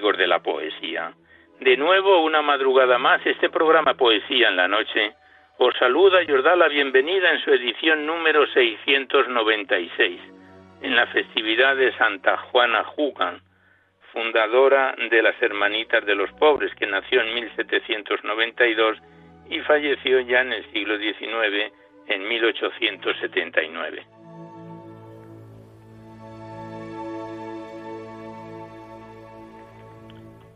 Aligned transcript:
De 0.00 0.26
la 0.26 0.40
poesía. 0.40 1.12
De 1.60 1.76
nuevo, 1.76 2.22
una 2.24 2.40
madrugada 2.40 2.98
más, 2.98 3.20
este 3.26 3.50
programa 3.50 3.94
Poesía 3.94 4.48
en 4.48 4.56
la 4.56 4.66
Noche 4.66 5.12
os 5.58 5.76
saluda 5.76 6.22
y 6.22 6.32
os 6.32 6.42
da 6.42 6.56
la 6.56 6.68
bienvenida 6.68 7.30
en 7.30 7.40
su 7.40 7.50
edición 7.52 8.06
número 8.06 8.46
696, 8.46 10.20
en 10.80 10.96
la 10.96 11.06
festividad 11.08 11.76
de 11.76 11.92
Santa 11.98 12.38
Juana 12.38 12.82
Jugan, 12.84 13.42
fundadora 14.10 14.94
de 15.10 15.22
las 15.22 15.40
Hermanitas 15.42 16.06
de 16.06 16.14
los 16.14 16.32
Pobres, 16.32 16.74
que 16.76 16.86
nació 16.86 17.20
en 17.20 17.34
1792 17.34 18.96
y 19.50 19.60
falleció 19.60 20.20
ya 20.20 20.40
en 20.40 20.54
el 20.54 20.72
siglo 20.72 20.96
XIX, 20.96 21.72
en 22.06 22.26
1879. 22.26 24.19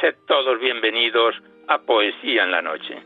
Sed 0.00 0.16
todos 0.26 0.58
bienvenidos 0.58 1.36
a 1.68 1.78
Poesía 1.78 2.42
en 2.42 2.50
la 2.50 2.60
Noche. 2.62 3.00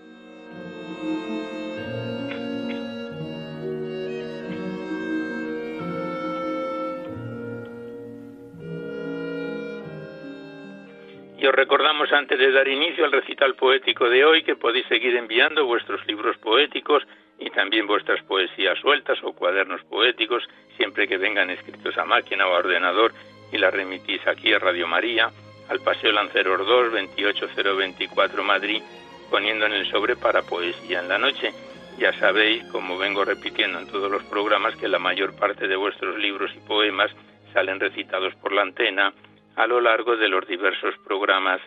Y 11.36 11.46
os 11.46 11.54
recordamos 11.54 12.10
antes 12.12 12.38
de 12.38 12.50
dar 12.52 12.66
inicio 12.66 13.04
al 13.04 13.12
recital 13.12 13.54
poético 13.54 14.08
de 14.08 14.24
hoy 14.24 14.42
que 14.42 14.56
podéis 14.56 14.86
seguir 14.86 15.14
enviando 15.14 15.66
vuestros 15.66 16.04
libros 16.06 16.38
poéticos 16.38 17.06
y 17.38 17.50
también 17.50 17.86
vuestras 17.86 18.22
poesías 18.22 18.78
sueltas 18.78 19.18
o 19.22 19.34
cuadernos 19.34 19.84
poéticos, 19.84 20.42
siempre 20.76 21.06
que 21.06 21.18
vengan 21.18 21.50
escritos 21.50 21.98
a 21.98 22.06
máquina 22.06 22.48
o 22.48 22.54
a 22.54 22.58
ordenador 22.58 23.12
y 23.52 23.58
las 23.58 23.74
remitís 23.74 24.26
aquí 24.26 24.52
a 24.54 24.58
Radio 24.58 24.88
María 24.88 25.30
al 25.68 25.80
Paseo 25.80 26.12
Lanceros 26.12 26.66
2, 26.66 26.92
28024 26.92 28.42
Madrid, 28.42 28.82
poniendo 29.30 29.66
en 29.66 29.72
el 29.72 29.90
sobre 29.90 30.16
para 30.16 30.42
poesía 30.42 31.00
en 31.00 31.08
la 31.08 31.18
noche. 31.18 31.52
Ya 31.98 32.12
sabéis, 32.14 32.64
como 32.70 32.96
vengo 32.96 33.24
repitiendo 33.24 33.78
en 33.78 33.88
todos 33.88 34.10
los 34.10 34.22
programas, 34.24 34.76
que 34.76 34.88
la 34.88 34.98
mayor 34.98 35.34
parte 35.36 35.66
de 35.66 35.76
vuestros 35.76 36.16
libros 36.18 36.50
y 36.54 36.60
poemas 36.60 37.10
salen 37.52 37.80
recitados 37.80 38.34
por 38.36 38.52
la 38.52 38.62
antena 38.62 39.12
a 39.56 39.66
lo 39.66 39.80
largo 39.80 40.16
de 40.16 40.28
los 40.28 40.46
diversos 40.46 40.94
programas, 41.04 41.60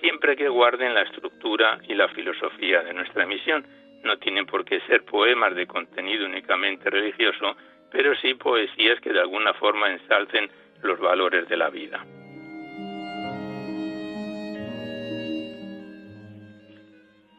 siempre 0.00 0.36
que 0.36 0.48
guarden 0.48 0.94
la 0.94 1.02
estructura 1.02 1.78
y 1.88 1.94
la 1.94 2.08
filosofía 2.08 2.82
de 2.82 2.92
nuestra 2.92 3.24
emisión. 3.24 3.66
No 4.04 4.18
tienen 4.18 4.46
por 4.46 4.64
qué 4.64 4.80
ser 4.80 5.04
poemas 5.04 5.54
de 5.54 5.66
contenido 5.66 6.26
únicamente 6.26 6.90
religioso, 6.90 7.56
pero 7.90 8.14
sí 8.16 8.34
poesías 8.34 9.00
que 9.00 9.12
de 9.12 9.20
alguna 9.20 9.54
forma 9.54 9.90
ensalcen 9.90 10.50
los 10.82 11.00
valores 11.00 11.48
de 11.48 11.56
la 11.56 11.70
vida. 11.70 12.04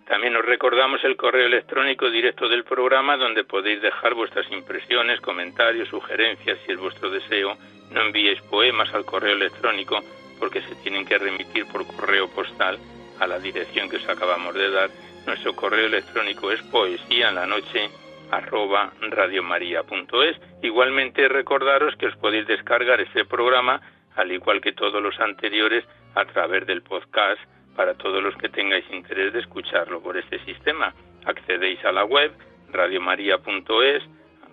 También 0.09 0.35
os 0.35 0.43
recordamos 0.43 1.03
el 1.03 1.15
correo 1.15 1.45
electrónico 1.45 2.09
directo 2.09 2.49
del 2.49 2.63
programa 2.63 3.15
donde 3.15 3.43
podéis 3.43 3.79
dejar 3.79 4.15
vuestras 4.15 4.51
impresiones, 4.51 5.21
comentarios, 5.21 5.87
sugerencias, 5.87 6.57
si 6.65 6.71
es 6.71 6.79
vuestro 6.79 7.11
deseo. 7.11 7.55
No 7.91 8.01
enviéis 8.01 8.41
poemas 8.49 8.91
al 8.95 9.05
correo 9.05 9.35
electrónico 9.35 9.99
porque 10.39 10.63
se 10.63 10.73
tienen 10.77 11.05
que 11.05 11.19
remitir 11.19 11.67
por 11.67 11.85
correo 11.85 12.27
postal 12.27 12.79
a 13.19 13.27
la 13.27 13.37
dirección 13.37 13.87
que 13.87 13.97
os 13.97 14.09
acabamos 14.09 14.55
de 14.55 14.71
dar. 14.71 14.89
Nuestro 15.27 15.55
correo 15.55 15.85
electrónico 15.85 16.51
es 16.51 16.61
poesía 16.63 17.29
en 17.29 17.35
la 17.35 17.45
noche 17.45 17.91
arroba 18.31 18.91
radiomaria.es. 19.01 20.37
Igualmente 20.63 21.27
recordaros 21.27 21.95
que 21.97 22.07
os 22.07 22.15
podéis 22.15 22.47
descargar 22.47 22.99
este 22.99 23.25
programa, 23.25 23.79
al 24.15 24.31
igual 24.31 24.59
que 24.59 24.71
todos 24.71 25.03
los 25.03 25.19
anteriores, 25.19 25.85
a 26.15 26.25
través 26.25 26.65
del 26.65 26.81
podcast 26.81 27.39
para 27.75 27.93
todos 27.95 28.21
los 28.21 28.35
que 28.35 28.49
tengáis 28.49 28.85
interés 28.91 29.33
de 29.33 29.39
escucharlo 29.39 30.01
por 30.01 30.17
este 30.17 30.39
sistema. 30.45 30.93
Accedéis 31.25 31.83
a 31.85 31.91
la 31.91 32.05
web 32.05 32.31
radiomaria.es, 32.71 34.03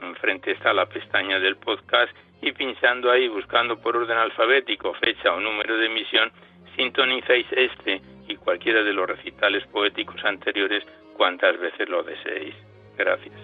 enfrente 0.03 0.53
está 0.53 0.73
la 0.73 0.87
pestaña 0.87 1.39
del 1.39 1.57
podcast 1.57 2.15
y 2.43 2.53
pinchando 2.53 3.11
ahí, 3.11 3.29
buscando 3.29 3.81
por 3.81 3.97
orden 3.97 4.19
alfabético, 4.19 4.95
fecha 4.95 5.33
o 5.33 5.41
número 5.41 5.77
de 5.79 5.87
emisión, 5.87 6.31
sintonizáis 6.77 7.47
este 7.53 8.01
y 8.29 8.37
cualquiera 8.37 8.83
de 8.83 8.93
los 8.93 9.09
recitales 9.09 9.67
poéticos 9.69 10.23
anteriores 10.25 10.85
cuantas 11.17 11.59
veces 11.59 11.89
lo 11.89 12.03
deseéis. 12.03 12.55
Gracias. 12.97 13.35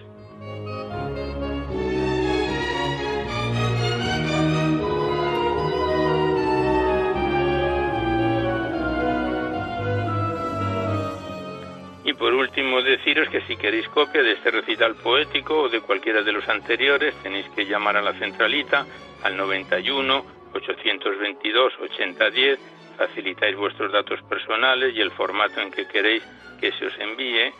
Y 12.13 12.15
por 12.15 12.31
último 12.31 12.83
deciros 12.83 13.27
que 13.29 13.41
si 13.47 13.57
queréis 13.57 13.89
copia 13.89 14.21
de 14.21 14.33
este 14.33 14.51
recital 14.51 14.93
poético 14.93 15.63
o 15.63 15.69
de 15.69 15.81
cualquiera 15.81 16.21
de 16.21 16.31
los 16.31 16.47
anteriores 16.47 17.15
tenéis 17.23 17.49
que 17.55 17.65
llamar 17.65 17.97
a 17.97 18.03
la 18.03 18.13
centralita 18.13 18.85
al 19.23 19.35
91 19.35 20.23
822 20.53 21.73
8010, 21.81 22.59
facilitáis 22.99 23.57
vuestros 23.57 23.91
datos 23.91 24.21
personales 24.29 24.93
y 24.95 25.01
el 25.01 25.09
formato 25.09 25.59
en 25.59 25.71
que 25.71 25.87
queréis 25.87 26.23
que 26.61 26.71
se 26.73 26.85
os 26.85 26.99
envíe, 26.99 27.51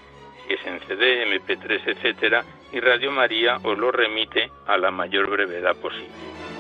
si 0.46 0.54
es 0.54 0.66
en 0.68 0.80
CD, 0.82 1.26
MP3, 1.26 1.88
etcétera, 1.88 2.46
y 2.72 2.80
Radio 2.80 3.12
María 3.12 3.58
os 3.64 3.76
lo 3.76 3.92
remite 3.92 4.52
a 4.68 4.78
la 4.78 4.92
mayor 4.92 5.32
brevedad 5.32 5.76
posible. 5.78 6.53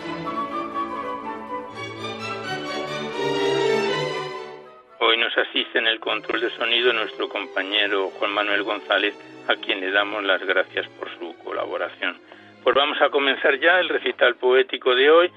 Hoy 5.05 5.17
nos 5.17 5.37
asiste 5.37 5.79
en 5.79 5.87
el 5.87 5.99
control 5.99 6.39
de 6.39 6.49
sonido 6.51 6.93
nuestro 6.93 7.27
compañero 7.27 8.09
Juan 8.11 8.31
Manuel 8.31 8.63
González, 8.63 9.13
a 9.49 9.55
quien 9.57 9.81
le 9.81 9.91
damos 9.91 10.23
las 10.23 10.41
gracias 10.45 10.87
por 10.97 11.09
su 11.19 11.35
colaboración. 11.43 12.17
Pues 12.63 12.73
vamos 12.73 13.01
a 13.01 13.09
comenzar 13.09 13.59
ya 13.59 13.81
el 13.81 13.89
recital 13.89 14.35
poético 14.35 14.95
de 14.95 15.11
hoy 15.11 15.31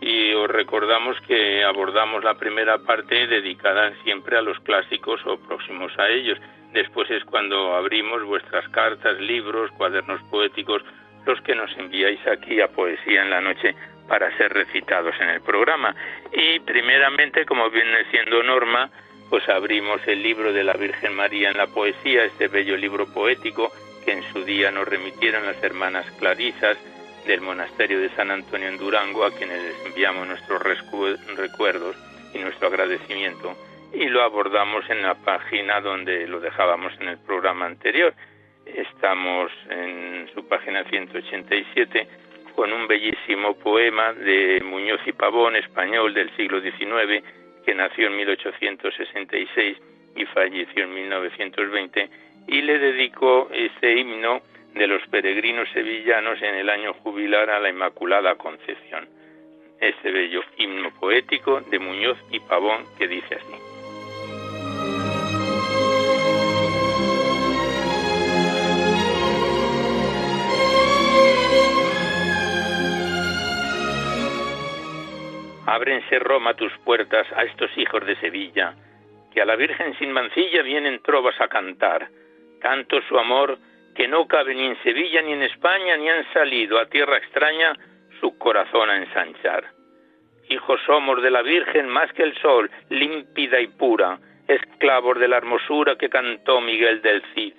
y 0.00 0.32
os 0.34 0.48
recordamos 0.48 1.20
que 1.22 1.64
abordamos 1.64 2.22
la 2.22 2.34
primera 2.34 2.78
parte 2.78 3.26
dedicada 3.26 3.92
siempre 4.04 4.38
a 4.38 4.42
los 4.42 4.60
clásicos 4.60 5.20
o 5.26 5.36
próximos 5.36 5.90
a 5.98 6.08
ellos. 6.08 6.38
Después 6.72 7.10
es 7.10 7.24
cuando 7.24 7.74
abrimos 7.74 8.22
vuestras 8.22 8.68
cartas, 8.68 9.18
libros, 9.18 9.72
cuadernos 9.72 10.22
poéticos 10.30 10.84
los 11.26 11.40
que 11.40 11.56
nos 11.56 11.76
enviáis 11.76 12.24
aquí 12.24 12.60
a 12.60 12.68
Poesía 12.68 13.22
en 13.22 13.30
la 13.30 13.40
Noche 13.40 13.74
para 14.06 14.34
ser 14.36 14.52
recitados 14.52 15.16
en 15.20 15.28
el 15.30 15.40
programa. 15.40 15.92
Y 16.32 16.60
primeramente, 16.60 17.44
como 17.44 17.68
viene 17.68 18.04
siendo 18.12 18.44
norma, 18.44 18.88
pues 19.28 19.48
abrimos 19.48 20.00
el 20.06 20.22
libro 20.22 20.52
de 20.52 20.64
la 20.64 20.72
Virgen 20.74 21.14
María 21.14 21.50
en 21.50 21.56
la 21.58 21.66
poesía, 21.66 22.24
este 22.24 22.48
bello 22.48 22.76
libro 22.76 23.06
poético 23.06 23.70
que 24.04 24.12
en 24.12 24.22
su 24.32 24.44
día 24.44 24.70
nos 24.70 24.88
remitieron 24.88 25.44
las 25.44 25.62
hermanas 25.62 26.10
Clarisas 26.18 26.78
del 27.26 27.40
monasterio 27.42 28.00
de 28.00 28.08
San 28.10 28.30
Antonio 28.30 28.68
en 28.68 28.78
Durango, 28.78 29.24
a 29.24 29.30
quienes 29.30 29.62
les 29.62 29.86
enviamos 29.86 30.26
nuestros 30.26 30.62
recuerdos 30.62 31.96
y 32.32 32.38
nuestro 32.38 32.68
agradecimiento. 32.68 33.54
Y 33.92 34.06
lo 34.06 34.22
abordamos 34.22 34.88
en 34.88 35.02
la 35.02 35.14
página 35.14 35.80
donde 35.80 36.26
lo 36.26 36.40
dejábamos 36.40 36.92
en 37.00 37.08
el 37.08 37.18
programa 37.18 37.66
anterior. 37.66 38.14
Estamos 38.64 39.50
en 39.70 40.30
su 40.34 40.46
página 40.48 40.84
187 40.84 42.08
con 42.54 42.72
un 42.72 42.88
bellísimo 42.88 43.54
poema 43.58 44.12
de 44.12 44.60
Muñoz 44.64 45.00
y 45.06 45.12
Pavón, 45.12 45.56
español 45.56 46.12
del 46.14 46.34
siglo 46.36 46.60
XIX, 46.60 47.22
que 47.68 47.74
nació 47.74 48.06
en 48.06 48.16
1866 48.16 49.76
y 50.16 50.24
falleció 50.24 50.84
en 50.84 50.94
1920, 50.94 52.08
y 52.46 52.62
le 52.62 52.78
dedicó 52.78 53.50
este 53.52 53.94
himno 53.94 54.40
de 54.72 54.86
los 54.86 55.06
peregrinos 55.08 55.68
sevillanos 55.74 56.40
en 56.40 56.54
el 56.54 56.70
año 56.70 56.94
jubilar 56.94 57.50
a 57.50 57.60
la 57.60 57.68
Inmaculada 57.68 58.36
Concepción. 58.36 59.06
Este 59.82 60.10
bello 60.10 60.40
himno 60.56 60.94
poético 60.98 61.60
de 61.60 61.78
Muñoz 61.78 62.16
y 62.30 62.40
Pavón 62.40 62.84
que 62.96 63.06
dice 63.06 63.34
así. 63.34 63.77
Ábrense 75.70 76.18
Roma 76.18 76.54
tus 76.54 76.72
puertas 76.78 77.26
a 77.36 77.44
estos 77.44 77.70
hijos 77.76 78.06
de 78.06 78.16
Sevilla, 78.16 78.74
que 79.30 79.42
a 79.42 79.44
la 79.44 79.54
Virgen 79.54 79.94
sin 79.98 80.12
mancilla 80.12 80.62
vienen 80.62 81.02
trovas 81.02 81.38
a 81.42 81.48
cantar. 81.48 82.08
Tanto 82.62 83.02
su 83.02 83.18
amor 83.18 83.58
que 83.94 84.08
no 84.08 84.26
cabe 84.26 84.54
ni 84.54 84.64
en 84.64 84.82
Sevilla 84.82 85.20
ni 85.20 85.32
en 85.34 85.42
España, 85.42 85.98
ni 85.98 86.08
han 86.08 86.24
salido 86.32 86.78
a 86.78 86.86
tierra 86.86 87.18
extraña 87.18 87.74
su 88.18 88.38
corazón 88.38 88.88
a 88.88 88.96
ensanchar. 88.96 89.64
Hijos 90.48 90.80
somos 90.86 91.22
de 91.22 91.30
la 91.30 91.42
Virgen 91.42 91.86
más 91.86 92.10
que 92.14 92.22
el 92.22 92.34
sol, 92.40 92.70
límpida 92.88 93.60
y 93.60 93.66
pura, 93.66 94.18
esclavos 94.46 95.18
de 95.18 95.28
la 95.28 95.36
hermosura 95.36 95.96
que 95.96 96.08
cantó 96.08 96.62
Miguel 96.62 97.02
del 97.02 97.22
Cid. 97.34 97.52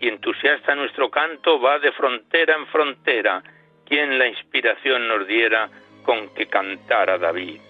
Y 0.00 0.08
entusiasta 0.08 0.74
nuestro 0.74 1.10
canto 1.10 1.60
va 1.60 1.78
de 1.78 1.92
frontera 1.92 2.56
en 2.56 2.66
frontera, 2.68 3.42
quien 3.84 4.18
la 4.18 4.26
inspiración 4.26 5.06
nos 5.06 5.26
diera 5.26 5.68
con 6.02 6.28
que 6.34 6.46
cantara 6.46 7.18
David. 7.18 7.60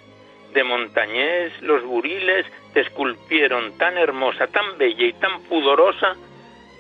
De 0.53 0.65
Montañés 0.65 1.53
los 1.63 1.83
buriles 1.83 2.47
te 2.75 2.81
esculpieron 2.81 3.77
tan 3.79 3.97
hermosa, 3.97 4.47
tan 4.49 4.77
bella 4.77 5.07
y 5.07 5.13
tan 5.15 5.43
pudorosa, 5.45 6.15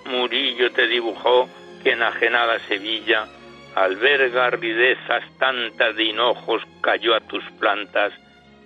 Murillo 0.07 0.73
te 0.73 0.87
dibujó 0.89 1.49
que 1.83 1.93
enajenada 1.93 2.59
Sevilla 2.61 3.27
alberga 3.75 4.51
ridezas 4.51 5.25
tantas 5.39 5.97
de 5.97 6.05
hinojos 6.05 6.63
cayó 6.83 7.15
a 7.15 7.21
tus 7.21 7.45
plantas 7.53 8.13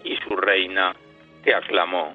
y 0.02 0.16
su 0.16 0.34
reina 0.34 0.94
te 1.44 1.54
aclamó. 1.54 2.14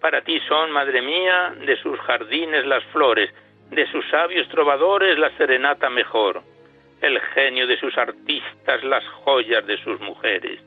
Para 0.00 0.20
ti 0.20 0.38
son, 0.46 0.70
madre 0.70 1.00
mía, 1.00 1.54
de 1.64 1.76
sus 1.76 1.98
jardines 2.00 2.66
las 2.66 2.84
flores, 2.86 3.30
de 3.70 3.86
sus 3.90 4.06
sabios 4.10 4.46
trovadores 4.48 5.18
la 5.18 5.30
serenata 5.38 5.88
mejor 5.88 6.42
el 7.06 7.20
genio 7.20 7.66
de 7.66 7.78
sus 7.78 7.96
artistas, 7.98 8.82
las 8.84 9.04
joyas 9.24 9.66
de 9.66 9.76
sus 9.78 10.00
mujeres. 10.00 10.60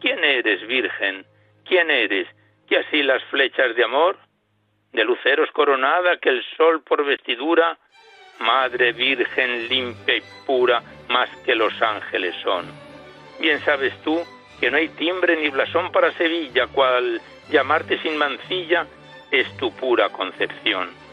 ¿Quién 0.00 0.22
eres, 0.22 0.66
Virgen? 0.66 1.24
¿Quién 1.64 1.90
eres? 1.90 2.28
¿Que 2.68 2.78
así 2.78 3.02
las 3.02 3.22
flechas 3.24 3.74
de 3.74 3.84
amor? 3.84 4.18
De 4.92 5.04
luceros 5.04 5.50
coronada, 5.52 6.18
que 6.18 6.28
el 6.28 6.44
sol 6.56 6.82
por 6.82 7.04
vestidura, 7.04 7.78
Madre 8.40 8.92
Virgen 8.92 9.68
limpia 9.68 10.16
y 10.16 10.22
pura, 10.46 10.82
más 11.08 11.28
que 11.44 11.54
los 11.54 11.80
ángeles 11.82 12.34
son. 12.42 12.66
Bien 13.40 13.58
sabes 13.60 13.94
tú 14.02 14.20
que 14.60 14.70
no 14.70 14.76
hay 14.76 14.88
timbre 14.90 15.36
ni 15.36 15.48
blasón 15.48 15.90
para 15.90 16.12
Sevilla, 16.12 16.66
cual 16.68 17.20
llamarte 17.50 17.98
sin 17.98 18.16
mancilla 18.16 18.86
es 19.30 19.56
tu 19.56 19.74
pura 19.74 20.08
concepción 20.10 21.07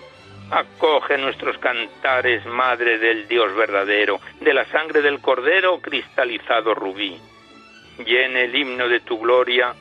Acoge 0.52 1.18
nuestros 1.18 1.58
cantares, 1.58 2.46
Madre 2.46 3.00
del 3.00 3.28
Dios 3.28 3.56
verdadero, 3.56 4.20
de 4.42 4.54
la 4.54 4.66
sangre 4.66 5.02
del 5.02 5.20
Cordero 5.20 5.80
cristalizado 5.82 6.76
rubí. 6.76 7.20
Llene 8.06 8.44
el 8.44 8.56
himno 8.56 8.88
de 8.88 9.00
tu 9.00 9.20
gloria, 9.20 9.74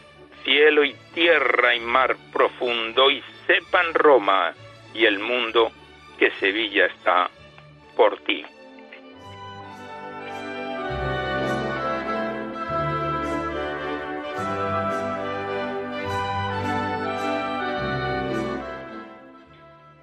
cielo 0.42 0.84
y 0.84 0.94
tierra 1.12 1.74
y 1.74 1.80
mar 1.80 2.16
profundo, 2.32 3.10
y 3.10 3.22
sepan 3.46 3.92
Roma 3.92 4.54
y 4.94 5.04
el 5.04 5.18
mundo 5.18 5.70
que 6.18 6.30
Sevilla 6.32 6.86
está 6.86 7.28
por 7.96 8.18
ti. 8.20 8.44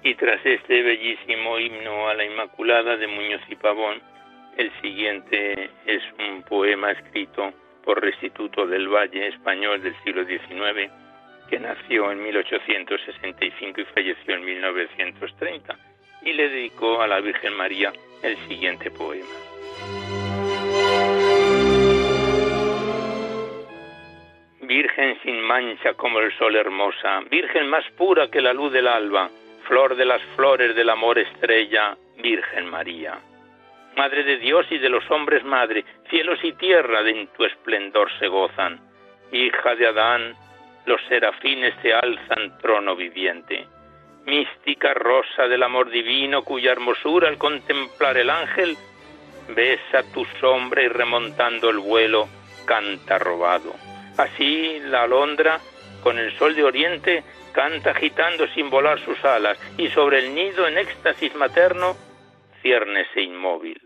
Y 0.04 0.14
tras 0.16 0.44
este 0.44 0.82
bellísimo 0.82 1.58
himno 1.58 2.08
a 2.08 2.14
la 2.14 2.24
Inmaculada 2.24 2.96
de 2.96 3.06
Muñoz 3.06 3.42
y 3.48 3.54
Pavón, 3.54 4.02
el 4.56 4.72
siguiente 4.80 5.70
es 5.86 6.02
un 6.18 6.42
poema 6.42 6.90
escrito 6.90 7.52
por 7.84 8.00
Restituto 8.00 8.66
del 8.66 8.88
Valle, 8.88 9.28
español 9.28 9.82
del 9.82 9.94
siglo 10.04 10.24
XIX, 10.24 10.90
que 11.48 11.60
nació 11.60 12.10
en 12.10 12.22
1865 12.22 13.80
y 13.80 13.84
falleció 13.84 14.34
en 14.34 14.44
1930, 14.44 15.76
y 16.22 16.32
le 16.32 16.48
dedicó 16.48 17.00
a 17.00 17.06
la 17.06 17.20
Virgen 17.20 17.56
María 17.56 17.92
el 18.22 18.36
siguiente 18.48 18.90
poema. 18.90 19.26
Virgen 24.62 25.18
sin 25.22 25.40
mancha 25.42 25.94
como 25.94 26.20
el 26.20 26.36
sol 26.38 26.56
hermosa, 26.56 27.20
Virgen 27.30 27.68
más 27.68 27.84
pura 27.92 28.30
que 28.30 28.40
la 28.40 28.52
luz 28.52 28.72
del 28.72 28.88
alba, 28.88 29.30
flor 29.62 29.96
de 29.96 30.04
las 30.04 30.22
flores 30.36 30.74
del 30.74 30.90
amor 30.90 31.18
estrella, 31.18 31.96
Virgen 32.18 32.68
María. 32.68 33.18
Madre 33.96 34.24
de 34.24 34.38
Dios 34.38 34.66
y 34.70 34.78
de 34.78 34.88
los 34.88 35.08
hombres 35.10 35.44
madre, 35.44 35.84
cielos 36.08 36.38
y 36.42 36.52
tierra 36.52 37.00
en 37.08 37.26
tu 37.28 37.44
esplendor 37.44 38.10
se 38.18 38.28
gozan. 38.28 38.80
Hija 39.30 39.74
de 39.74 39.86
Adán, 39.86 40.34
los 40.86 41.00
serafines 41.08 41.74
te 41.82 41.92
alzan 41.92 42.58
trono 42.58 42.96
viviente. 42.96 43.66
Mística 44.24 44.94
rosa 44.94 45.48
del 45.48 45.62
amor 45.62 45.90
divino, 45.90 46.42
cuya 46.42 46.72
hermosura 46.72 47.28
al 47.28 47.38
contemplar 47.38 48.16
el 48.16 48.30
ángel, 48.30 48.76
besa 49.48 50.02
tu 50.14 50.24
sombra 50.40 50.82
y 50.82 50.88
remontando 50.88 51.70
el 51.70 51.78
vuelo, 51.78 52.28
canta 52.64 53.18
robado. 53.18 53.74
Así 54.16 54.80
la 54.84 55.02
alondra, 55.02 55.60
con 56.02 56.18
el 56.18 56.32
sol 56.38 56.54
de 56.54 56.64
oriente, 56.64 57.24
canta 57.52 57.90
agitando 57.90 58.46
sin 58.48 58.70
volar 58.70 58.98
sus 59.00 59.22
alas, 59.24 59.58
y 59.78 59.88
sobre 59.88 60.18
el 60.18 60.34
nido 60.34 60.66
en 60.66 60.78
éxtasis 60.78 61.34
materno 61.34 61.94
ciérnese 62.62 63.20
inmóvil. 63.20 63.80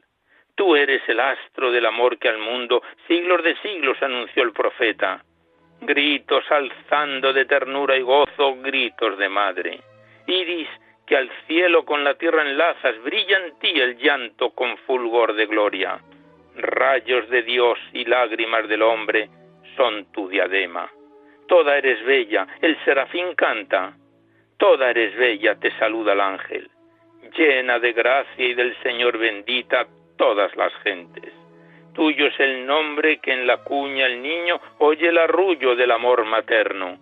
Tú 0.55 0.77
eres 0.77 1.03
el 1.09 1.21
astro 1.21 1.71
del 1.71 1.87
amor 1.87 2.19
que 2.19 2.29
al 2.29 2.39
mundo 2.39 2.83
siglos 3.07 3.43
de 3.43 3.57
siglos 3.57 4.03
anunció 4.03 4.43
el 4.43 4.53
profeta. 4.53 5.23
Gritos 5.81 6.45
alzando 6.51 7.33
de 7.33 7.45
ternura 7.45 7.97
y 7.97 8.03
gozo, 8.03 8.57
gritos 8.63 9.19
de 9.19 9.29
madre. 9.29 9.81
Iris 10.27 10.69
que 11.07 11.17
al 11.17 11.31
cielo 11.47 11.85
con 11.85 12.03
la 12.03 12.15
tierra 12.15 12.43
enlazas, 12.43 13.01
brilla 13.03 13.39
en 13.39 13.59
ti 13.59 13.79
el 13.79 13.97
llanto 13.99 14.51
con 14.51 14.77
fulgor 14.79 15.35
de 15.35 15.47
gloria. 15.47 16.01
Rayos 16.57 17.29
de 17.29 17.43
Dios 17.43 17.79
y 17.93 18.05
lágrimas 18.07 18.67
del 18.67 18.83
hombre 18.83 19.29
son 19.77 20.11
tu 20.13 20.29
diadema 20.29 20.91
toda 21.49 21.77
eres 21.77 22.05
bella, 22.05 22.47
el 22.61 22.77
serafín 22.85 23.35
canta, 23.35 23.95
toda 24.59 24.91
eres 24.91 25.17
bella, 25.17 25.57
te 25.57 25.71
saluda 25.79 26.13
el 26.13 26.21
ángel, 26.21 26.71
llena 27.37 27.79
de 27.79 27.93
gracia 27.93 28.47
y 28.47 28.55
del 28.55 28.77
Señor 28.83 29.19
bendita 29.19 29.87
todas 30.17 30.55
las 30.57 30.73
gentes. 30.83 31.33
Tuyo 31.95 32.27
es 32.27 32.39
el 32.41 32.67
nombre 32.67 33.21
que 33.21 33.33
en 33.33 33.47
la 33.47 33.65
cuña 33.65 34.07
el 34.07 34.21
niño 34.21 34.61
oye 34.79 35.09
el 35.09 35.17
arrullo 35.17 35.75
del 35.75 35.91
amor 35.91 36.25
materno. 36.27 36.99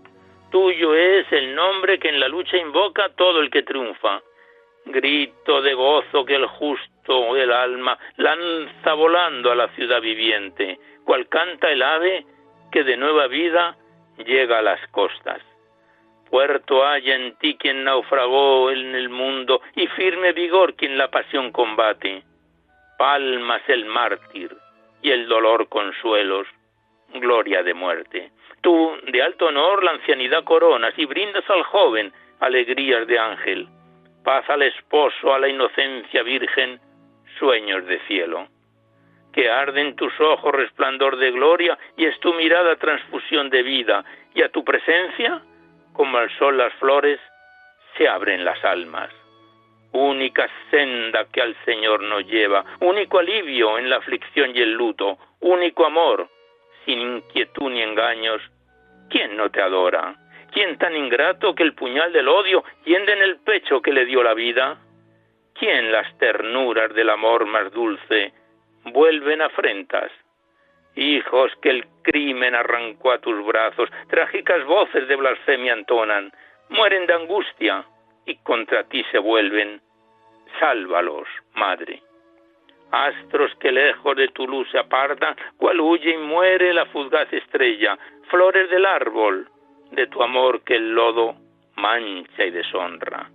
Tuyo 0.53 0.95
es 0.95 1.27
el 1.33 1.53
nombre 1.53 1.99
que 1.99 2.11
en 2.11 2.21
la 2.21 2.29
lucha 2.29 2.57
invoca 2.57 3.09
todo 3.17 3.41
el 3.41 3.51
que 3.51 3.65
triunfa. 3.65 4.23
Grito 4.85 5.63
de 5.63 5.75
gozo 5.75 6.25
que 6.25 6.37
el 6.37 6.47
justo 6.47 7.37
el 7.37 7.53
alma 7.53 7.99
lanza 8.19 8.95
volando 8.95 9.51
a 9.51 9.57
la 9.57 9.69
ciudad 9.75 10.01
viviente, 10.01 10.79
cual 11.05 11.29
canta 11.29 11.71
el 11.71 11.83
ave 11.83 12.25
que 12.71 12.85
de 12.85 12.97
nueva 12.97 13.27
vida 13.27 13.77
llega 14.19 14.59
a 14.59 14.63
las 14.63 14.87
costas. 14.89 15.41
Puerto 16.31 16.85
haya 16.85 17.15
en 17.15 17.37
ti 17.37 17.57
quien 17.57 17.85
naufragó 17.85 18.71
en 18.71 18.95
el 18.95 19.09
mundo 19.09 19.61
y 19.77 19.87
firme 19.89 20.33
vigor 20.33 20.75
quien 20.75 20.99
la 20.99 21.11
pasión 21.11 21.53
combate. 21.53 22.23
palmas 22.99 23.63
el 23.69 23.85
mártir 23.87 24.57
y 25.03 25.11
el 25.11 25.29
dolor 25.29 25.69
consuelos, 25.69 26.47
gloria 27.13 27.63
de 27.63 27.75
muerte. 27.75 28.31
Tú, 28.63 28.97
de 29.07 29.23
alto 29.23 29.47
honor, 29.47 29.85
la 29.85 29.93
ancianidad 29.93 30.45
coronas 30.45 30.95
y 30.97 31.05
brindas 31.05 31.49
al 31.51 31.63
joven 31.65 32.13
alegrías 32.41 33.07
de 33.07 33.19
ángel, 33.19 33.69
paz 34.25 34.49
al 34.49 34.63
esposo, 34.63 35.35
a 35.35 35.39
la 35.39 35.49
inocencia 35.49 36.23
virgen, 36.23 36.81
sueños 37.39 37.87
de 37.87 37.99
cielo. 38.07 38.49
Que 39.35 39.51
arde 39.51 39.81
en 39.81 39.97
tus 39.97 40.13
ojos 40.21 40.55
resplandor 40.55 41.17
de 41.17 41.33
gloria 41.33 41.77
y 41.97 42.07
es 42.07 42.19
tu 42.21 42.33
mirada 42.35 42.77
transfusión 42.77 43.51
de 43.51 43.65
vida, 43.65 44.05
y 44.33 44.43
a 44.43 44.49
tu 44.49 44.65
presencia, 44.65 45.43
como 45.93 46.19
al 46.19 46.31
sol 46.39 46.57
las 46.57 46.73
flores, 46.75 47.19
se 47.99 48.07
abren 48.07 48.45
las 48.45 48.65
almas. 48.65 49.11
Única 49.93 50.49
senda 50.71 51.27
que 51.33 51.41
al 51.41 51.57
Señor 51.65 52.03
nos 52.03 52.25
lleva, 52.27 52.65
único 52.81 53.19
alivio 53.19 53.77
en 53.79 53.91
la 53.91 53.97
aflicción 53.97 54.55
y 54.55 54.61
el 54.61 54.73
luto, 54.73 55.19
único 55.41 55.85
amor, 55.85 56.29
sin 56.85 57.01
inquietud 57.01 57.71
ni 57.71 57.83
engaños. 57.83 58.41
¿Quién 59.11 59.37
no 59.37 59.51
te 59.51 59.61
adora? 59.61 60.15
¿Quién 60.53 60.79
tan 60.79 60.97
ingrato 60.97 61.55
que 61.57 61.65
el 61.65 61.75
puñal 61.75 62.13
del 62.13 62.29
odio 62.29 62.63
hiende 62.85 63.13
en 63.13 63.23
el 63.23 63.39
pecho 63.39 63.83
que 63.83 63.93
le 63.93 64.05
dio 64.05 64.23
la 64.23 64.35
vida? 64.35 64.79
¿Quién 65.55 65.91
las 65.91 66.17
ternuras 66.19 66.95
del 66.95 67.11
amor 67.11 67.47
más 67.47 67.73
dulce 67.73 68.33
vuelven 68.85 69.43
afrentas? 69.43 70.11
Hijos 70.97 71.53
que 71.61 71.71
el 71.71 71.87
crimen 72.03 72.55
arrancó 72.55 73.13
a 73.13 73.19
tus 73.19 73.45
brazos, 73.45 73.91
trágicas 74.09 74.65
voces 74.65 75.09
de 75.09 75.17
blasfemia 75.17 75.73
entonan, 75.73 76.33
mueren 76.69 77.07
de 77.07 77.15
angustia 77.15 77.85
y 78.27 78.37
contra 78.37 78.85
ti 78.85 79.05
se 79.11 79.19
vuelven. 79.19 79.81
Sálvalos, 80.61 81.27
madre. 81.55 82.01
Astros 82.93 83.53
que 83.57 83.73
lejos 83.73 84.17
de 84.17 84.29
tu 84.29 84.47
luz 84.47 84.69
se 84.71 84.79
apartan, 84.79 85.35
cual 85.57 85.81
huye 85.81 86.15
y 86.15 86.17
muere 86.17 86.73
la 86.73 86.87
fugaz 86.87 87.33
estrella, 87.33 87.99
flores 88.31 88.71
del 88.71 88.87
árbol, 88.87 89.49
de 89.91 90.07
tu 90.07 90.23
amor 90.23 90.63
que 90.63 90.77
el 90.77 90.95
lodo 90.95 91.35
mancha 91.77 92.45
y 92.45 92.51
deshonra. 92.51 93.29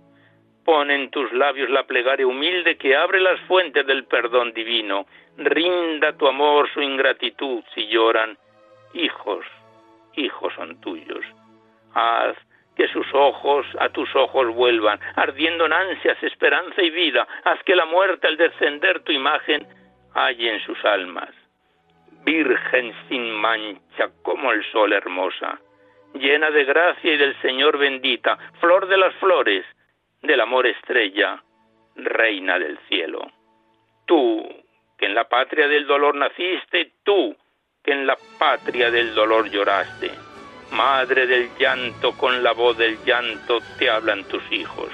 Pon 0.70 0.88
en 0.88 1.10
tus 1.10 1.32
labios 1.32 1.68
la 1.68 1.82
plegaria 1.82 2.24
humilde 2.24 2.78
que 2.78 2.94
abre 2.94 3.18
las 3.18 3.40
fuentes 3.48 3.84
del 3.88 4.04
perdón 4.04 4.52
divino. 4.52 5.04
Rinda 5.36 6.12
tu 6.12 6.28
amor 6.28 6.70
su 6.72 6.80
ingratitud 6.80 7.64
si 7.74 7.88
lloran. 7.88 8.38
Hijos, 8.94 9.44
hijos 10.14 10.54
son 10.54 10.80
tuyos. 10.80 11.24
Haz 11.92 12.36
que 12.76 12.86
sus 12.86 13.04
ojos 13.12 13.66
a 13.80 13.88
tus 13.88 14.14
ojos 14.14 14.54
vuelvan, 14.54 15.00
ardiendo 15.16 15.66
en 15.66 15.72
ansias, 15.72 16.22
esperanza 16.22 16.80
y 16.80 16.90
vida. 16.90 17.26
Haz 17.42 17.60
que 17.64 17.74
la 17.74 17.86
muerte 17.86 18.28
al 18.28 18.36
descender 18.36 19.00
tu 19.00 19.10
imagen 19.10 19.66
halle 20.14 20.54
en 20.54 20.60
sus 20.60 20.84
almas. 20.84 21.30
Virgen 22.24 22.94
sin 23.08 23.28
mancha 23.32 24.08
como 24.22 24.52
el 24.52 24.64
sol 24.70 24.92
hermosa, 24.92 25.58
llena 26.14 26.48
de 26.52 26.64
gracia 26.64 27.12
y 27.12 27.16
del 27.16 27.34
Señor 27.42 27.76
bendita, 27.76 28.38
flor 28.60 28.86
de 28.86 28.98
las 28.98 29.12
flores, 29.16 29.66
del 30.22 30.40
amor 30.40 30.66
estrella, 30.66 31.42
reina 31.96 32.58
del 32.58 32.78
cielo. 32.88 33.30
Tú, 34.06 34.46
que 34.98 35.06
en 35.06 35.14
la 35.14 35.28
patria 35.28 35.68
del 35.68 35.86
dolor 35.86 36.14
naciste, 36.14 36.92
tú, 37.02 37.36
que 37.82 37.92
en 37.92 38.06
la 38.06 38.16
patria 38.38 38.90
del 38.90 39.14
dolor 39.14 39.48
lloraste 39.50 40.10
Madre 40.72 41.26
del 41.26 41.50
llanto, 41.58 42.12
con 42.16 42.44
la 42.44 42.52
voz 42.52 42.78
del 42.78 42.96
llanto 43.04 43.58
te 43.78 43.90
hablan 43.90 44.22
tus 44.24 44.42
hijos. 44.52 44.88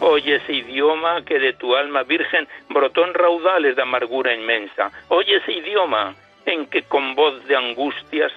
Oye 0.00 0.36
ese 0.36 0.54
idioma 0.54 1.24
que 1.24 1.38
de 1.38 1.52
tu 1.52 1.76
alma 1.76 2.02
virgen 2.02 2.48
brotó 2.68 3.04
en 3.04 3.14
raudales 3.14 3.76
de 3.76 3.82
amargura 3.82 4.34
inmensa. 4.34 4.90
Oye 5.08 5.36
ese 5.36 5.52
idioma 5.52 6.16
en 6.46 6.66
que 6.66 6.82
con 6.82 7.14
voz 7.14 7.46
de 7.46 7.56
angustias 7.56 8.32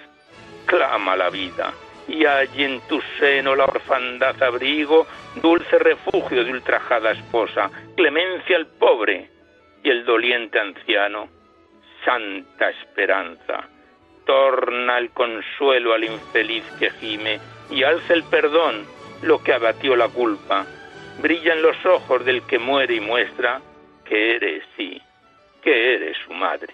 clama 0.68 1.16
la 1.16 1.32
vida. 1.32 1.74
Y 2.08 2.26
allí 2.26 2.64
en 2.64 2.82
tu 2.88 3.02
seno 3.20 3.56
la 3.56 3.66
orfandad 3.66 4.42
abrigo, 4.42 5.08
dulce 5.42 5.78
refugio 5.78 6.44
de 6.44 6.52
ultrajada 6.52 7.12
esposa, 7.12 7.70
clemencia 7.96 8.56
al 8.56 8.68
pobre 8.68 9.30
y 9.84 9.90
el 9.90 10.06
doliente 10.06 10.60
anciano, 10.60 11.28
santa 12.06 12.70
esperanza 12.70 13.68
torna 14.28 14.98
el 15.00 15.10
consuelo 15.12 15.94
al 15.94 16.04
infeliz 16.04 16.64
que 16.78 16.92
gime 16.92 17.40
y 17.72 17.84
alza 17.84 18.14
el 18.14 18.24
perdón 18.24 18.86
lo 19.24 19.42
que 19.42 19.54
abatió 19.54 19.96
la 19.96 20.10
culpa. 20.10 20.68
Brillan 21.22 21.62
los 21.64 21.84
ojos 21.86 22.24
del 22.26 22.44
que 22.44 22.60
muere 22.60 22.96
y 22.96 23.00
muestra 23.00 23.62
que 24.06 24.36
eres, 24.36 24.64
sí, 24.76 25.02
que 25.64 25.96
eres 25.96 26.18
su 26.26 26.34
madre. 26.34 26.74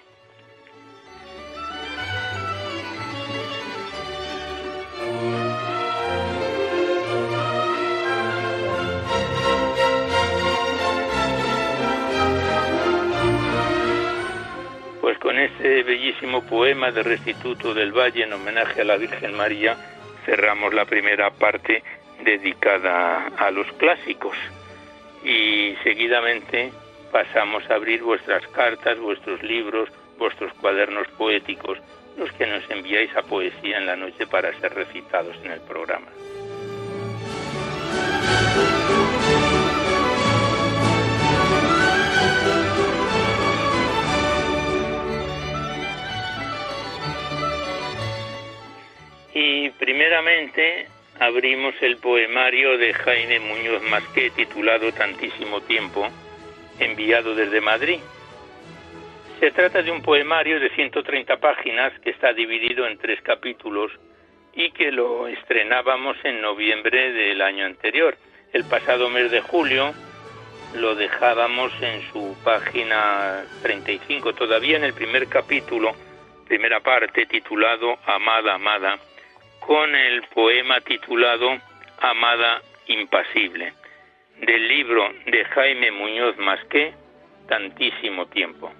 Con 15.33 15.41
este 15.41 15.81
bellísimo 15.81 16.43
poema 16.43 16.91
de 16.91 17.01
Restituto 17.01 17.73
del 17.73 17.91
Valle 17.91 18.23
en 18.23 18.33
homenaje 18.33 18.81
a 18.81 18.83
la 18.83 18.97
Virgen 18.97 19.33
María, 19.33 19.75
cerramos 20.27 20.75
la 20.75 20.85
primera 20.85 21.31
parte 21.31 21.81
dedicada 22.23 23.29
a 23.35 23.49
los 23.49 23.65
clásicos 23.73 24.37
y 25.23 25.73
seguidamente 25.83 26.71
pasamos 27.11 27.67
a 27.67 27.73
abrir 27.73 28.03
vuestras 28.03 28.45
cartas, 28.49 28.99
vuestros 28.99 29.41
libros, 29.41 29.89
vuestros 30.19 30.53
cuadernos 30.53 31.07
poéticos, 31.17 31.79
los 32.15 32.31
que 32.33 32.45
nos 32.45 32.69
enviáis 32.69 33.09
a 33.17 33.23
poesía 33.23 33.79
en 33.79 33.87
la 33.87 33.95
noche 33.95 34.27
para 34.27 34.53
ser 34.59 34.75
recitados 34.75 35.35
en 35.43 35.53
el 35.53 35.61
programa. 35.61 36.09
Abrimos 51.19 51.75
el 51.81 51.97
poemario 51.97 52.77
de 52.77 52.93
Jaime 52.93 53.39
Muñoz 53.41 53.81
Masqué 53.83 54.29
titulado 54.29 54.91
Tantísimo 54.93 55.61
Tiempo, 55.61 56.07
enviado 56.79 57.35
desde 57.35 57.59
Madrid. 57.59 57.99
Se 59.39 59.51
trata 59.51 59.81
de 59.81 59.91
un 59.91 60.01
poemario 60.01 60.59
de 60.61 60.69
130 60.69 61.37
páginas 61.37 61.91
que 61.99 62.11
está 62.11 62.31
dividido 62.31 62.87
en 62.87 62.97
tres 62.97 63.21
capítulos 63.21 63.91
y 64.53 64.71
que 64.71 64.91
lo 64.91 65.27
estrenábamos 65.27 66.15
en 66.23 66.41
noviembre 66.41 67.11
del 67.11 67.41
año 67.41 67.65
anterior. 67.65 68.15
El 68.53 68.63
pasado 68.63 69.09
mes 69.09 69.29
de 69.29 69.41
julio 69.41 69.93
lo 70.75 70.95
dejábamos 70.95 71.73
en 71.81 72.01
su 72.13 72.35
página 72.45 73.43
35, 73.61 74.33
todavía 74.33 74.77
en 74.77 74.85
el 74.85 74.93
primer 74.93 75.27
capítulo, 75.27 75.93
primera 76.47 76.79
parte, 76.79 77.25
titulado 77.25 77.97
Amada, 78.05 78.53
Amada 78.53 78.99
con 79.65 79.95
el 79.95 80.23
poema 80.33 80.81
titulado 80.81 81.57
Amada 82.01 82.61
Impasible, 82.87 83.73
del 84.41 84.67
libro 84.67 85.09
de 85.25 85.45
Jaime 85.45 85.91
Muñoz 85.91 86.37
Masqué, 86.37 86.93
Tantísimo 87.47 88.25
Tiempo. 88.27 88.71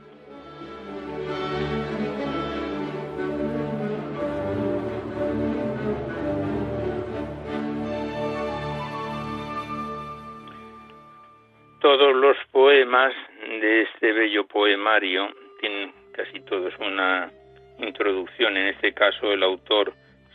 Todos 11.80 12.16
los 12.16 12.38
poemas 12.52 13.14
de 13.62 13.84
este 13.84 14.12
bello 14.12 14.46
poemario 14.48 15.30
tienen 15.62 15.94
casi 16.14 16.42
todos 16.42 16.74
una 16.80 17.32
introducción, 17.80 18.58
en 18.58 18.68
este 18.68 18.94
caso 18.94 19.32
el 19.32 19.44
autor 19.44 19.94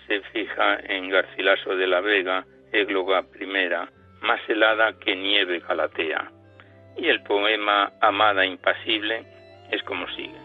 se 0.08 0.20
fija 0.32 0.78
en 0.88 1.10
Garcilaso 1.10 1.76
de 1.76 1.86
la 1.86 2.00
Vega, 2.00 2.44
égloga 2.72 3.22
primera, 3.22 3.88
más 4.22 4.40
helada 4.48 4.94
que 4.98 5.14
nieve 5.14 5.60
galatea. 5.60 6.32
Y 6.96 7.08
el 7.08 7.22
poema 7.22 7.92
Amada 8.00 8.44
Impasible 8.44 9.24
es 9.70 9.82
como 9.82 10.08
sigue. 10.08 10.40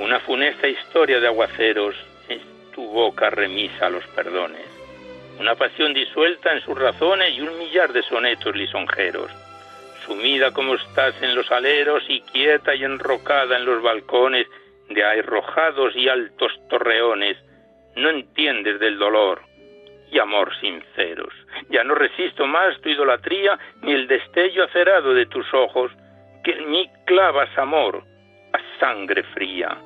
Una 0.00 0.18
funesta 0.20 0.66
historia 0.66 1.20
de 1.20 1.28
aguaceros 1.28 1.94
es 2.28 2.40
tu 2.74 2.84
boca 2.84 3.30
remisa 3.30 3.86
a 3.86 3.90
los 3.90 4.04
perdones. 4.08 4.66
Una 5.38 5.54
pasión 5.54 5.94
disuelta 5.94 6.52
en 6.52 6.60
sus 6.62 6.76
razones 6.76 7.32
y 7.34 7.40
un 7.40 7.56
millar 7.58 7.92
de 7.92 8.02
sonetos 8.02 8.54
lisonjeros. 8.56 9.30
Sumida 10.04 10.52
como 10.52 10.74
estás 10.74 11.14
en 11.22 11.34
los 11.34 11.50
aleros 11.52 12.02
y 12.08 12.20
quieta 12.22 12.74
y 12.74 12.84
enrocada 12.84 13.56
en 13.56 13.64
los 13.64 13.82
balcones 13.82 14.46
de 14.90 15.04
arrojados 15.04 15.94
y 15.96 16.08
altos 16.08 16.52
torreones, 16.68 17.36
no 17.96 18.10
entiendes 18.10 18.78
del 18.80 18.98
dolor 18.98 19.42
y 20.10 20.18
amor 20.18 20.52
sinceros. 20.60 21.32
Ya 21.68 21.84
no 21.84 21.94
resisto 21.94 22.46
más 22.46 22.80
tu 22.80 22.88
idolatría 22.88 23.58
ni 23.82 23.92
el 23.92 24.06
destello 24.08 24.64
acerado 24.64 25.14
de 25.14 25.26
tus 25.26 25.46
ojos, 25.54 25.92
que 26.44 26.52
en 26.52 26.70
mí 26.70 26.90
clavas 27.06 27.56
amor 27.56 28.02
a 28.52 28.78
sangre 28.80 29.22
fría. 29.34 29.76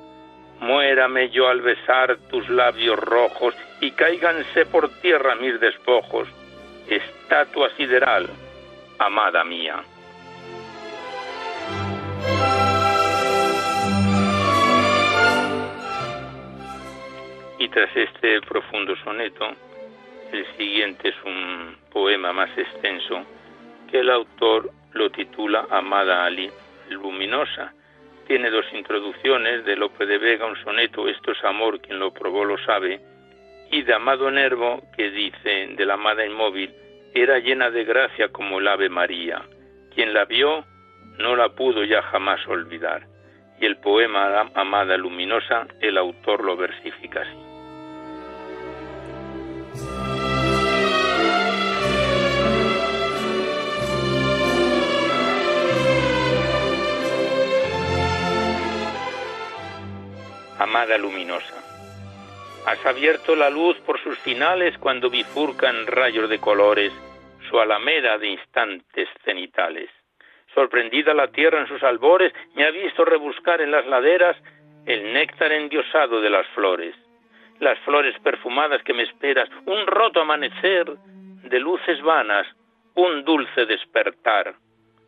Muérame 0.60 1.30
yo 1.30 1.48
al 1.48 1.60
besar 1.60 2.16
tus 2.30 2.48
labios 2.48 2.98
rojos 2.98 3.54
y 3.80 3.90
cáiganse 3.90 4.64
por 4.66 4.88
tierra 5.00 5.34
mis 5.34 5.60
despojos, 5.60 6.28
estatua 6.88 7.68
sideral, 7.76 8.28
amada 8.98 9.44
mía. 9.44 9.82
Y 17.64 17.68
tras 17.70 17.96
este 17.96 18.42
profundo 18.42 18.94
soneto, 18.96 19.48
el 20.30 20.46
siguiente 20.58 21.08
es 21.08 21.14
un 21.24 21.78
poema 21.90 22.30
más 22.30 22.50
extenso 22.58 23.24
que 23.90 24.00
el 24.00 24.10
autor 24.10 24.70
lo 24.92 25.08
titula 25.08 25.66
Amada 25.70 26.26
Ali 26.26 26.50
Luminosa. 26.90 27.72
Tiene 28.26 28.50
dos 28.50 28.66
introducciones 28.74 29.64
de 29.64 29.76
Lope 29.76 30.04
de 30.04 30.18
Vega, 30.18 30.44
un 30.44 30.62
soneto, 30.62 31.08
Esto 31.08 31.32
es 31.32 31.42
amor, 31.42 31.80
quien 31.80 31.98
lo 32.00 32.12
probó 32.12 32.44
lo 32.44 32.58
sabe, 32.66 33.00
y 33.70 33.80
de 33.80 33.94
Amado 33.94 34.30
Nervo, 34.30 34.82
que 34.94 35.10
dice 35.10 35.68
de 35.68 35.86
la 35.86 35.94
amada 35.94 36.26
inmóvil, 36.26 36.70
era 37.14 37.38
llena 37.38 37.70
de 37.70 37.84
gracia 37.84 38.28
como 38.28 38.58
el 38.58 38.68
Ave 38.68 38.90
María. 38.90 39.40
Quien 39.94 40.12
la 40.12 40.26
vio 40.26 40.66
no 41.18 41.34
la 41.34 41.48
pudo 41.48 41.82
ya 41.82 42.02
jamás 42.02 42.46
olvidar. 42.46 43.06
Y 43.58 43.64
el 43.64 43.78
poema 43.78 44.50
Amada 44.54 44.98
Luminosa, 44.98 45.66
el 45.80 45.96
autor 45.96 46.44
lo 46.44 46.58
versifica 46.58 47.22
así. 47.22 47.43
Amada 60.58 60.96
Luminosa. 60.98 61.62
Has 62.66 62.84
abierto 62.86 63.36
la 63.36 63.50
luz 63.50 63.76
por 63.80 64.00
sus 64.02 64.18
finales 64.20 64.76
cuando 64.78 65.10
bifurcan 65.10 65.86
rayos 65.86 66.30
de 66.30 66.38
colores 66.38 66.92
su 67.50 67.60
alameda 67.60 68.16
de 68.18 68.28
instantes 68.28 69.08
cenitales. 69.24 69.90
Sorprendida 70.54 71.12
la 71.12 71.28
tierra 71.28 71.60
en 71.60 71.68
sus 71.68 71.82
albores, 71.82 72.32
me 72.54 72.64
ha 72.64 72.70
visto 72.70 73.04
rebuscar 73.04 73.60
en 73.60 73.70
las 73.70 73.86
laderas 73.86 74.36
el 74.86 75.12
néctar 75.12 75.52
endiosado 75.52 76.20
de 76.20 76.30
las 76.30 76.46
flores. 76.48 76.94
Las 77.60 77.78
flores 77.80 78.18
perfumadas 78.20 78.82
que 78.82 78.94
me 78.94 79.04
esperas, 79.04 79.48
un 79.66 79.86
roto 79.86 80.20
amanecer 80.20 80.86
de 81.44 81.60
luces 81.60 82.00
vanas, 82.02 82.46
un 82.94 83.24
dulce 83.24 83.66
despertar, 83.66 84.54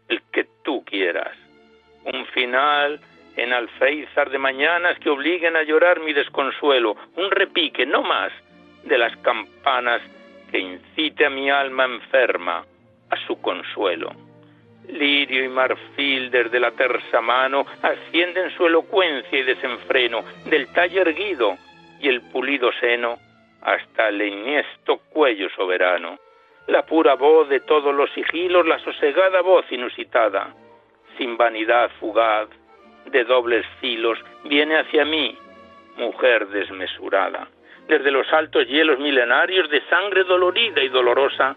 el 0.08 0.22
que 0.32 0.46
tú 0.64 0.84
quieras. 0.84 1.36
Un 2.04 2.24
final 2.26 3.00
en 3.36 3.52
alféizar 3.52 4.30
de 4.30 4.38
mañanas 4.38 4.98
que 4.98 5.10
obliguen 5.10 5.56
a 5.56 5.62
llorar 5.62 6.00
mi 6.00 6.12
desconsuelo, 6.12 6.96
un 7.16 7.30
repique, 7.30 7.84
no 7.84 8.02
más, 8.02 8.32
de 8.84 8.98
las 8.98 9.16
campanas 9.18 10.00
que 10.50 10.58
incite 10.58 11.26
a 11.26 11.30
mi 11.30 11.50
alma 11.50 11.84
enferma 11.84 12.64
a 13.10 13.26
su 13.26 13.40
consuelo. 13.40 14.12
Lirio 14.88 15.44
y 15.44 15.48
marfil 15.48 16.30
desde 16.30 16.60
la 16.60 16.70
tersa 16.70 17.20
mano 17.20 17.66
ascienden 17.82 18.50
su 18.56 18.66
elocuencia 18.66 19.38
y 19.38 19.42
desenfreno 19.42 20.22
del 20.44 20.68
talle 20.72 21.00
erguido 21.00 21.58
y 22.00 22.08
el 22.08 22.20
pulido 22.22 22.70
seno 22.80 23.18
hasta 23.62 24.08
el 24.08 24.20
enhiesto 24.20 24.98
cuello 25.10 25.48
soberano. 25.50 26.18
La 26.66 26.84
pura 26.84 27.14
voz 27.14 27.48
de 27.48 27.60
todos 27.60 27.94
los 27.94 28.10
sigilos, 28.12 28.66
la 28.66 28.78
sosegada 28.80 29.40
voz 29.40 29.64
inusitada, 29.70 30.54
sin 31.16 31.36
vanidad 31.36 31.90
fugaz, 32.00 32.48
de 33.06 33.24
dobles 33.24 33.64
filos, 33.80 34.18
viene 34.44 34.78
hacia 34.78 35.04
mí, 35.04 35.36
mujer 35.96 36.48
desmesurada. 36.48 37.48
Desde 37.86 38.10
los 38.10 38.30
altos 38.32 38.66
hielos 38.66 38.98
milenarios 38.98 39.70
de 39.70 39.80
sangre 39.82 40.24
dolorida 40.24 40.82
y 40.82 40.88
dolorosa, 40.88 41.56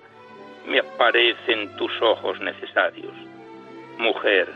me 0.67 0.80
aparecen 0.80 1.75
tus 1.75 1.91
ojos 2.02 2.39
necesarios. 2.39 3.13
Mujer, 3.97 4.47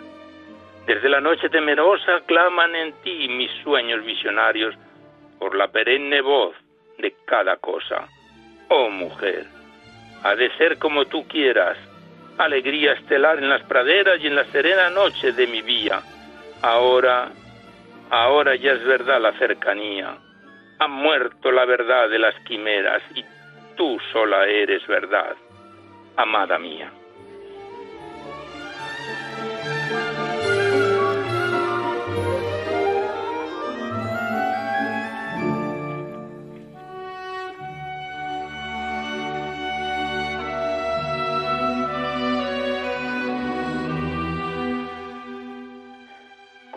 desde 0.85 1.09
la 1.09 1.19
noche 1.19 1.49
temerosa 1.49 2.21
claman 2.27 2.75
en 2.75 2.93
ti 3.03 3.27
mis 3.29 3.51
sueños 3.63 4.03
visionarios 4.05 4.75
por 5.39 5.55
la 5.55 5.67
perenne 5.67 6.21
voz 6.21 6.55
de 6.97 7.15
cada 7.25 7.57
cosa. 7.57 8.07
Oh 8.69 8.89
mujer, 8.89 9.45
ha 10.23 10.35
de 10.35 10.49
ser 10.57 10.77
como 10.77 11.05
tú 11.05 11.27
quieras, 11.27 11.77
alegría 12.37 12.93
estelar 12.93 13.37
en 13.37 13.49
las 13.49 13.63
praderas 13.63 14.19
y 14.21 14.27
en 14.27 14.35
la 14.35 14.45
serena 14.45 14.89
noche 14.89 15.31
de 15.33 15.47
mi 15.47 15.61
vía 15.61 16.01
Ahora, 16.63 17.29
ahora 18.09 18.55
ya 18.55 18.71
es 18.71 18.85
verdad 18.85 19.19
la 19.19 19.33
cercanía. 19.33 20.17
Ha 20.79 20.87
muerto 20.87 21.51
la 21.51 21.65
verdad 21.65 22.09
de 22.09 22.19
las 22.19 22.33
quimeras 22.45 23.03
y 23.13 23.25
tú 23.75 23.99
sola 24.13 24.47
eres 24.47 24.87
verdad, 24.87 25.35
amada 26.15 26.57
mía. 26.57 26.89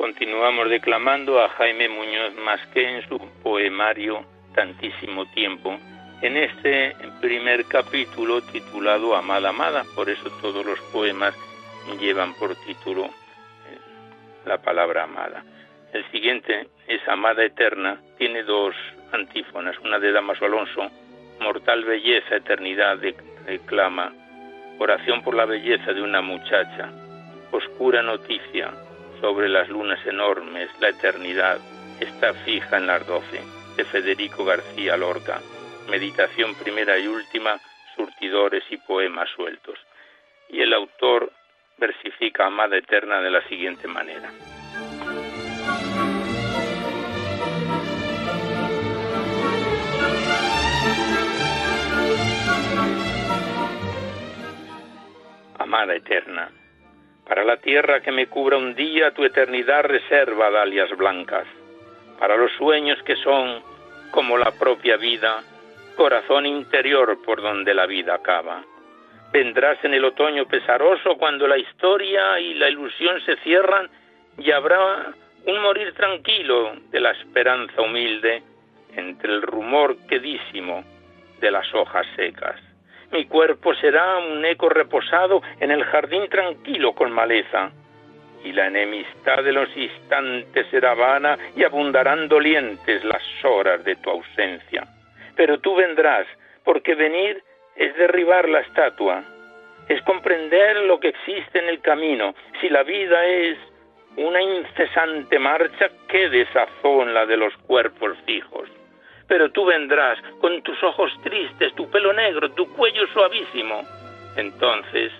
Continuamos 0.06 0.70
declamando 0.70 1.42
a 1.42 1.48
Jaime 1.48 1.88
Muñoz 1.88 2.32
Masqué 2.36 2.96
en 2.96 3.08
su 3.08 3.18
poemario 3.42 4.24
Tantísimo 4.54 5.26
Tiempo, 5.32 5.76
en 6.22 6.36
este 6.36 6.94
primer 7.20 7.64
capítulo 7.64 8.40
titulado 8.40 9.16
Amada 9.16 9.48
Amada, 9.48 9.82
por 9.96 10.08
eso 10.08 10.30
todos 10.40 10.64
los 10.64 10.78
poemas 10.92 11.34
llevan 11.98 12.34
por 12.34 12.54
título 12.54 13.06
eh, 13.06 13.10
la 14.44 14.58
palabra 14.58 15.02
amada. 15.02 15.42
El 15.92 16.08
siguiente 16.12 16.68
es 16.86 17.00
Amada 17.08 17.42
Eterna, 17.42 18.00
tiene 18.16 18.44
dos 18.44 18.76
antífonas, 19.10 19.76
una 19.80 19.98
de 19.98 20.12
Damaso 20.12 20.44
Alonso, 20.44 20.88
Mortal 21.40 21.84
Belleza, 21.84 22.36
Eternidad, 22.36 22.98
declama, 23.44 24.12
Oración 24.78 25.24
por 25.24 25.34
la 25.34 25.46
belleza 25.46 25.92
de 25.92 26.00
una 26.00 26.22
muchacha, 26.22 26.92
Oscura 27.50 28.02
Noticia, 28.02 28.70
sobre 29.20 29.48
las 29.48 29.68
lunas 29.68 30.05
enormes, 30.07 30.70
la 30.81 30.88
eternidad 30.88 31.59
está 32.00 32.35
fija 32.35 32.76
en 32.76 32.87
las 32.87 33.07
doce, 33.07 33.40
de 33.76 33.85
Federico 33.85 34.44
García 34.44 34.96
Lorca. 34.96 35.40
Meditación 35.88 36.55
primera 36.55 36.98
y 36.98 37.07
última, 37.07 37.59
surtidores 37.94 38.64
y 38.70 38.76
poemas 38.79 39.29
sueltos. 39.31 39.79
Y 40.48 40.61
el 40.61 40.72
autor 40.72 41.33
versifica 41.79 42.46
Amada 42.46 42.76
Eterna 42.76 43.20
de 43.20 43.31
la 43.31 43.46
siguiente 43.48 43.87
manera. 43.88 44.31
Amada 55.59 55.94
Eterna, 55.94 56.50
para 57.26 57.44
la 57.44 57.56
tierra 57.56 58.00
que 58.00 58.12
me 58.12 58.28
cubra 58.28 58.56
un 58.56 58.74
día, 58.74 59.10
tu 59.10 59.24
eternidad 59.24 59.82
reserva 59.84 60.50
dalias 60.50 60.90
blancas. 60.96 61.46
Para 62.18 62.36
los 62.36 62.52
sueños 62.52 63.02
que 63.02 63.16
son, 63.16 63.62
como 64.12 64.38
la 64.38 64.52
propia 64.52 64.96
vida, 64.96 65.42
corazón 65.96 66.46
interior 66.46 67.18
por 67.24 67.42
donde 67.42 67.74
la 67.74 67.86
vida 67.86 68.14
acaba. 68.14 68.62
Vendrás 69.32 69.82
en 69.84 69.94
el 69.94 70.04
otoño 70.04 70.46
pesaroso 70.46 71.16
cuando 71.16 71.48
la 71.48 71.58
historia 71.58 72.38
y 72.38 72.54
la 72.54 72.70
ilusión 72.70 73.20
se 73.22 73.36
cierran 73.38 73.90
y 74.38 74.52
habrá 74.52 75.12
un 75.46 75.62
morir 75.62 75.92
tranquilo 75.94 76.76
de 76.90 77.00
la 77.00 77.10
esperanza 77.10 77.82
humilde 77.82 78.42
entre 78.94 79.32
el 79.32 79.42
rumor 79.42 79.96
quedísimo 80.06 80.84
de 81.40 81.50
las 81.50 81.74
hojas 81.74 82.06
secas. 82.14 82.65
Mi 83.12 83.24
cuerpo 83.26 83.74
será 83.74 84.18
un 84.18 84.44
eco 84.44 84.68
reposado 84.68 85.42
en 85.60 85.70
el 85.70 85.84
jardín 85.84 86.28
tranquilo 86.28 86.92
con 86.94 87.12
maleza. 87.12 87.70
Y 88.44 88.52
la 88.52 88.66
enemistad 88.66 89.42
de 89.42 89.52
los 89.52 89.68
instantes 89.76 90.66
será 90.70 90.94
vana 90.94 91.36
y 91.56 91.64
abundarán 91.64 92.28
dolientes 92.28 93.04
las 93.04 93.22
horas 93.44 93.82
de 93.84 93.96
tu 93.96 94.10
ausencia. 94.10 94.84
Pero 95.34 95.58
tú 95.58 95.74
vendrás, 95.74 96.26
porque 96.64 96.94
venir 96.94 97.42
es 97.76 97.94
derribar 97.96 98.48
la 98.48 98.60
estatua, 98.60 99.22
es 99.88 100.00
comprender 100.02 100.76
lo 100.82 100.98
que 101.00 101.08
existe 101.08 101.58
en 101.58 101.68
el 101.68 101.80
camino. 101.80 102.34
Si 102.60 102.68
la 102.68 102.82
vida 102.82 103.24
es 103.26 103.58
una 104.16 104.40
incesante 104.40 105.38
marcha, 105.38 105.90
qué 106.08 106.28
desazón 106.28 107.14
la 107.14 107.26
de 107.26 107.36
los 107.36 107.56
cuerpos 107.58 108.16
fijos 108.26 108.68
pero 109.26 109.50
tú 109.50 109.64
vendrás 109.64 110.18
con 110.40 110.62
tus 110.62 110.82
ojos 110.82 111.12
tristes, 111.22 111.74
tu 111.74 111.90
pelo 111.90 112.12
negro, 112.12 112.50
tu 112.52 112.72
cuello 112.72 113.06
suavísimo. 113.08 113.82
Entonces 114.36 115.12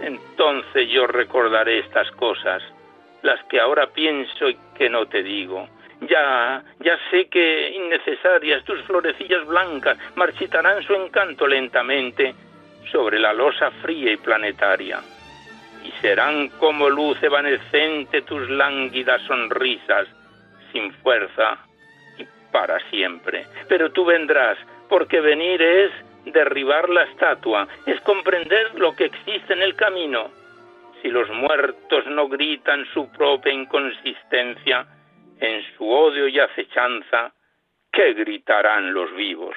entonces 0.00 0.88
yo 0.90 1.06
recordaré 1.06 1.78
estas 1.78 2.10
cosas, 2.12 2.62
las 3.22 3.42
que 3.44 3.60
ahora 3.60 3.88
pienso 3.88 4.48
y 4.48 4.56
que 4.76 4.90
no 4.90 5.06
te 5.06 5.22
digo. 5.22 5.68
Ya, 6.02 6.62
ya 6.80 6.98
sé 7.10 7.28
que 7.28 7.70
innecesarias 7.70 8.62
tus 8.64 8.82
florecillas 8.82 9.46
blancas 9.46 9.96
marchitarán 10.14 10.82
su 10.82 10.94
encanto 10.94 11.46
lentamente 11.46 12.34
sobre 12.92 13.18
la 13.18 13.32
losa 13.32 13.70
fría 13.82 14.12
y 14.12 14.16
planetaria. 14.18 15.00
Y 15.82 15.90
serán 16.02 16.48
como 16.58 16.90
luz 16.90 17.22
evanescente 17.22 18.22
tus 18.22 18.48
lánguidas 18.50 19.22
sonrisas, 19.22 20.06
sin 20.72 20.92
fuerza 20.92 21.65
para 22.56 22.80
siempre. 22.88 23.44
Pero 23.68 23.92
tú 23.92 24.06
vendrás, 24.06 24.56
porque 24.88 25.20
venir 25.20 25.60
es 25.60 25.92
derribar 26.24 26.88
la 26.88 27.02
estatua, 27.02 27.68
es 27.84 28.00
comprender 28.00 28.74
lo 28.76 28.96
que 28.96 29.04
existe 29.04 29.52
en 29.52 29.60
el 29.60 29.76
camino. 29.76 30.30
Si 31.02 31.08
los 31.08 31.28
muertos 31.28 32.06
no 32.06 32.28
gritan 32.28 32.86
su 32.94 33.12
propia 33.12 33.52
inconsistencia, 33.52 34.86
en 35.38 35.62
su 35.76 35.86
odio 35.86 36.28
y 36.28 36.40
acechanza, 36.40 37.30
¿qué 37.92 38.14
gritarán 38.14 38.94
los 38.94 39.14
vivos? 39.14 39.54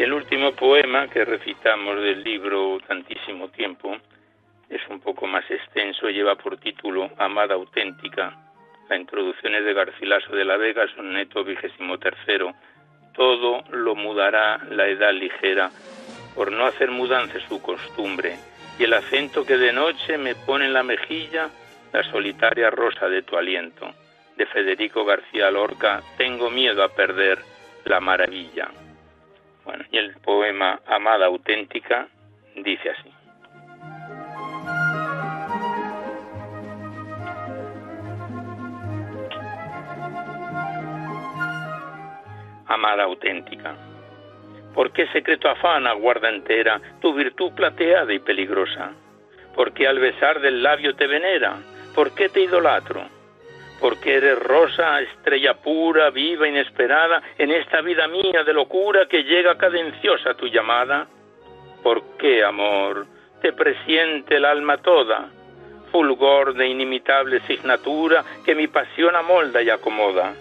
Y 0.00 0.02
el 0.02 0.14
último 0.14 0.52
poema 0.52 1.08
que 1.08 1.26
recitamos 1.26 1.96
del 1.96 2.24
libro 2.24 2.78
Tantísimo 2.88 3.48
Tiempo 3.48 3.98
es 4.70 4.80
un 4.88 4.98
poco 4.98 5.26
más 5.26 5.44
extenso, 5.50 6.08
lleva 6.08 6.36
por 6.36 6.56
título 6.56 7.10
Amada 7.18 7.52
Auténtica. 7.52 8.34
La 8.88 8.96
introducción 8.96 9.54
es 9.56 9.62
de 9.62 9.74
Garcilaso 9.74 10.34
de 10.34 10.46
la 10.46 10.56
Vega, 10.56 10.86
soneto 10.96 11.44
vigésimo 11.44 11.98
tercero. 11.98 12.54
Todo 13.12 13.62
lo 13.72 13.94
mudará 13.94 14.64
la 14.70 14.88
edad 14.88 15.12
ligera, 15.12 15.70
por 16.34 16.50
no 16.50 16.64
hacer 16.64 16.90
mudanza 16.90 17.38
su 17.46 17.60
costumbre, 17.60 18.38
y 18.78 18.84
el 18.84 18.94
acento 18.94 19.44
que 19.44 19.58
de 19.58 19.74
noche 19.74 20.16
me 20.16 20.34
pone 20.34 20.64
en 20.64 20.72
la 20.72 20.82
mejilla 20.82 21.50
la 21.92 22.02
solitaria 22.04 22.70
rosa 22.70 23.06
de 23.10 23.20
tu 23.20 23.36
aliento. 23.36 23.92
De 24.38 24.46
Federico 24.46 25.04
García 25.04 25.50
Lorca, 25.50 26.02
tengo 26.16 26.48
miedo 26.48 26.82
a 26.82 26.88
perder 26.88 27.40
la 27.84 28.00
maravilla. 28.00 28.70
Bueno, 29.64 29.84
y 29.90 29.98
el 29.98 30.14
poema 30.16 30.80
Amada 30.86 31.26
Auténtica 31.26 32.08
dice 32.56 32.90
así. 32.90 33.12
Amada 42.66 43.02
auténtica, 43.02 43.74
¿por 44.72 44.92
qué 44.92 45.08
secreto 45.08 45.48
afana 45.48 45.92
guarda 45.92 46.28
entera 46.28 46.80
tu 47.00 47.12
virtud 47.12 47.52
plateada 47.52 48.12
y 48.12 48.20
peligrosa? 48.20 48.92
¿Por 49.56 49.72
qué 49.72 49.88
al 49.88 49.98
besar 49.98 50.40
del 50.40 50.62
labio 50.62 50.94
te 50.94 51.08
venera? 51.08 51.56
¿Por 51.94 52.14
qué 52.14 52.28
te 52.28 52.42
idolatro? 52.42 53.19
Porque 53.80 54.16
eres 54.16 54.38
rosa, 54.38 55.00
estrella 55.00 55.54
pura, 55.54 56.10
viva, 56.10 56.46
inesperada, 56.46 57.22
en 57.38 57.50
esta 57.50 57.80
vida 57.80 58.06
mía 58.06 58.44
de 58.44 58.52
locura 58.52 59.06
que 59.06 59.24
llega 59.24 59.56
cadenciosa 59.56 60.34
tu 60.34 60.46
llamada. 60.46 61.08
¿Por 61.82 62.16
qué, 62.18 62.44
amor, 62.44 63.06
te 63.40 63.54
presiente 63.54 64.36
el 64.36 64.44
alma 64.44 64.76
toda, 64.78 65.30
fulgor 65.90 66.54
de 66.54 66.68
inimitable 66.68 67.40
signatura 67.46 68.22
que 68.44 68.54
mi 68.54 68.68
pasión 68.68 69.16
amolda 69.16 69.62
y 69.62 69.70
acomoda? 69.70 70.34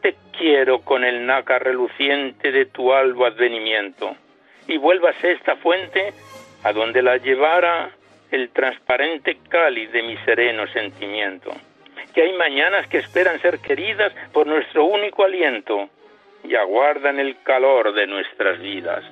Te 0.00 0.14
quiero 0.38 0.80
con 0.82 1.02
el 1.02 1.26
nácar 1.26 1.64
reluciente 1.64 2.52
de 2.52 2.66
tu 2.66 2.92
albo 2.92 3.26
advenimiento, 3.26 4.14
y 4.68 4.76
vuelvas 4.76 5.16
esta 5.24 5.56
fuente 5.56 6.14
a 6.62 6.72
donde 6.72 7.02
la 7.02 7.16
llevara 7.16 7.90
el 8.30 8.50
transparente 8.50 9.38
cáliz 9.48 9.90
de 9.90 10.02
mi 10.02 10.16
sereno 10.18 10.66
sentimiento 10.68 11.52
que 12.14 12.22
hay 12.22 12.32
mañanas 12.32 12.86
que 12.88 12.98
esperan 12.98 13.40
ser 13.40 13.58
queridas 13.60 14.12
por 14.32 14.46
nuestro 14.46 14.84
único 14.84 15.24
aliento 15.24 15.90
y 16.44 16.54
aguardan 16.54 17.18
el 17.18 17.42
calor 17.42 17.92
de 17.92 18.06
nuestras 18.06 18.58
vidas. 18.60 19.04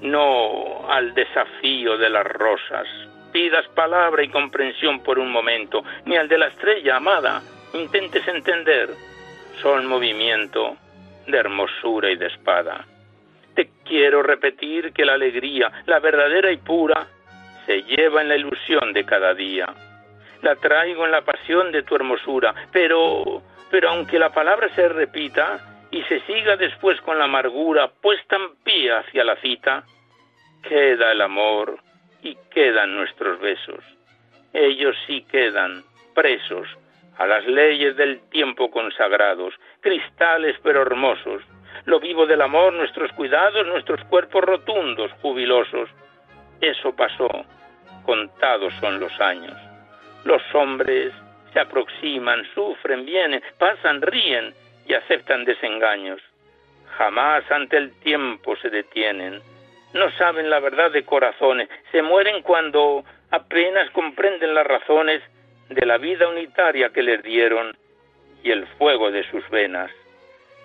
No 0.00 0.88
al 0.88 1.14
desafío 1.14 1.96
de 1.96 2.08
las 2.08 2.24
rosas, 2.26 2.86
pidas 3.32 3.66
palabra 3.68 4.22
y 4.22 4.28
comprensión 4.28 5.02
por 5.02 5.18
un 5.18 5.30
momento, 5.30 5.82
ni 6.04 6.16
al 6.16 6.28
de 6.28 6.38
la 6.38 6.48
estrella 6.48 6.96
amada, 6.96 7.42
intentes 7.72 8.26
entender. 8.28 8.90
Son 9.60 9.86
movimiento 9.86 10.76
de 11.26 11.38
hermosura 11.38 12.10
y 12.10 12.16
de 12.16 12.26
espada. 12.26 12.84
Te 13.54 13.70
quiero 13.84 14.22
repetir 14.22 14.92
que 14.92 15.04
la 15.04 15.14
alegría, 15.14 15.72
la 15.86 15.98
verdadera 15.98 16.52
y 16.52 16.58
pura, 16.58 17.06
se 17.64 17.82
lleva 17.82 18.22
en 18.22 18.28
la 18.28 18.36
ilusión 18.36 18.92
de 18.92 19.04
cada 19.04 19.34
día 19.34 19.66
la 20.42 20.56
traigo 20.56 21.04
en 21.04 21.12
la 21.12 21.22
pasión 21.22 21.72
de 21.72 21.82
tu 21.82 21.96
hermosura, 21.96 22.54
pero, 22.72 23.42
pero 23.70 23.90
aunque 23.90 24.18
la 24.18 24.32
palabra 24.32 24.68
se 24.74 24.88
repita 24.88 25.86
y 25.90 26.02
se 26.04 26.20
siga 26.20 26.56
después 26.56 27.00
con 27.02 27.18
la 27.18 27.24
amargura 27.24 27.88
puesta 27.88 28.36
en 28.36 28.56
pie 28.64 28.92
hacia 28.92 29.24
la 29.24 29.36
cita, 29.36 29.84
queda 30.62 31.12
el 31.12 31.20
amor 31.20 31.78
y 32.22 32.36
quedan 32.50 32.96
nuestros 32.96 33.40
besos. 33.40 33.84
Ellos 34.52 34.96
sí 35.06 35.22
quedan 35.30 35.84
presos 36.14 36.68
a 37.18 37.26
las 37.26 37.46
leyes 37.46 37.96
del 37.96 38.20
tiempo 38.30 38.70
consagrados, 38.70 39.54
cristales 39.80 40.56
pero 40.62 40.82
hermosos, 40.82 41.42
lo 41.84 42.00
vivo 42.00 42.26
del 42.26 42.42
amor, 42.42 42.72
nuestros 42.72 43.12
cuidados, 43.12 43.66
nuestros 43.66 44.02
cuerpos 44.04 44.42
rotundos, 44.44 45.12
jubilosos. 45.22 45.88
Eso 46.60 46.94
pasó, 46.96 47.28
contados 48.04 48.72
son 48.80 48.98
los 48.98 49.20
años. 49.20 49.65
Los 50.26 50.42
hombres 50.56 51.12
se 51.52 51.60
aproximan, 51.60 52.44
sufren, 52.52 53.06
vienen, 53.06 53.40
pasan, 53.58 54.02
ríen 54.02 54.52
y 54.84 54.94
aceptan 54.94 55.44
desengaños. 55.44 56.20
Jamás 56.98 57.48
ante 57.48 57.76
el 57.76 57.92
tiempo 58.00 58.56
se 58.56 58.68
detienen. 58.68 59.40
No 59.94 60.10
saben 60.18 60.50
la 60.50 60.58
verdad 60.58 60.90
de 60.90 61.04
corazones. 61.04 61.68
Se 61.92 62.02
mueren 62.02 62.42
cuando 62.42 63.04
apenas 63.30 63.88
comprenden 63.90 64.52
las 64.52 64.66
razones 64.66 65.22
de 65.68 65.86
la 65.86 65.96
vida 65.96 66.28
unitaria 66.28 66.88
que 66.88 67.04
les 67.04 67.22
dieron 67.22 67.76
y 68.42 68.50
el 68.50 68.66
fuego 68.78 69.12
de 69.12 69.22
sus 69.30 69.48
venas. 69.50 69.92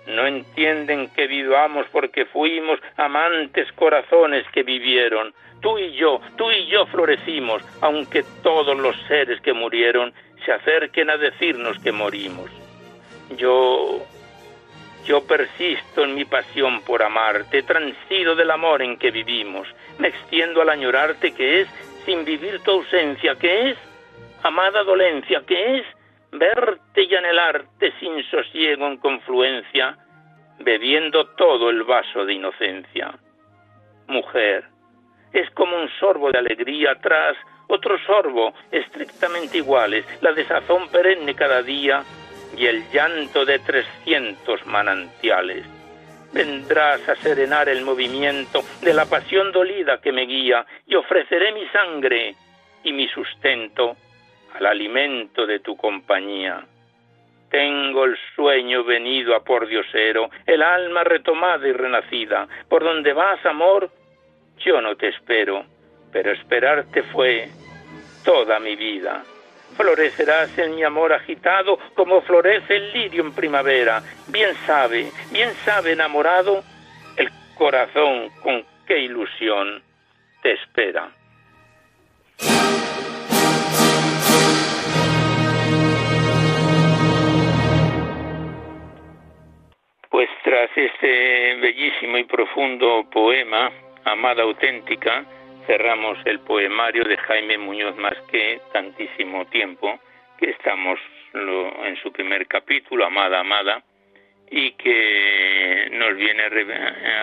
No 0.06 0.26
entienden 0.26 1.08
que 1.10 1.26
vivamos 1.26 1.86
porque 1.92 2.26
fuimos 2.26 2.80
amantes 2.96 3.70
corazones 3.72 4.44
que 4.52 4.62
vivieron, 4.62 5.32
Tú 5.62 5.78
y 5.78 5.92
yo, 5.92 6.20
tú 6.36 6.50
y 6.50 6.66
yo 6.66 6.86
florecimos, 6.86 7.62
aunque 7.80 8.24
todos 8.42 8.76
los 8.76 8.96
seres 9.06 9.40
que 9.40 9.52
murieron 9.52 10.12
se 10.44 10.50
acerquen 10.50 11.08
a 11.08 11.16
decirnos 11.16 11.78
que 11.78 11.92
morimos. 11.92 12.50
Yo, 13.36 14.04
yo 15.04 15.24
persisto 15.24 16.02
en 16.02 16.16
mi 16.16 16.24
pasión 16.24 16.82
por 16.82 17.04
amarte, 17.04 17.62
transido 17.62 18.34
del 18.34 18.50
amor 18.50 18.82
en 18.82 18.98
que 18.98 19.12
vivimos, 19.12 19.68
me 19.98 20.08
extiendo 20.08 20.62
al 20.62 20.68
añorarte 20.68 21.32
que 21.32 21.60
es, 21.60 21.68
sin 22.04 22.24
vivir 22.24 22.58
tu 22.64 22.72
ausencia, 22.72 23.36
que 23.36 23.70
es, 23.70 23.78
amada 24.42 24.82
dolencia, 24.82 25.44
que 25.46 25.78
es, 25.78 25.86
verte 26.32 27.02
y 27.02 27.14
anhelarte 27.14 27.92
sin 28.00 28.22
sosiego 28.24 28.86
en 28.86 28.96
confluencia, 28.96 29.96
bebiendo 30.58 31.26
todo 31.36 31.70
el 31.70 31.84
vaso 31.84 32.24
de 32.24 32.34
inocencia. 32.34 33.12
Mujer, 34.08 34.64
es 35.32 35.50
como 35.50 35.76
un 35.76 35.88
sorbo 36.00 36.30
de 36.30 36.38
alegría 36.38 36.94
tras 37.00 37.36
otro 37.68 37.98
sorbo 38.06 38.52
estrictamente 38.70 39.58
iguales, 39.58 40.04
la 40.20 40.32
desazón 40.32 40.88
perenne 40.88 41.34
cada 41.34 41.62
día 41.62 42.02
y 42.56 42.66
el 42.66 42.84
llanto 42.90 43.44
de 43.44 43.58
trescientos 43.60 44.66
manantiales. 44.66 45.64
Vendrás 46.32 47.06
a 47.08 47.14
serenar 47.16 47.68
el 47.68 47.82
movimiento 47.82 48.62
de 48.82 48.94
la 48.94 49.06
pasión 49.06 49.52
dolida 49.52 50.00
que 50.00 50.12
me 50.12 50.26
guía 50.26 50.66
y 50.86 50.94
ofreceré 50.94 51.52
mi 51.52 51.66
sangre 51.68 52.34
y 52.84 52.92
mi 52.92 53.06
sustento 53.08 53.96
al 54.54 54.66
alimento 54.66 55.46
de 55.46 55.60
tu 55.60 55.76
compañía. 55.76 56.64
Tengo 57.50 58.04
el 58.04 58.16
sueño 58.34 58.82
venido 58.84 59.34
a 59.34 59.44
por 59.44 59.66
diosero, 59.66 60.30
el 60.46 60.62
alma 60.62 61.04
retomada 61.04 61.68
y 61.68 61.72
renacida. 61.72 62.48
Por 62.68 62.82
donde 62.82 63.12
vas, 63.12 63.44
amor, 63.44 63.90
yo 64.58 64.80
no 64.80 64.96
te 64.96 65.08
espero, 65.08 65.64
pero 66.12 66.32
esperarte 66.32 67.02
fue 67.02 67.48
toda 68.24 68.58
mi 68.58 68.76
vida. 68.76 69.22
florecerás 69.76 70.58
en 70.58 70.74
mi 70.76 70.82
amor 70.82 71.14
agitado 71.14 71.78
como 71.94 72.20
florece 72.20 72.76
el 72.76 72.92
lirio 72.92 73.22
en 73.22 73.32
primavera. 73.32 74.02
Bien 74.28 74.54
sabe, 74.66 75.10
bien 75.30 75.50
sabe 75.64 75.92
enamorado 75.92 76.62
el 77.16 77.30
corazón 77.54 78.28
con 78.42 78.64
qué 78.86 78.98
ilusión 79.00 79.82
te 80.42 80.52
espera. 80.52 81.10
Tras 90.62 90.78
este 90.78 91.56
bellísimo 91.56 92.18
y 92.18 92.24
profundo 92.24 93.04
poema, 93.10 93.72
Amada 94.04 94.44
Auténtica, 94.44 95.24
cerramos 95.66 96.18
el 96.24 96.38
poemario 96.38 97.02
de 97.02 97.16
Jaime 97.16 97.58
Muñoz 97.58 97.96
más 97.96 98.14
que 98.30 98.60
tantísimo 98.72 99.44
tiempo, 99.46 99.98
que 100.38 100.50
estamos 100.50 101.00
en 101.34 101.96
su 101.96 102.12
primer 102.12 102.46
capítulo, 102.46 103.04
Amada, 103.04 103.40
Amada, 103.40 103.82
y 104.52 104.72
que 104.74 105.88
nos 105.94 106.14
viene 106.14 106.44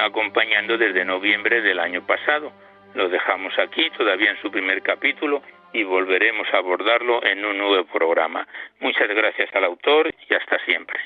acompañando 0.01 0.77
desde 0.77 1.05
noviembre 1.05 1.61
del 1.61 1.79
año 1.79 2.05
pasado. 2.05 2.51
Lo 2.93 3.07
dejamos 3.07 3.57
aquí, 3.57 3.89
todavía 3.91 4.31
en 4.31 4.41
su 4.41 4.51
primer 4.51 4.81
capítulo, 4.81 5.41
y 5.71 5.83
volveremos 5.83 6.45
a 6.53 6.57
abordarlo 6.57 7.23
en 7.23 7.45
un 7.45 7.57
nuevo 7.57 7.85
programa. 7.85 8.45
Muchas 8.81 9.07
gracias 9.07 9.49
al 9.55 9.63
autor 9.63 10.09
y 10.27 10.33
hasta 10.33 10.59
siempre. 10.65 10.99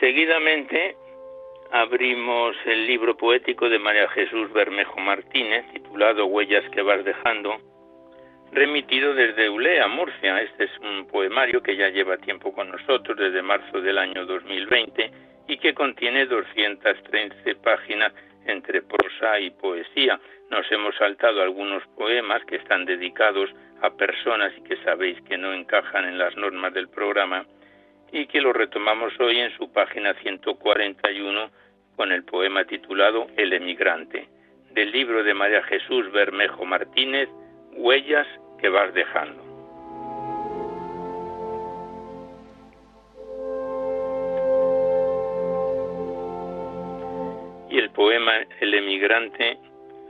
Seguidamente 0.00 0.96
abrimos 1.70 2.56
el 2.64 2.86
libro 2.86 3.16
poético 3.16 3.68
de 3.68 3.78
María 3.78 4.08
Jesús 4.08 4.50
Bermejo 4.52 4.98
Martínez, 4.98 5.64
titulado 5.72 6.26
Huellas 6.26 6.68
que 6.70 6.82
vas 6.82 7.04
dejando, 7.04 7.60
remitido 8.50 9.14
desde 9.14 9.44
Eulea, 9.44 9.86
Murcia. 9.86 10.40
Este 10.40 10.64
es 10.64 10.78
un 10.80 11.06
poemario 11.06 11.62
que 11.62 11.76
ya 11.76 11.90
lleva 11.90 12.16
tiempo 12.16 12.52
con 12.52 12.70
nosotros, 12.70 13.16
desde 13.16 13.42
marzo 13.42 13.80
del 13.80 13.98
año 13.98 14.24
2020, 14.24 15.10
y 15.46 15.58
que 15.58 15.74
contiene 15.74 16.26
213 16.26 17.54
páginas 17.56 18.12
entre 18.46 18.82
prosa 18.82 19.38
y 19.38 19.50
poesía. 19.50 20.18
Nos 20.50 20.70
hemos 20.72 20.96
saltado 20.96 21.42
algunos 21.42 21.86
poemas 21.96 22.42
que 22.46 22.56
están 22.56 22.86
dedicados 22.86 23.50
a 23.82 23.90
personas 23.90 24.52
y 24.56 24.62
que 24.62 24.76
sabéis 24.78 25.20
que 25.22 25.36
no 25.36 25.52
encajan 25.52 26.06
en 26.06 26.18
las 26.18 26.34
normas 26.36 26.72
del 26.72 26.88
programa 26.88 27.44
y 28.12 28.26
que 28.26 28.40
lo 28.40 28.52
retomamos 28.52 29.12
hoy 29.20 29.38
en 29.38 29.56
su 29.56 29.72
página 29.72 30.14
141 30.14 31.50
con 31.96 32.12
el 32.12 32.24
poema 32.24 32.64
titulado 32.64 33.28
El 33.36 33.52
emigrante, 33.52 34.28
del 34.72 34.90
libro 34.90 35.22
de 35.22 35.34
María 35.34 35.62
Jesús 35.64 36.10
Bermejo 36.12 36.64
Martínez, 36.64 37.28
Huellas 37.72 38.26
que 38.60 38.68
vas 38.68 38.92
dejando. 38.94 39.44
Y 47.70 47.78
el 47.78 47.90
poema 47.90 48.32
El 48.60 48.74
emigrante, 48.74 49.58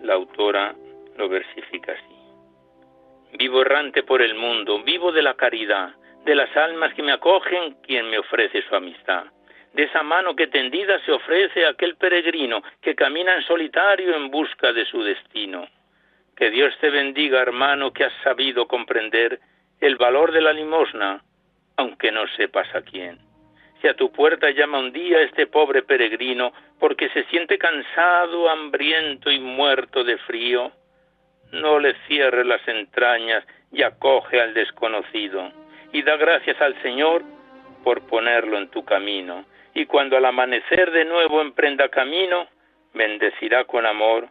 la 0.03 0.15
autora 0.15 0.75
lo 1.19 1.29
versifica 1.29 1.93
así. 1.93 3.37
Vivo 3.37 3.61
errante 3.63 4.03
por 4.03 4.23
el 4.23 4.35
mundo, 4.35 4.83
vivo 4.83 5.13
de 5.13 5.23
la 5.23 5.35
caridad, 5.35 5.95
de 6.25 6.35
las 6.35 6.55
almas 6.57 6.93
que 6.95 7.03
me 7.03 7.13
acogen, 7.13 7.77
quien 7.83 8.11
me 8.11 8.19
ofrece 8.19 8.63
su 8.63 8.75
amistad. 8.75 9.25
De 9.73 9.85
esa 9.85 10.03
mano 10.03 10.35
que 10.35 10.49
tendida 10.49 10.99
se 11.05 11.13
ofrece 11.13 11.67
aquel 11.67 11.97
peregrino 11.97 12.63
que 12.83 12.95
camina 12.95 13.35
en 13.35 13.43
solitario 13.43 14.15
en 14.17 14.31
busca 14.31 14.73
de 14.73 14.85
su 14.85 15.03
destino. 15.03 15.69
Que 16.37 16.51
Dios 16.51 16.77
te 16.81 16.91
bendiga, 16.91 17.41
hermano, 17.41 17.93
que 17.93 18.05
has 18.05 18.13
sabido 18.25 18.67
comprender 18.67 19.39
el 19.81 19.97
valor 19.97 20.33
de 20.33 20.41
la 20.41 20.53
limosna, 20.53 21.23
aunque 21.77 22.11
no 22.11 22.27
sepas 22.37 22.75
a 22.75 22.83
quién. 22.83 23.19
Si 23.81 23.89
a 23.89 23.95
tu 23.95 24.13
puerta 24.13 24.51
llama 24.51 24.79
un 24.79 24.93
día 24.93 25.23
este 25.23 25.47
pobre 25.47 25.83
peregrino, 25.83 26.53
porque 26.79 27.09
se 27.11 27.25
siente 27.25 27.57
cansado, 27.57 28.51
hambriento 28.51 29.31
y 29.31 29.39
muerto 29.39 30.05
de 30.05 30.19
frío, 30.19 30.73
no 31.53 31.79
le 31.79 31.95
cierre 32.07 32.45
las 32.45 32.67
entrañas 32.69 33.45
y 33.73 33.83
acoge 33.83 34.41
al 34.41 34.53
desconocido 34.53 35.60
y 35.93 36.03
da 36.03 36.17
gracias 36.17 36.61
al 36.61 36.81
Señor 36.83 37.23
por 37.83 38.03
ponerlo 38.03 38.59
en 38.59 38.69
tu 38.69 38.85
camino. 38.85 39.45
Y 39.75 39.87
cuando 39.87 40.17
al 40.17 40.25
amanecer 40.25 40.91
de 40.91 41.05
nuevo 41.05 41.41
emprenda 41.41 41.89
camino, 41.89 42.47
bendecirá 42.93 43.65
con 43.65 43.87
amor 43.87 44.29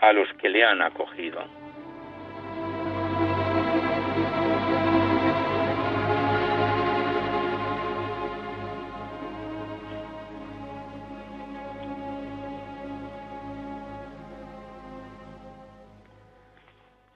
a 0.00 0.12
los 0.12 0.32
que 0.34 0.48
le 0.48 0.64
han 0.64 0.82
acogido. 0.82 1.44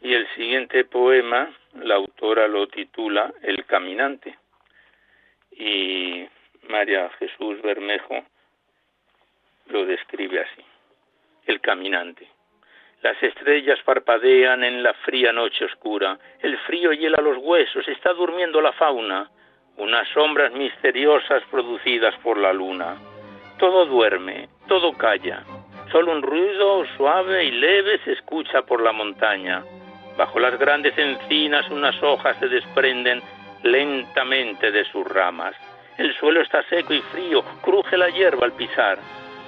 Y 0.03 0.13
el 0.13 0.27
siguiente 0.35 0.85
poema 0.85 1.49
la 1.77 1.97
autora 1.97 2.47
lo 2.49 2.67
titula 2.69 3.33
El 3.43 3.65
caminante 3.65 4.39
y 5.53 6.27
María 6.69 7.11
Jesús 7.19 7.61
Bermejo 7.63 8.25
lo 9.67 9.85
describe 9.87 10.41
así. 10.41 10.65
El 11.47 11.61
caminante. 11.61 12.29
Las 13.03 13.23
estrellas 13.23 13.79
parpadean 13.85 14.65
en 14.65 14.83
la 14.83 14.95
fría 14.95 15.33
noche 15.33 15.67
oscura, 15.67 16.19
el 16.41 16.57
frío 16.61 16.93
hiela 16.93 17.21
los 17.21 17.37
huesos, 17.39 17.87
está 17.89 18.15
durmiendo 18.15 18.61
la 18.63 18.73
fauna, 18.73 19.31
unas 19.77 20.09
sombras 20.09 20.53
misteriosas 20.53 21.43
producidas 21.51 22.15
por 22.23 22.39
la 22.39 22.53
luna. 22.53 22.97
Todo 23.59 23.85
duerme, 23.85 24.49
todo 24.69 24.93
calla, 24.95 25.45
solo 25.93 26.13
un 26.13 26.23
ruido 26.23 26.87
suave 26.97 27.45
y 27.45 27.51
leve 27.51 27.99
se 28.05 28.13
escucha 28.13 28.63
por 28.63 28.83
la 28.83 28.93
montaña 28.93 29.63
Bajo 30.17 30.39
las 30.39 30.59
grandes 30.59 30.97
encinas 30.97 31.69
unas 31.71 32.01
hojas 32.03 32.37
se 32.39 32.49
desprenden 32.49 33.21
lentamente 33.63 34.71
de 34.71 34.85
sus 34.85 35.07
ramas. 35.07 35.55
El 35.99 36.15
suelo 36.17 36.41
está 36.41 36.63
seco 36.69 36.93
y 36.93 37.01
frío, 37.01 37.43
cruje 37.63 37.97
la 37.97 38.09
hierba 38.11 38.47
al 38.47 38.53
pisar. 38.53 38.99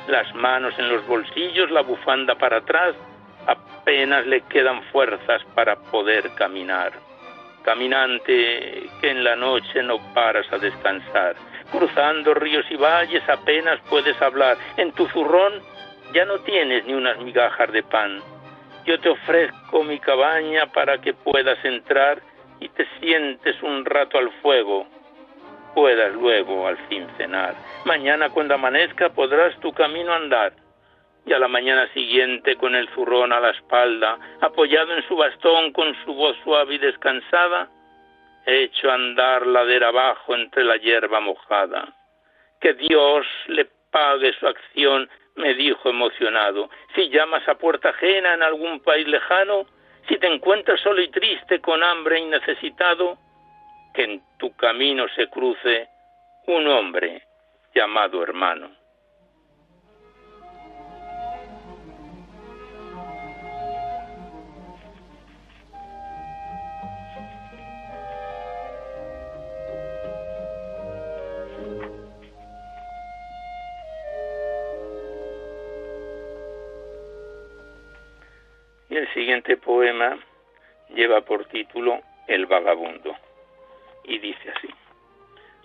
Las 0.09 0.35
manos 0.35 0.75
en 0.79 0.89
los 0.89 1.07
bolsillos, 1.07 1.71
la 1.71 1.83
bufanda 1.83 2.35
para 2.37 2.59
atrás, 2.59 2.95
apenas 3.47 4.27
le 4.27 4.41
quedan 4.43 4.83
fuerzas 4.85 5.43
para 5.55 5.77
poder 5.77 6.31
caminar. 6.35 6.93
Caminante 7.63 8.89
que 9.01 9.11
en 9.11 9.25
la 9.25 9.37
noche 9.37 9.83
no 9.83 9.99
paras 10.15 10.47
a 10.53 10.59
descansar, 10.59 11.35
cruzando 11.71 12.35
ríos 12.35 12.65
y 12.71 12.77
valles 12.77 13.29
apenas 13.29 13.81
puedes 13.91 14.21
hablar. 14.23 14.57
En 14.77 14.93
tu 14.93 15.07
zurrón 15.09 15.55
ya 16.13 16.25
no 16.25 16.39
tienes 16.41 16.85
ni 16.87 16.95
unas 16.95 17.19
migajas 17.19 17.71
de 17.73 17.83
pan 17.83 18.23
yo 18.87 18.99
te 19.01 19.09
ofrezco 19.09 19.83
mi 19.83 19.99
cabaña 19.99 20.67
para 20.67 20.99
que 20.99 21.13
puedas 21.13 21.63
entrar 21.65 22.23
y 22.61 22.69
te 22.71 22.87
sientes 23.01 23.61
un 23.63 23.85
rato 23.85 24.17
al 24.17 24.31
fuego, 24.41 24.87
puedas 25.75 26.15
luego 26.15 26.67
al 26.67 26.79
fin 26.89 27.07
cenar. 27.17 27.55
Mañana 27.85 28.31
cuando 28.31 28.55
amanezca 28.55 29.11
podrás 29.11 29.59
tu 29.61 29.73
camino 29.73 30.13
andar. 30.13 30.53
Y 31.27 31.33
a 31.33 31.41
la 31.41 31.49
mañana 31.49 31.89
siguiente 31.93 32.55
con 32.55 32.77
el 32.77 32.89
zurrón 32.91 33.33
a 33.33 33.41
la 33.41 33.51
espalda, 33.51 34.17
apoyado 34.41 34.97
en 34.97 35.03
su 35.09 35.17
bastón 35.17 35.73
con 35.73 35.93
su 36.05 36.15
voz 36.15 36.37
suave 36.45 36.77
y 36.77 36.79
descansada, 36.79 37.69
hecho 38.47 38.93
andar 38.93 39.45
ladera 39.45 39.89
abajo 39.89 40.37
entre 40.37 40.63
la 40.63 40.77
hierba 40.77 41.19
mojada. 41.19 41.93
Que 42.61 42.75
Dios 42.75 43.27
le 43.49 43.67
pague 43.91 44.33
su 44.35 44.47
acción 44.47 45.11
me 45.37 45.55
dijo 45.55 45.89
emocionado, 45.89 46.71
si 46.95 47.09
llamas 47.09 47.47
a 47.49 47.57
puerta 47.57 47.91
ajena 47.91 48.35
en 48.35 48.43
algún 48.43 48.81
país 48.81 49.07
lejano, 49.07 49.67
si 50.09 50.19
te 50.19 50.27
encuentras 50.27 50.81
solo 50.81 51.03
y 51.03 51.09
triste, 51.11 51.61
con 51.61 51.83
hambre 51.83 52.21
y 52.21 52.25
necesitado, 52.25 53.19
que 53.95 54.05
en 54.05 54.23
tu 54.39 54.55
camino 54.57 55.07
se 55.15 55.29
cruce 55.29 55.89
un 56.47 56.67
hombre 56.69 57.23
llamado 57.75 58.23
hermano. 58.23 58.71
Siguiente 79.13 79.57
poema 79.57 80.19
lleva 80.95 81.21
por 81.21 81.45
título 81.47 82.01
El 82.27 82.47
vagabundo 82.47 83.17
y 84.05 84.19
dice 84.19 84.53
así. 84.57 84.69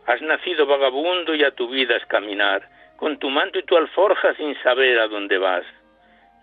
Has 0.07 0.21
nacido 0.21 0.65
vagabundo 0.65 1.35
y 1.35 1.43
a 1.43 1.51
tu 1.51 1.69
vida 1.69 1.95
es 1.95 2.05
caminar, 2.07 2.67
con 2.97 3.17
tu 3.17 3.29
manto 3.29 3.59
y 3.59 3.63
tu 3.63 3.77
alforja 3.77 4.33
sin 4.35 4.55
saber 4.61 4.99
a 4.99 5.07
dónde 5.07 5.37
vas. 5.37 5.63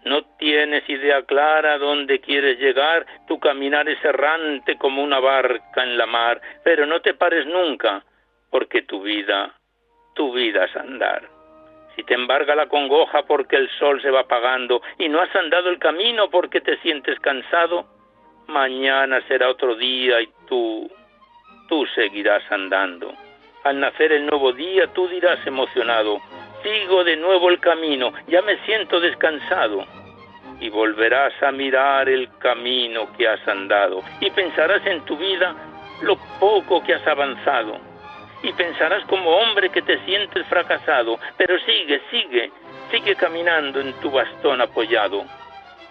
No 0.05 0.25
tienes 0.39 0.89
idea 0.89 1.23
clara 1.23 1.75
a 1.75 1.79
dónde 1.79 2.21
quieres 2.21 2.59
llegar, 2.59 3.05
tu 3.27 3.39
caminar 3.41 3.89
es 3.89 4.03
errante 4.05 4.77
como 4.77 5.03
una 5.03 5.19
barca 5.19 5.83
en 5.83 5.99
la 5.99 6.07
mar, 6.07 6.41
pero 6.63 6.87
no 6.87 7.01
te 7.01 7.15
pares 7.15 7.47
nunca, 7.47 8.05
porque 8.51 8.83
tu 8.83 9.03
vida, 9.03 9.55
tu 10.15 10.33
vida 10.33 10.65
es 10.65 10.77
andar. 10.77 11.38
Si 11.99 12.05
te 12.05 12.15
embarga 12.15 12.55
la 12.55 12.69
congoja 12.69 13.25
porque 13.25 13.57
el 13.57 13.69
sol 13.71 14.01
se 14.01 14.13
va 14.13 14.21
apagando 14.21 14.81
y 14.99 15.09
no 15.09 15.21
has 15.21 15.35
andado 15.35 15.69
el 15.69 15.81
camino 15.81 16.31
porque 16.31 16.61
te 16.61 16.79
sientes 16.79 17.19
cansado, 17.19 17.87
mañana 18.47 19.21
será 19.27 19.49
otro 19.49 19.75
día 19.75 20.21
y 20.21 20.29
tú, 20.47 20.89
tú 21.69 21.85
seguirás 21.97 22.45
andando. 22.53 23.13
Al 23.65 23.81
nacer 23.81 24.13
el 24.13 24.27
nuevo 24.27 24.53
día 24.53 24.87
tú 24.95 25.09
dirás 25.09 25.45
emocionado, 25.45 26.21
sigo 26.63 27.03
de 27.03 27.17
nuevo 27.17 27.51
el 27.51 27.59
camino, 27.59 28.13
ya 28.29 28.43
me 28.43 28.59
siento 28.59 29.01
descansado. 29.01 29.85
Y 30.61 30.69
volverás 30.69 31.33
a 31.43 31.51
mirar 31.51 32.09
el 32.09 32.29
camino 32.39 33.13
que 33.17 33.27
has 33.27 33.49
andado 33.49 34.05
y 34.21 34.31
pensarás 34.31 34.87
en 34.87 35.05
tu 35.05 35.17
vida 35.17 35.53
lo 36.03 36.17
poco 36.39 36.81
que 36.85 36.95
has 36.95 37.07
avanzado. 37.09 37.88
Y 38.43 38.53
pensarás 38.53 39.05
como 39.07 39.31
hombre 39.31 39.71
que 39.71 39.83
te 39.83 39.99
sientes 40.05 40.47
fracasado, 40.47 41.19
pero 41.37 41.59
sigue, 41.61 42.01
sigue, 42.11 42.53
sigue 42.91 43.17
caminando 43.17 43.81
en 43.81 43.93
tu 43.95 44.11
bastón 44.11 44.61
apoyado. 44.61 45.25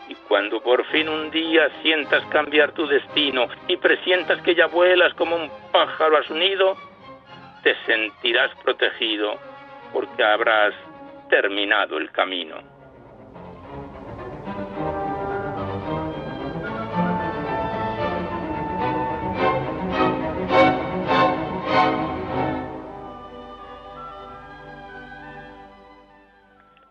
Y 0.08 0.16
cuando 0.28 0.62
por 0.62 0.86
fin 0.86 1.10
un 1.10 1.30
día 1.30 1.70
sientas 1.82 2.24
cambiar 2.28 2.72
tu 2.72 2.88
destino 2.88 3.48
y 3.68 3.76
presientas 3.76 4.42
que 4.42 4.56
ya 4.56 4.68
vuelas 4.68 5.14
como 5.16 5.36
un 5.36 5.52
pájaro 5.72 6.18
a 6.18 6.24
su 6.24 6.34
nido, 6.34 6.78
te 7.64 7.76
sentirás 7.86 8.56
protegido 8.64 9.38
porque 9.92 10.24
habrás 10.24 10.74
terminado 11.30 11.98
el 11.98 12.10
camino. 12.12 12.77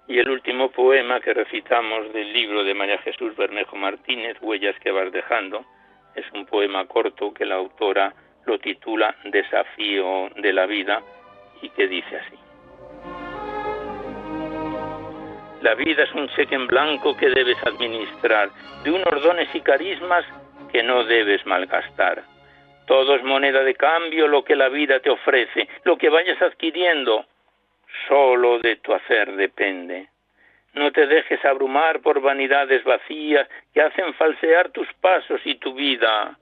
Y 0.09 0.19
el 0.19 0.31
último 0.31 0.71
poema 0.71 1.21
que 1.21 1.35
recitamos 1.35 2.13
del 2.13 2.33
libro 2.33 2.63
de 2.63 2.75
María 2.75 2.99
Jesús 2.99 3.37
Bermejo 3.37 3.77
Martínez, 3.77 4.37
Huellas 4.41 4.79
que 4.81 4.93
vas 4.93 5.11
dejando, 5.11 5.65
es 6.15 6.25
un 6.33 6.47
poema 6.47 6.87
corto 6.87 7.35
que 7.35 7.45
la 7.45 7.57
autora 7.57 8.15
lo 8.45 8.59
titula 8.59 9.17
Desafío 9.25 10.31
de 10.37 10.53
la 10.53 10.67
vida 10.67 11.03
y 11.61 11.69
que 11.71 11.89
dice 11.89 12.17
así. 12.17 12.39
La 15.63 15.75
vida 15.75 16.05
es 16.05 16.13
un 16.15 16.29
cheque 16.29 16.55
en 16.55 16.67
blanco 16.69 17.17
que 17.17 17.29
debes 17.29 17.59
administrar, 17.67 18.51
de 18.85 18.93
unos 18.93 19.23
dones 19.23 19.49
y 19.53 19.61
carismas 19.61 20.25
que 20.71 20.83
no 20.83 21.03
debes 21.05 21.45
malgastar. 21.47 22.23
Todo 22.87 23.17
es 23.17 23.25
moneda 23.25 23.65
de 23.65 23.75
cambio 23.75 24.29
lo 24.29 24.45
que 24.45 24.55
la 24.55 24.69
vida 24.69 25.01
te 25.01 25.11
ofrece, 25.11 25.69
lo 25.83 25.99
que 25.99 26.09
vayas 26.09 26.41
adquiriendo, 26.41 27.27
solo 28.09 28.59
de 28.59 28.77
tu 28.77 28.93
hacer 28.93 29.35
depende. 29.37 30.09
No 30.75 30.93
te 30.93 31.07
dejes 31.07 31.43
abrumar 31.45 32.01
por 32.01 32.21
vanidades 32.21 32.85
vacías 32.85 33.49
que 33.73 33.81
hacen 33.81 34.13
falsear 34.15 34.71
tus 34.71 34.87
pasos 35.01 35.41
y 35.45 35.55
tu 35.55 35.75
vida, 35.75 36.39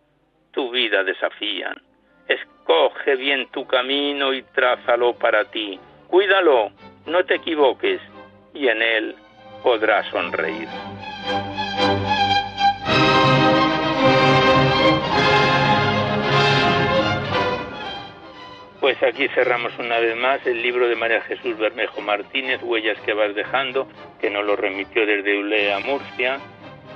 tu 0.50 0.70
vida 0.70 1.04
desafían. 1.04 1.80
Escoge 2.26 3.16
bien 3.16 3.48
tu 3.52 3.66
camino 3.66 4.32
y 4.32 4.42
trázalo 4.42 5.14
para 5.14 5.44
ti. 5.44 5.78
Cuídalo, 6.08 6.72
no 7.06 7.24
te 7.24 7.36
equivoques 7.36 8.00
y 8.52 8.68
en 8.68 8.82
él 8.82 9.14
podrás 9.62 10.06
sonreír. 10.08 10.68
Pues 18.84 19.02
aquí 19.02 19.28
cerramos 19.28 19.72
una 19.78 19.98
vez 19.98 20.14
más 20.14 20.46
el 20.46 20.60
libro 20.60 20.86
de 20.86 20.94
María 20.94 21.22
Jesús 21.22 21.56
Bermejo 21.56 22.02
Martínez, 22.02 22.60
Huellas 22.62 23.00
que 23.00 23.14
vas 23.14 23.34
dejando, 23.34 23.88
que 24.20 24.28
nos 24.28 24.44
lo 24.44 24.56
remitió 24.56 25.06
desde 25.06 25.38
Ulea, 25.38 25.78
Murcia, 25.78 26.38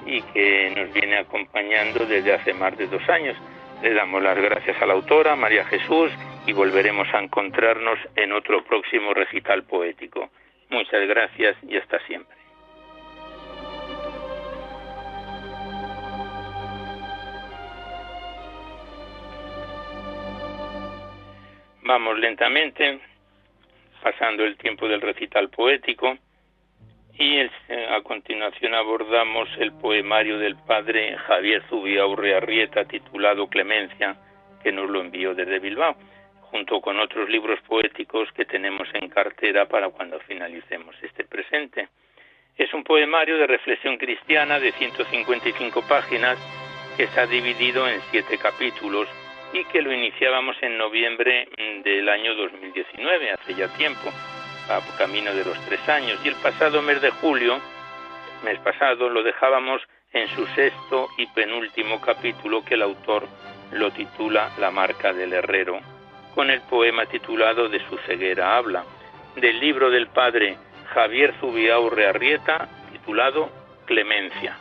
y 0.04 0.20
que 0.20 0.70
nos 0.76 0.92
viene 0.92 1.16
acompañando 1.16 2.04
desde 2.04 2.34
hace 2.34 2.52
más 2.52 2.76
de 2.76 2.88
dos 2.88 3.08
años. 3.08 3.38
Le 3.80 3.94
damos 3.94 4.22
las 4.22 4.36
gracias 4.36 4.76
a 4.82 4.84
la 4.84 4.92
autora, 4.92 5.34
María 5.34 5.64
Jesús, 5.64 6.12
y 6.46 6.52
volveremos 6.52 7.08
a 7.14 7.20
encontrarnos 7.20 7.98
en 8.16 8.32
otro 8.32 8.62
próximo 8.64 9.14
recital 9.14 9.62
poético. 9.62 10.28
Muchas 10.68 11.08
gracias 11.08 11.56
y 11.66 11.78
hasta 11.78 11.98
siempre. 12.00 12.37
Vamos 21.88 22.18
lentamente, 22.18 23.00
pasando 24.02 24.44
el 24.44 24.58
tiempo 24.58 24.86
del 24.86 25.00
recital 25.00 25.48
poético, 25.48 26.18
y 27.14 27.40
a 27.40 28.02
continuación 28.02 28.74
abordamos 28.74 29.48
el 29.58 29.72
poemario 29.72 30.38
del 30.38 30.56
padre 30.56 31.16
Javier 31.16 31.62
Zubiaurre 31.70 32.34
Arrieta 32.34 32.84
titulado 32.84 33.48
Clemencia, 33.48 34.16
que 34.62 34.70
nos 34.70 34.90
lo 34.90 35.00
envió 35.00 35.34
desde 35.34 35.60
Bilbao, 35.60 35.96
junto 36.42 36.82
con 36.82 37.00
otros 37.00 37.26
libros 37.30 37.58
poéticos 37.62 38.30
que 38.32 38.44
tenemos 38.44 38.86
en 38.92 39.08
cartera 39.08 39.66
para 39.66 39.88
cuando 39.88 40.20
finalicemos 40.20 40.94
este 41.02 41.24
presente. 41.24 41.88
Es 42.58 42.74
un 42.74 42.84
poemario 42.84 43.38
de 43.38 43.46
reflexión 43.46 43.96
cristiana 43.96 44.60
de 44.60 44.72
155 44.72 45.88
páginas 45.88 46.36
que 46.98 47.04
está 47.04 47.24
dividido 47.24 47.88
en 47.88 47.98
siete 48.10 48.36
capítulos 48.36 49.08
y 49.52 49.64
que 49.64 49.82
lo 49.82 49.92
iniciábamos 49.92 50.56
en 50.62 50.76
noviembre 50.76 51.48
del 51.84 52.08
año 52.08 52.34
2019, 52.34 53.32
hace 53.32 53.54
ya 53.54 53.68
tiempo 53.76 54.10
a 54.68 54.80
camino 54.98 55.32
de 55.34 55.44
los 55.44 55.58
tres 55.66 55.88
años. 55.88 56.20
Y 56.24 56.28
el 56.28 56.34
pasado 56.36 56.82
mes 56.82 57.00
de 57.00 57.10
julio, 57.10 57.58
mes 58.44 58.58
pasado, 58.60 59.08
lo 59.08 59.22
dejábamos 59.22 59.82
en 60.12 60.28
su 60.28 60.46
sexto 60.48 61.08
y 61.16 61.26
penúltimo 61.26 62.00
capítulo 62.00 62.64
que 62.64 62.74
el 62.74 62.82
autor 62.82 63.26
lo 63.72 63.90
titula 63.90 64.50
La 64.58 64.70
marca 64.70 65.12
del 65.12 65.32
herrero, 65.32 65.80
con 66.34 66.50
el 66.50 66.60
poema 66.62 67.06
titulado 67.06 67.68
De 67.68 67.80
su 67.88 67.98
ceguera 67.98 68.56
habla, 68.56 68.84
del 69.36 69.60
libro 69.60 69.90
del 69.90 70.08
padre 70.08 70.56
Javier 70.92 71.34
Zubiaurre 71.40 72.06
Arrieta, 72.06 72.68
titulado 72.92 73.50
Clemencia. 73.86 74.56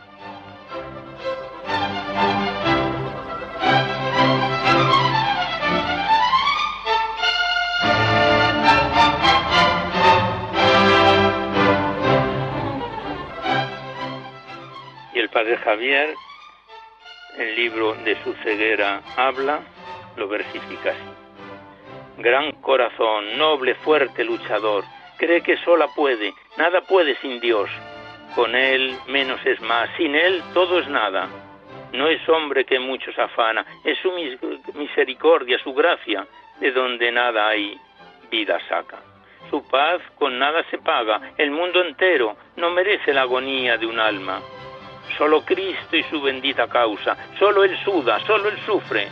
Padre 15.38 15.58
Javier, 15.58 16.16
el 17.38 17.56
libro 17.56 17.94
de 17.94 18.16
su 18.24 18.34
ceguera 18.42 19.04
habla, 19.18 19.60
lo 20.16 20.28
versifica 20.28 20.90
así. 20.90 22.18
Gran 22.18 22.54
corazón, 22.54 23.38
noble, 23.38 23.76
fuerte, 23.76 24.24
luchador, 24.24 24.84
cree 25.20 25.44
que 25.44 25.58
sola 25.58 25.90
puede, 25.96 26.34
nada 26.58 26.82
puede 26.82 27.16
sin 27.18 27.40
Dios. 27.40 27.70
Con 28.34 28.56
Él 28.56 28.98
menos 29.10 29.40
es 29.46 29.62
más, 29.62 29.92
sin 29.96 30.16
Él 30.16 30.42
todo 30.56 30.80
es 30.80 30.88
nada. 30.88 31.30
No 31.94 32.08
es 32.08 32.28
hombre 32.28 32.66
que 32.66 32.80
muchos 32.80 33.16
afana, 33.20 33.64
es 33.84 33.96
su 34.00 34.12
misericordia, 34.74 35.60
su 35.60 35.72
gracia, 35.72 36.26
de 36.60 36.72
donde 36.72 37.12
nada 37.12 37.48
hay, 37.48 37.80
vida 38.32 38.58
saca. 38.68 38.98
Su 39.52 39.64
paz 39.70 40.02
con 40.16 40.40
nada 40.40 40.64
se 40.72 40.80
paga, 40.80 41.34
el 41.38 41.52
mundo 41.52 41.84
entero 41.84 42.36
no 42.56 42.72
merece 42.72 43.14
la 43.14 43.22
agonía 43.22 43.78
de 43.78 43.86
un 43.86 44.00
alma. 44.00 44.42
Solo 45.18 45.44
Cristo 45.44 45.96
y 45.96 46.04
su 46.04 46.22
bendita 46.22 46.68
causa, 46.68 47.16
solo 47.40 47.64
Él 47.64 47.78
suda, 47.84 48.20
solo 48.26 48.50
Él 48.50 48.58
sufre, 48.66 49.08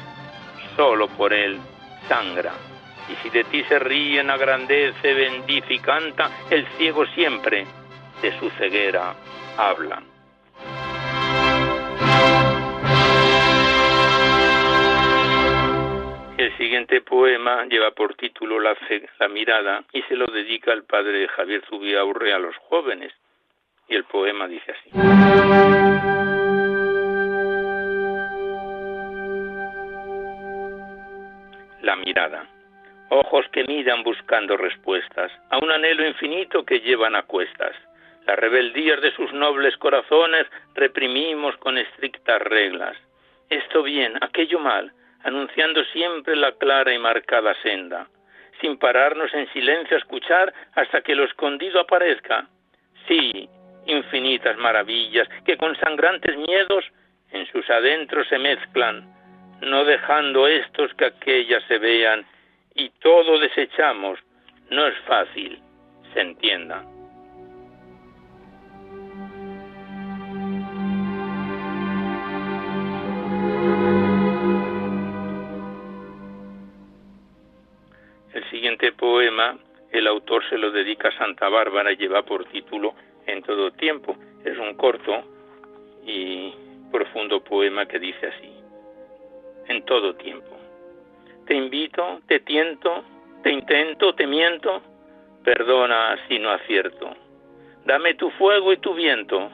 solo 0.76 1.08
por 1.08 1.34
Él 1.34 1.60
sangra. 2.08 2.54
Y 3.10 3.16
si 3.22 3.30
de 3.30 3.44
ti 3.46 3.64
se 3.64 3.80
ríen, 3.80 4.30
agrandece, 4.30 5.14
bendice 5.14 5.76
y 5.76 5.80
canta, 5.80 6.30
el 6.50 6.66
ciego 6.78 7.06
siempre 7.08 7.66
de 8.22 8.40
su 8.40 8.50
ceguera 8.52 9.14
habla. 9.58 10.02
El 16.38 16.58
siguiente 16.58 17.00
poema 17.02 17.66
lleva 17.66 17.92
por 17.92 18.16
título 18.16 18.60
la, 18.60 18.76
la, 19.20 19.28
mirada 19.30 19.84
y 19.94 20.02
se 20.04 20.16
lo 20.16 20.26
dedica 20.28 20.74
al 20.74 20.84
padre 20.84 21.28
Javier 21.30 21.64
Zubiaurre 21.70 22.34
a 22.34 22.40
los 22.40 22.56
jóvenes 22.58 23.14
y 23.88 23.96
el 23.96 24.04
poema 24.06 24.48
dice 24.48 24.72
así. 24.72 24.90
La 31.82 31.96
mirada. 31.96 32.48
Ojos 33.10 33.46
que 33.52 33.64
miran 33.66 34.04
buscando 34.04 34.58
respuestas 34.58 35.32
a 35.52 35.60
un 35.60 35.72
anhelo 35.72 36.08
infinito 36.08 36.66
que 36.66 36.80
llevan 36.80 37.16
a 37.16 37.24
cuestas. 37.24 37.76
Las 38.26 38.40
rebeldías 38.40 39.00
de 39.02 39.12
sus 39.12 39.32
nobles 39.34 39.78
corazones 39.78 40.48
reprimimos 40.74 41.56
con 41.58 41.78
estrictas 41.78 42.42
reglas. 42.42 42.98
Esto 43.50 43.84
bien, 43.84 44.18
aquello 44.22 44.58
mal, 44.58 44.92
anunciando 45.24 45.84
siempre 45.86 46.36
la 46.36 46.52
clara 46.54 46.92
y 46.92 46.98
marcada 46.98 47.54
senda, 47.62 48.08
sin 48.60 48.78
pararnos 48.78 49.32
en 49.36 49.48
silencio 49.54 49.96
a 49.96 50.00
escuchar 50.00 50.52
hasta 50.74 51.02
que 51.02 51.14
lo 51.14 51.26
escondido 51.26 51.80
aparezca. 51.80 52.48
Sí, 53.08 53.48
infinitas 53.86 54.58
maravillas 54.58 55.28
que 55.46 55.58
con 55.58 55.76
sangrantes 55.78 56.38
miedos 56.38 56.86
en 57.32 57.46
sus 57.48 57.70
adentros 57.70 58.28
se 58.28 58.38
mezclan, 58.38 59.14
no 59.62 59.86
dejando 59.86 60.48
estos 60.48 60.94
que 60.96 61.06
aquellas 61.06 61.64
se 61.68 61.78
vean, 61.78 62.26
y 62.74 62.90
todo 63.02 63.40
desechamos, 63.40 64.20
no 64.70 64.88
es 64.88 64.98
fácil, 65.06 65.60
se 66.14 66.22
entienda. 66.22 66.84
El 78.34 78.50
siguiente 78.50 78.92
poema, 78.92 79.58
el 79.92 80.08
autor 80.08 80.44
se 80.50 80.58
lo 80.58 80.72
dedica 80.72 81.08
a 81.08 81.18
Santa 81.18 81.48
Bárbara 81.48 81.94
y 81.94 81.98
lleva 81.98 82.24
por 82.24 82.46
título 82.46 82.94
En 83.28 83.42
todo 83.44 83.72
tiempo. 83.72 84.16
Es 84.44 84.58
un 84.58 84.76
corto 84.76 85.24
y 86.06 86.54
profundo 86.92 87.44
poema 87.44 87.86
que 87.86 88.00
dice 88.00 88.28
así, 88.28 88.52
en 89.68 89.84
todo 89.86 90.16
tiempo. 90.16 90.56
Te 91.48 91.56
invito, 91.56 92.22
te 92.28 92.40
tiento, 92.40 93.04
te 93.44 93.52
intento, 93.52 94.14
te 94.16 94.26
miento, 94.28 94.82
perdona 95.44 96.18
si 96.28 96.40
no 96.40 96.52
acierto. 96.52 97.16
Dame 97.86 98.14
tu 98.16 98.30
fuego 98.32 98.74
y 98.74 98.78
tu 98.78 98.94
viento, 98.94 99.52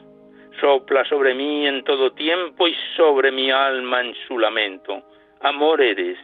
sopla 0.60 1.04
sobre 1.06 1.34
mí 1.34 1.66
en 1.66 1.84
todo 1.84 2.12
tiempo 2.12 2.68
y 2.68 2.74
sobre 2.96 3.30
mi 3.32 3.50
alma 3.50 4.00
en 4.00 4.14
su 4.26 4.38
lamento. 4.38 5.02
Amor 5.40 5.80
eres, 5.82 6.18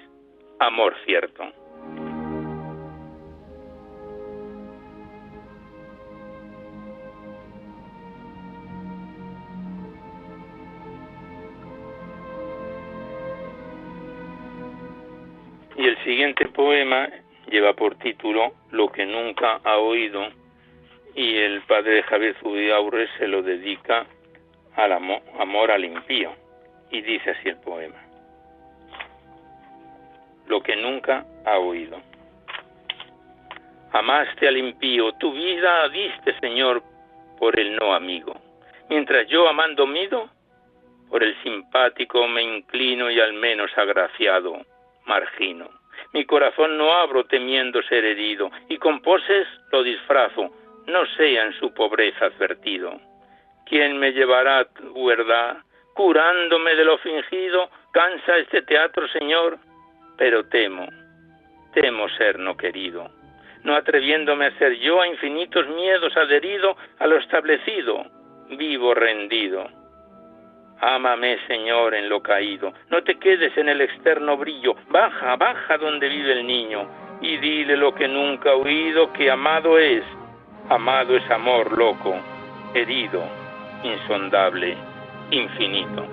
amor 0.59 0.94
cierto. 1.05 1.44
Siguiente 16.09 16.48
poema 16.48 17.06
lleva 17.50 17.74
por 17.74 17.98
título 17.98 18.54
Lo 18.70 18.90
que 18.90 19.04
nunca 19.04 19.61
ha 19.62 19.76
oído 19.76 20.26
y 21.14 21.36
el 21.36 21.61
padre 21.66 22.02
Javier 22.04 22.34
Zubiaurre 22.40 23.09
se 23.18 23.28
lo 23.28 23.42
dedica 23.42 24.06
al 24.74 24.92
amor, 24.92 25.20
amor 25.38 25.70
al 25.70 25.84
impío 25.84 26.32
y 26.90 27.02
dice 27.02 27.32
así 27.32 27.50
el 27.50 27.59
poema. 27.59 28.02
Lo 30.46 30.62
que 30.62 30.76
nunca 30.76 31.26
ha 31.44 31.59
oído. 31.59 32.00
Amaste 33.92 34.48
al 34.48 34.56
impío, 34.56 35.12
tu 35.12 35.34
vida 35.34 35.90
diste, 35.90 36.40
Señor, 36.40 36.82
por 37.38 37.61
el 37.61 37.76
no 37.76 37.92
amigo. 37.92 38.34
Mientras 38.88 39.28
yo 39.28 39.46
amando 39.46 39.86
mido, 39.86 40.30
por 41.11 41.22
el 41.22 41.36
simpático 41.42 42.26
me 42.28 42.42
inclino 42.42 43.11
y 43.11 43.20
al 43.20 43.34
menos 43.34 43.70
agraciado 43.76 44.64
margino. 45.04 45.78
Mi 46.12 46.24
corazón 46.24 46.78
no 46.78 46.92
abro 46.92 47.24
temiendo 47.24 47.82
ser 47.82 48.04
herido, 48.04 48.50
y 48.68 48.78
con 48.78 49.00
poses 49.00 49.46
lo 49.70 49.82
disfrazo, 49.82 50.50
no 50.86 51.06
sea 51.16 51.44
en 51.44 51.52
su 51.54 51.72
pobreza 51.74 52.26
advertido. 52.26 52.98
¿Quién 53.66 53.98
me 53.98 54.12
llevará 54.12 54.61
a 54.61 54.64
tu 54.64 55.06
verdad? 55.06 55.59
Curándome 55.94 56.74
de 56.74 56.84
lo 56.84 56.96
fingido, 56.98 57.70
cansa 57.92 58.38
este 58.38 58.62
teatro, 58.62 59.06
Señor, 59.09 59.59
pero 60.16 60.46
temo, 60.48 60.88
temo 61.74 62.09
ser 62.11 62.38
no 62.38 62.56
querido, 62.56 63.11
no 63.64 63.74
atreviéndome 63.74 64.46
a 64.46 64.59
ser 64.59 64.78
yo 64.78 65.02
a 65.02 65.09
infinitos 65.09 65.68
miedos 65.68 66.16
adherido 66.16 66.76
a 66.98 67.06
lo 67.06 67.18
establecido, 67.18 68.06
vivo 68.50 68.94
rendido 68.94 69.78
Ámame, 70.81 71.39
Señor, 71.49 71.95
en 71.95 72.09
lo 72.09 72.22
caído. 72.22 72.72
No 72.91 73.03
te 73.03 73.18
quedes 73.18 73.57
en 73.57 73.68
el 73.68 73.81
externo 73.81 74.37
brillo. 74.37 74.76
Baja, 74.91 75.35
baja 75.37 75.76
donde 75.76 76.09
vive 76.09 76.33
el 76.33 76.47
niño. 76.47 76.87
Y 77.20 77.37
dile 77.39 77.76
lo 77.76 77.95
que 77.95 78.07
nunca 78.07 78.51
ha 78.51 78.55
oído, 78.55 79.12
que 79.12 79.29
amado 79.29 79.79
es. 79.79 80.05
Amado 80.68 81.16
es 81.16 81.29
amor 81.31 81.76
loco, 81.76 82.14
herido, 82.74 83.24
insondable, 83.83 84.76
infinito. 85.31 86.07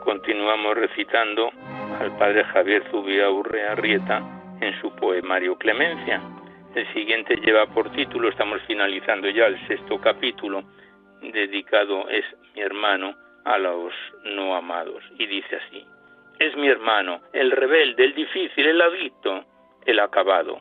Continuamos 0.00 0.76
recitando 0.76 1.50
al 2.00 2.16
padre 2.18 2.44
Javier 2.44 2.82
Zubia 2.90 3.30
Urrea 3.30 3.76
Rieta 3.76 4.43
en 4.64 4.80
su 4.80 4.94
poemario 4.96 5.56
Clemencia. 5.56 6.20
El 6.74 6.92
siguiente 6.92 7.36
lleva 7.36 7.66
por 7.66 7.90
título, 7.92 8.28
estamos 8.28 8.60
finalizando 8.66 9.28
ya 9.28 9.46
el 9.46 9.68
sexto 9.68 10.00
capítulo, 10.00 10.64
dedicado 11.20 12.08
es 12.08 12.24
mi 12.54 12.62
hermano 12.62 13.14
a 13.44 13.58
los 13.58 13.92
no 14.24 14.56
amados. 14.56 15.04
Y 15.18 15.26
dice 15.26 15.56
así, 15.56 15.86
es 16.38 16.56
mi 16.56 16.68
hermano, 16.68 17.20
el 17.32 17.50
rebelde, 17.50 18.04
el 18.04 18.14
difícil, 18.14 18.66
el 18.66 18.80
adicto, 18.80 19.44
el 19.86 20.00
acabado. 20.00 20.60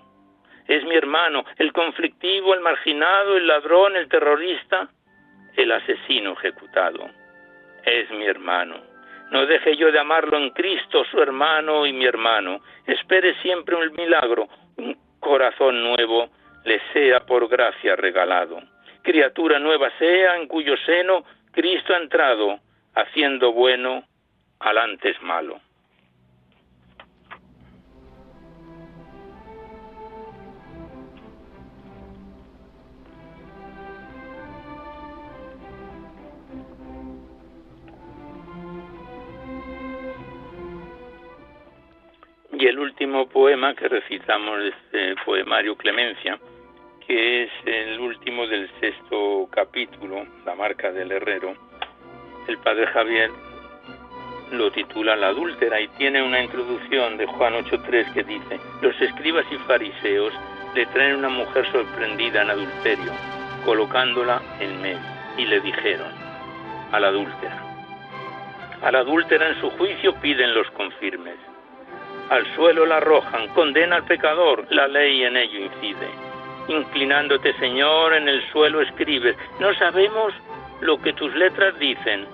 Es 0.68 0.84
mi 0.86 0.96
hermano, 0.96 1.44
el 1.58 1.74
conflictivo, 1.74 2.54
el 2.54 2.62
marginado, 2.62 3.38
el 3.38 3.48
ladrón, 3.48 3.96
el 3.96 4.08
terrorista, 4.08 4.90
el 5.56 5.72
asesino 5.72 6.34
ejecutado. 6.34 7.10
Es 7.86 8.10
mi 8.12 8.26
hermano 8.26 8.93
no 9.34 9.48
deje 9.48 9.76
yo 9.76 9.92
de 9.92 9.98
amarlo 9.98 10.38
en 10.38 10.52
Cristo, 10.52 11.04
su 11.06 11.20
hermano 11.20 11.88
y 11.88 11.92
mi 11.92 12.06
hermano. 12.06 12.62
Espere 12.86 13.34
siempre 13.42 13.76
un 13.76 13.92
milagro, 13.98 14.48
un 14.78 14.96
corazón 15.20 15.82
nuevo 15.82 16.30
le 16.66 16.80
sea 16.94 17.22
por 17.22 17.50
gracia 17.50 17.96
regalado. 17.96 18.62
Criatura 19.02 19.58
nueva 19.58 19.90
sea 19.98 20.38
en 20.38 20.48
cuyo 20.48 20.78
seno 20.86 21.26
Cristo 21.52 21.96
ha 21.96 21.98
entrado, 21.98 22.60
haciendo 22.94 23.52
bueno 23.52 24.04
al 24.60 24.78
antes 24.78 25.20
malo. 25.24 25.60
Y 42.64 42.68
el 42.68 42.80
último 42.80 43.28
poema 43.28 43.76
que 43.76 43.90
recitamos 43.90 44.58
de 44.58 44.70
este 44.70 45.16
poemario 45.26 45.76
Clemencia, 45.76 46.40
que 47.06 47.44
es 47.44 47.52
el 47.66 48.00
último 48.00 48.48
del 48.48 48.70
sexto 48.80 49.50
capítulo, 49.52 50.26
La 50.46 50.56
marca 50.56 50.90
del 50.90 51.12
herrero, 51.12 51.58
el 52.48 52.58
padre 52.60 52.88
Javier 52.88 53.32
lo 54.54 54.72
titula 54.72 55.18
La 55.18 55.28
adúltera 55.28 55.82
y 55.82 55.90
tiene 55.98 56.24
una 56.24 56.42
introducción 56.42 57.18
de 57.18 57.26
Juan 57.26 57.56
8.3 57.66 58.14
que 58.14 58.24
dice, 58.24 58.62
los 58.82 58.96
escribas 59.02 59.46
y 59.52 59.58
fariseos 59.68 60.34
le 60.74 60.86
traen 60.86 61.18
una 61.18 61.28
mujer 61.28 61.70
sorprendida 61.70 62.44
en 62.44 62.52
adulterio, 62.52 63.12
colocándola 63.66 64.42
en 64.62 64.82
medio, 64.82 65.02
y 65.38 65.44
le 65.48 65.60
dijeron, 65.60 66.14
a 66.94 66.98
la 67.02 67.10
adúltera. 67.10 67.62
A 68.82 68.88
adúltera 68.88 69.50
en 69.50 69.60
su 69.60 69.70
juicio 69.72 70.16
piden 70.22 70.54
los 70.54 70.72
confirmes 70.72 71.36
al 72.30 72.46
suelo 72.56 72.86
la 72.86 72.98
arrojan, 72.98 73.50
condena 73.50 73.98
al 73.98 74.06
pecador, 74.06 74.66
la 74.70 74.88
ley 74.88 75.24
en 75.24 75.38
ello 75.38 75.60
incide. 75.60 76.10
Inclinándote, 76.68 77.54
Señor, 77.60 78.14
en 78.14 78.28
el 78.30 78.42
suelo 78.52 78.82
escribes, 78.82 79.36
no 79.60 79.74
sabemos 79.76 80.34
lo 80.82 81.02
que 81.02 81.14
tus 81.14 81.34
letras 81.36 81.78
dicen. 81.78 82.26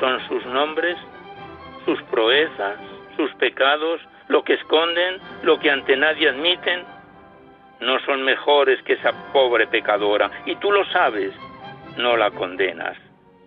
Son 0.00 0.20
sus 0.28 0.44
nombres, 0.46 0.96
sus 1.84 2.02
proezas, 2.04 2.76
sus 3.16 3.32
pecados, 3.34 4.00
lo 4.28 4.42
que 4.42 4.54
esconden, 4.54 5.18
lo 5.42 5.58
que 5.60 5.70
ante 5.70 5.96
nadie 5.96 6.28
admiten. 6.28 6.84
No 7.80 8.00
son 8.00 8.22
mejores 8.22 8.82
que 8.82 8.94
esa 8.94 9.12
pobre 9.32 9.66
pecadora, 9.66 10.30
y 10.46 10.56
tú 10.56 10.72
lo 10.72 10.84
sabes, 10.86 11.32
no 11.96 12.16
la 12.16 12.30
condenas. 12.30 12.96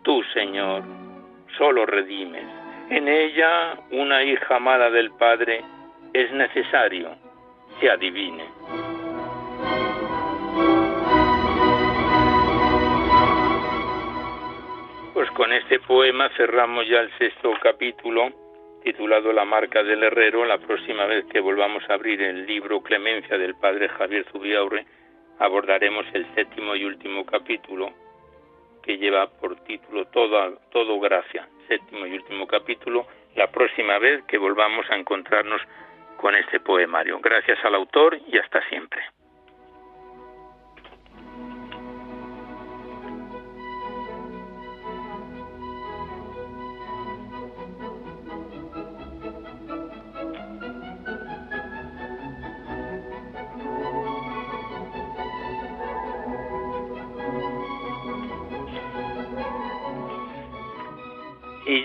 Tú, 0.03 0.23
Señor, 0.34 0.84
solo 1.57 1.86
redimes 1.86 2.64
en 2.89 3.07
ella, 3.07 3.77
una 3.91 4.23
hija 4.23 4.55
amada 4.55 4.89
del 4.89 5.11
Padre, 5.11 5.63
es 6.13 6.31
necesario 6.31 7.15
se 7.79 7.89
adivine. 7.89 8.45
con 15.36 15.51
este 15.51 15.79
poema 15.81 16.29
cerramos 16.38 16.88
ya 16.88 17.01
el 17.01 17.11
sexto 17.17 17.51
capítulo 17.61 18.31
titulado 18.83 19.33
La 19.33 19.43
marca 19.43 19.83
del 19.83 20.03
herrero. 20.03 20.45
La 20.45 20.57
próxima 20.57 21.05
vez 21.05 21.25
que 21.25 21.41
volvamos 21.41 21.83
a 21.89 21.95
abrir 21.95 22.21
el 22.21 22.45
libro 22.45 22.81
Clemencia 22.81 23.38
del 23.38 23.55
padre 23.55 23.89
Javier 23.89 24.25
Zubiaurre 24.31 24.86
abordaremos 25.39 26.05
el 26.13 26.25
séptimo 26.36 26.73
y 26.75 26.86
último 26.86 27.25
capítulo 27.25 27.91
que 28.81 28.97
lleva 28.97 29.27
por 29.27 29.57
título 29.65 30.05
Todo, 30.05 30.57
todo 30.71 30.99
gracia. 31.01 31.49
Séptimo 31.68 32.05
y 32.05 32.13
último 32.13 32.47
capítulo 32.47 33.07
la 33.36 33.51
próxima 33.51 33.97
vez 33.99 34.24
que 34.26 34.38
volvamos 34.38 34.86
a 34.89 34.95
encontrarnos 34.95 35.61
con 36.18 36.36
este 36.36 36.59
poemario. 36.59 37.20
Gracias 37.20 37.57
al 37.63 37.76
autor 37.76 38.20
y 38.28 38.38
hasta 38.38 38.61
siempre. 38.70 39.01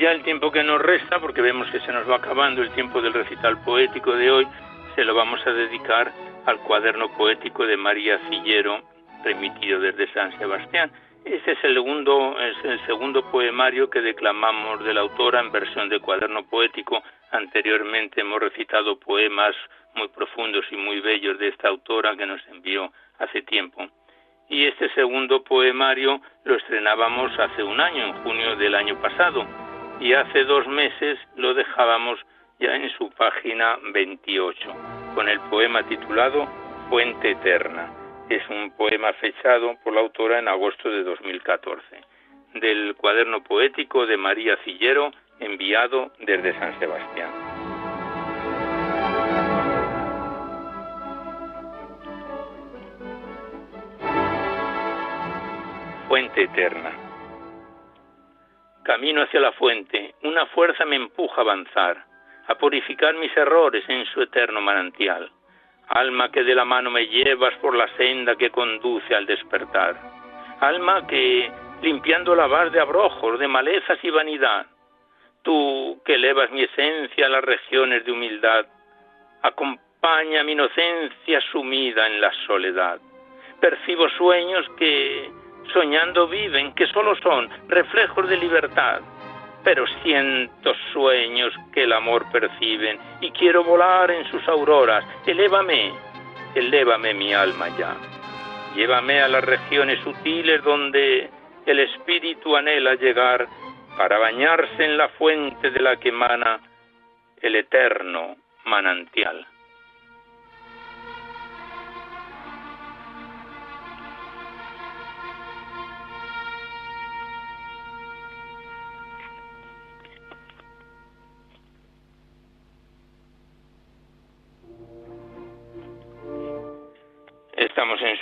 Ya 0.01 0.13
el 0.13 0.23
tiempo 0.23 0.51
que 0.51 0.65
nos 0.65 0.81
resta, 0.81 1.21
porque 1.21 1.43
vemos 1.43 1.71
que 1.71 1.79
se 1.81 1.93
nos 1.93 2.09
va 2.09 2.17
acabando 2.17 2.63
el 2.63 2.71
tiempo 2.71 3.03
del 3.03 3.13
recital 3.13 3.63
poético 3.63 4.17
de 4.17 4.31
hoy, 4.31 4.49
se 4.95 5.05
lo 5.05 5.15
vamos 5.15 5.47
a 5.47 5.53
dedicar 5.53 6.11
al 6.47 6.59
cuaderno 6.61 7.15
poético 7.19 7.67
de 7.67 7.77
María 7.77 8.19
Cillero, 8.31 8.81
remitido 9.23 9.79
desde 9.79 10.11
San 10.15 10.37
Sebastián. 10.39 10.91
Este 11.23 11.53
es 11.53 11.65
el 11.65 11.75
segundo, 11.75 12.35
es 12.41 12.65
el 12.65 12.87
segundo 12.87 13.31
poemario 13.31 13.91
que 13.91 14.01
declamamos 14.01 14.83
de 14.85 14.95
la 14.95 15.03
autora 15.03 15.41
en 15.41 15.53
versión 15.53 15.91
de 15.91 16.01
cuaderno 16.01 16.49
poético. 16.49 17.03
Anteriormente 17.31 18.23
hemos 18.23 18.41
recitado 18.41 18.99
poemas 18.99 19.55
muy 19.95 20.09
profundos 20.09 20.65
y 20.71 20.77
muy 20.77 21.01
bellos 21.01 21.39
de 21.39 21.49
esta 21.49 21.69
autora 21.69 22.17
que 22.17 22.25
nos 22.25 22.41
envió 22.49 22.91
hace 23.19 23.43
tiempo 23.43 23.87
y 24.49 24.65
este 24.65 24.89
segundo 24.95 25.45
poemario 25.45 26.23
lo 26.45 26.57
estrenábamos 26.57 27.39
hace 27.39 27.63
un 27.63 27.81
año, 27.81 28.07
en 28.07 28.15
junio 28.23 28.57
del 28.57 28.75
año 28.75 29.01
pasado 29.01 29.70
y 30.01 30.15
hace 30.15 30.45
dos 30.45 30.67
meses 30.67 31.19
lo 31.37 31.55
dejábamos 31.55 32.19
ya 32.59 32.75
en 32.75 32.91
su 32.91 33.11
página 33.11 33.79
28, 33.93 34.75
con 35.15 35.29
el 35.29 35.39
poema 35.49 35.83
titulado 35.85 36.49
Fuente 36.89 37.33
Eterna. 37.33 37.91
Es 38.29 38.43
un 38.49 38.71
poema 38.77 39.13
fechado 39.15 39.77
por 39.85 39.93
la 39.93 40.01
autora 40.01 40.39
en 40.39 40.49
agosto 40.49 40.89
de 40.91 41.03
2014, 41.05 41.85
del 42.55 42.95
cuaderno 42.97 43.43
poético 43.43 44.07
de 44.07 44.17
María 44.17 44.57
Cillero, 44.65 45.11
enviado 45.39 46.13
desde 46.19 46.59
San 46.59 46.79
Sebastián. 46.79 47.31
Fuente 56.09 56.43
Eterna. 56.43 57.00
Camino 58.91 59.23
hacia 59.23 59.39
la 59.39 59.53
fuente, 59.53 60.17
una 60.25 60.47
fuerza 60.47 60.85
me 60.85 60.97
empuja 60.97 61.43
a 61.43 61.45
avanzar, 61.45 62.05
a 62.49 62.57
purificar 62.57 63.15
mis 63.15 63.31
errores 63.37 63.85
en 63.87 64.05
su 64.07 64.21
eterno 64.21 64.61
manantial. 64.61 65.31
Alma 65.91 66.33
que 66.33 66.43
de 66.43 66.57
la 66.57 66.65
mano 66.65 66.91
me 66.91 67.07
llevas 67.07 67.55
por 67.59 67.77
la 67.77 67.87
senda 67.97 68.35
que 68.35 68.51
conduce 68.51 69.15
al 69.15 69.27
despertar. 69.27 69.95
Alma 70.59 71.07
que, 71.07 71.53
limpiando 71.83 72.35
la 72.35 72.49
bar 72.49 72.73
de 72.73 72.81
abrojos, 72.81 73.39
de 73.39 73.47
malezas 73.47 74.03
y 74.03 74.11
vanidad, 74.11 74.67
tú 75.45 76.03
que 76.05 76.15
elevas 76.15 76.51
mi 76.51 76.65
esencia 76.65 77.27
a 77.27 77.31
las 77.31 77.45
regiones 77.45 78.05
de 78.05 78.11
humildad, 78.11 78.67
acompaña 79.43 80.43
mi 80.43 80.51
inocencia 80.51 81.41
sumida 81.53 82.09
en 82.09 82.21
la 82.21 82.33
soledad. 82.45 83.01
Percibo 83.61 84.09
sueños 84.09 84.69
que 84.77 85.31
soñando 85.73 86.29
viven, 86.29 86.73
que 86.75 86.87
solo 86.87 87.15
son 87.17 87.49
reflejos 87.69 88.29
de 88.29 88.37
libertad. 88.37 89.01
Pero 89.63 89.85
siento 90.03 90.73
sueños 90.93 91.53
que 91.73 91.83
el 91.85 91.93
amor 91.93 92.25
perciben 92.33 92.99
y 93.21 93.31
quiero 93.33 93.63
volar 93.63 94.11
en 94.11 94.25
sus 94.31 94.47
auroras. 94.49 95.05
Elévame, 95.27 95.93
elévame 96.55 97.15
mi 97.15 97.35
alma 97.35 97.69
ya. 97.79 97.95
Llévame 98.75 99.21
a 99.21 99.29
las 99.29 99.45
regiones 99.45 100.01
sutiles 100.03 100.63
donde 100.63 101.29
el 101.67 101.79
espíritu 101.81 102.57
anhela 102.57 102.95
llegar 102.95 103.47
para 103.97 104.19
bañarse 104.19 104.85
en 104.85 104.97
la 104.97 105.09
fuente 105.11 105.71
de 105.71 105.81
la 105.81 105.97
que 105.97 106.09
emana 106.09 106.61
el 107.43 107.57
eterno 107.57 108.37
manantial. 108.65 109.47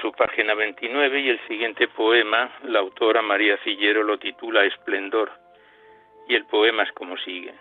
Su 0.00 0.12
página 0.12 0.54
29 0.54 1.20
y 1.20 1.30
el 1.30 1.40
siguiente 1.48 1.88
poema, 1.88 2.50
la 2.64 2.80
autora 2.80 3.22
María 3.22 3.56
Cillero 3.64 4.02
lo 4.02 4.18
titula 4.18 4.64
Esplendor. 4.64 5.30
Y 6.28 6.34
el 6.34 6.44
poema 6.46 6.82
es 6.82 6.92
como 6.92 7.16
sigue. 7.18 7.54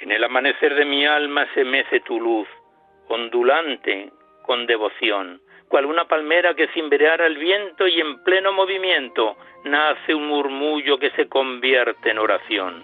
En 0.00 0.10
el 0.10 0.24
amanecer 0.24 0.74
de 0.74 0.84
mi 0.84 1.06
alma 1.06 1.46
se 1.54 1.64
mece 1.64 2.00
tu 2.00 2.20
luz, 2.20 2.48
ondulante 3.08 4.10
con 4.42 4.66
devoción, 4.66 5.40
cual 5.68 5.86
una 5.86 6.06
palmera 6.06 6.54
que 6.54 6.68
cimbreara 6.68 7.26
el 7.26 7.38
viento 7.38 7.86
y 7.86 8.00
en 8.00 8.22
pleno 8.24 8.52
movimiento 8.52 9.36
nace 9.64 10.14
un 10.14 10.26
murmullo 10.26 10.98
que 10.98 11.10
se 11.10 11.28
convierte 11.28 12.10
en 12.10 12.18
oración. 12.18 12.82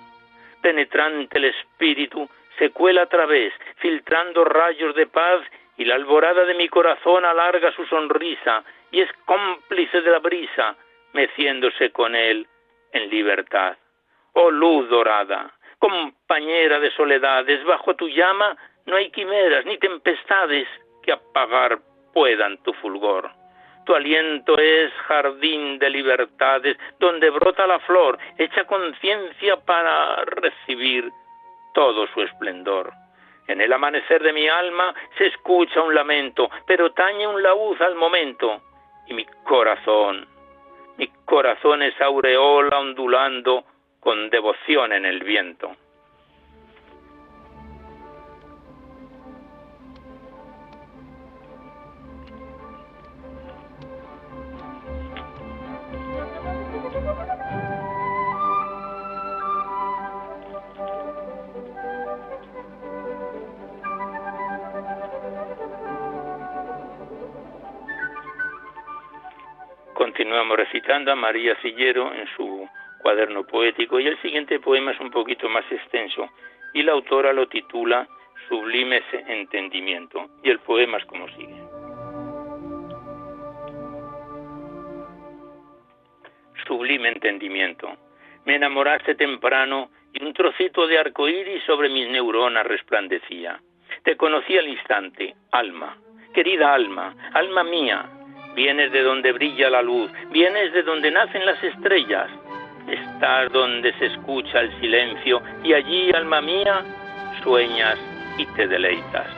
Penetrante 0.62 1.38
el 1.38 1.46
espíritu 1.46 2.28
se 2.59 2.70
cuela 2.70 3.03
a 3.03 3.07
través, 3.07 3.53
filtrando 3.76 4.44
rayos 4.44 4.94
de 4.94 5.07
paz 5.07 5.42
y 5.79 5.85
la 5.85 5.95
alborada 5.95 6.45
de 6.45 6.55
mi 6.55 6.68
corazón 6.68 7.24
alarga 7.24 7.72
su 7.72 7.87
sonrisa 7.87 8.62
y 8.91 9.01
es 9.01 9.11
cómplice 9.24 10.03
de 10.03 10.11
la 10.11 10.18
brisa, 10.18 10.76
meciéndose 11.12 11.91
con 11.91 12.14
él 12.14 12.47
en 12.93 13.09
libertad. 13.09 13.76
Oh 14.35 14.51
luz 14.51 14.89
dorada, 14.91 15.53
compañera 15.79 16.81
de 16.81 16.91
soledades, 16.91 17.64
bajo 17.64 17.95
tu 17.95 18.09
llama 18.09 18.57
no 18.87 18.97
hay 18.97 19.11
quimeras 19.11 19.66
ni 19.66 19.79
tempestades 19.79 20.66
que 21.03 21.12
apagar 21.12 21.79
puedan 22.12 22.57
tu 22.62 22.72
fulgor. 22.74 23.31
Tu 23.85 23.95
aliento 23.95 24.59
es 24.59 24.93
jardín 25.07 25.79
de 25.79 25.91
libertades, 25.91 26.76
donde 26.99 27.31
brota 27.31 27.66
la 27.66 27.79
flor, 27.81 28.18
hecha 28.37 28.64
conciencia 28.64 29.57
para 29.57 30.24
recibir 30.24 31.11
todo 31.74 32.07
su 32.09 32.22
esplendor. 32.22 32.93
En 33.49 33.62
el 33.62 33.72
amanecer 33.72 34.22
de 34.22 34.32
mi 34.32 34.46
alma 34.46 34.94
se 35.16 35.26
escucha 35.26 35.82
un 35.82 35.94
lamento, 35.94 36.51
pero 36.66 36.92
tañe 36.92 37.26
un 37.26 37.42
laúd 37.42 37.80
al 37.80 37.94
momento. 37.94 38.61
Y 39.07 39.14
mi 39.14 39.24
corazón, 39.44 40.26
mi 40.99 41.09
corazón 41.24 41.82
es 41.82 41.99
aureola 42.01 42.78
ondulando 42.78 43.64
con 44.01 44.28
devoción 44.28 44.92
en 44.92 45.07
el 45.07 45.24
viento. 45.24 45.74
Continuamos 70.39 70.70
recitando 70.70 71.11
a 71.11 71.16
María 71.16 71.61
Sillero 71.62 72.14
en 72.14 72.24
su 72.36 72.68
cuaderno 72.99 73.43
poético 73.43 73.99
y 73.99 74.07
el 74.07 74.16
siguiente 74.22 74.61
poema 74.61 74.93
es 74.93 75.01
un 75.01 75.11
poquito 75.11 75.49
más 75.49 75.64
extenso 75.68 76.28
y 76.74 76.84
la 76.84 76.93
autora 76.93 77.32
lo 77.32 77.49
titula 77.49 78.07
Sublime 78.49 79.03
Entendimiento 79.26 80.28
y 80.45 80.51
el 80.51 80.61
poema 80.61 80.99
es 80.99 81.05
como 81.07 81.26
sigue. 81.30 81.61
Sublime 86.68 87.09
Entendimiento. 87.09 87.97
Me 88.45 88.55
enamoraste 88.55 89.16
temprano 89.16 89.91
y 90.12 90.22
un 90.22 90.32
trocito 90.34 90.86
de 90.86 91.01
arco 91.01 91.28
iris 91.28 91.64
sobre 91.64 91.89
mis 91.89 92.09
neuronas 92.09 92.64
resplandecía. 92.64 93.61
Te 94.05 94.16
conocí 94.16 94.57
al 94.57 94.68
instante, 94.68 95.34
alma, 95.51 95.99
querida 96.32 96.72
alma, 96.72 97.12
alma 97.34 97.64
mía, 97.64 98.09
vienes 98.59 98.91
de 98.91 99.03
donde 99.03 99.31
brilla 99.31 99.71
la 99.71 99.83
luz, 99.83 100.11
vienes 100.31 100.73
de 100.73 100.83
donde 100.83 101.13
nacen 101.13 101.47
las 101.47 101.63
estrellas. 101.63 102.29
Estás 102.89 103.53
donde 103.53 103.93
se 103.95 104.07
escucha 104.07 104.59
el 104.59 104.81
silencio 104.81 105.41
y 105.63 105.75
allí, 105.75 106.11
alma 106.11 106.41
mía, 106.41 106.83
sueñas 107.45 107.97
y 108.37 108.47
te 108.47 108.67
deleitas. 108.67 109.29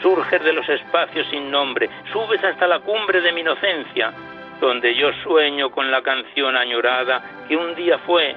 Surges 0.00 0.44
de 0.44 0.52
los 0.52 0.68
espacios 0.68 1.26
sin 1.30 1.50
nombre, 1.50 1.90
subes 2.12 2.42
hasta 2.44 2.68
la 2.68 2.78
cumbre 2.78 3.20
de 3.20 3.32
mi 3.32 3.40
inocencia, 3.40 4.12
donde 4.60 4.94
yo 4.94 5.12
sueño 5.24 5.70
con 5.70 5.90
la 5.90 6.02
canción 6.02 6.56
añorada 6.56 7.22
que 7.48 7.56
un 7.56 7.74
día 7.74 7.98
fue 8.06 8.36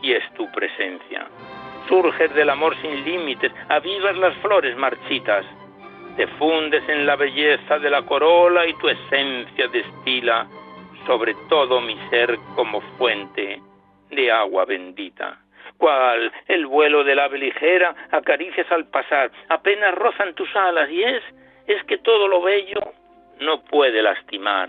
y 0.00 0.12
es 0.12 0.22
tu 0.34 0.48
presencia. 0.52 1.26
Surges 1.88 2.32
del 2.34 2.50
amor 2.50 2.76
sin 2.80 3.04
límites, 3.04 3.50
avivas 3.68 4.16
las 4.16 4.36
flores 4.36 4.76
marchitas, 4.76 5.44
te 6.20 6.26
fundes 6.36 6.86
en 6.86 7.06
la 7.06 7.16
belleza 7.16 7.78
de 7.78 7.88
la 7.88 8.02
corola 8.02 8.66
y 8.66 8.74
tu 8.74 8.90
esencia 8.90 9.68
destila 9.68 10.46
sobre 11.06 11.34
todo 11.48 11.80
mi 11.80 11.96
ser 12.10 12.36
como 12.54 12.82
fuente 12.98 13.58
de 14.10 14.30
agua 14.30 14.66
bendita. 14.66 15.38
Cual 15.78 16.30
el 16.46 16.66
vuelo 16.66 17.04
del 17.04 17.20
ave 17.20 17.38
ligera 17.38 17.94
acaricias 18.10 18.70
al 18.70 18.90
pasar, 18.90 19.30
apenas 19.48 19.94
rozan 19.94 20.34
tus 20.34 20.54
alas 20.54 20.90
y 20.90 21.02
es, 21.02 21.22
es 21.66 21.82
que 21.84 21.96
todo 21.96 22.28
lo 22.28 22.42
bello 22.42 22.92
no 23.38 23.62
puede 23.62 24.02
lastimar. 24.02 24.68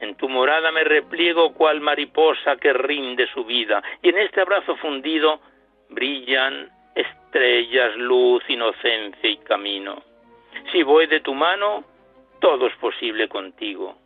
En 0.00 0.16
tu 0.16 0.28
morada 0.28 0.72
me 0.72 0.82
repliego 0.82 1.54
cual 1.54 1.80
mariposa 1.80 2.56
que 2.56 2.72
rinde 2.72 3.28
su 3.28 3.44
vida, 3.44 3.80
y 4.02 4.08
en 4.08 4.18
este 4.18 4.40
abrazo 4.40 4.74
fundido 4.78 5.38
brillan 5.90 6.70
estrellas, 6.96 7.94
luz, 7.98 8.42
inocencia 8.48 9.30
y 9.30 9.36
camino. 9.36 10.02
Si 10.70 10.82
voy 10.82 11.06
de 11.06 11.20
tu 11.20 11.34
mano, 11.34 11.84
todo 12.40 12.66
es 12.66 12.74
posible 12.76 13.28
contigo. 13.28 13.96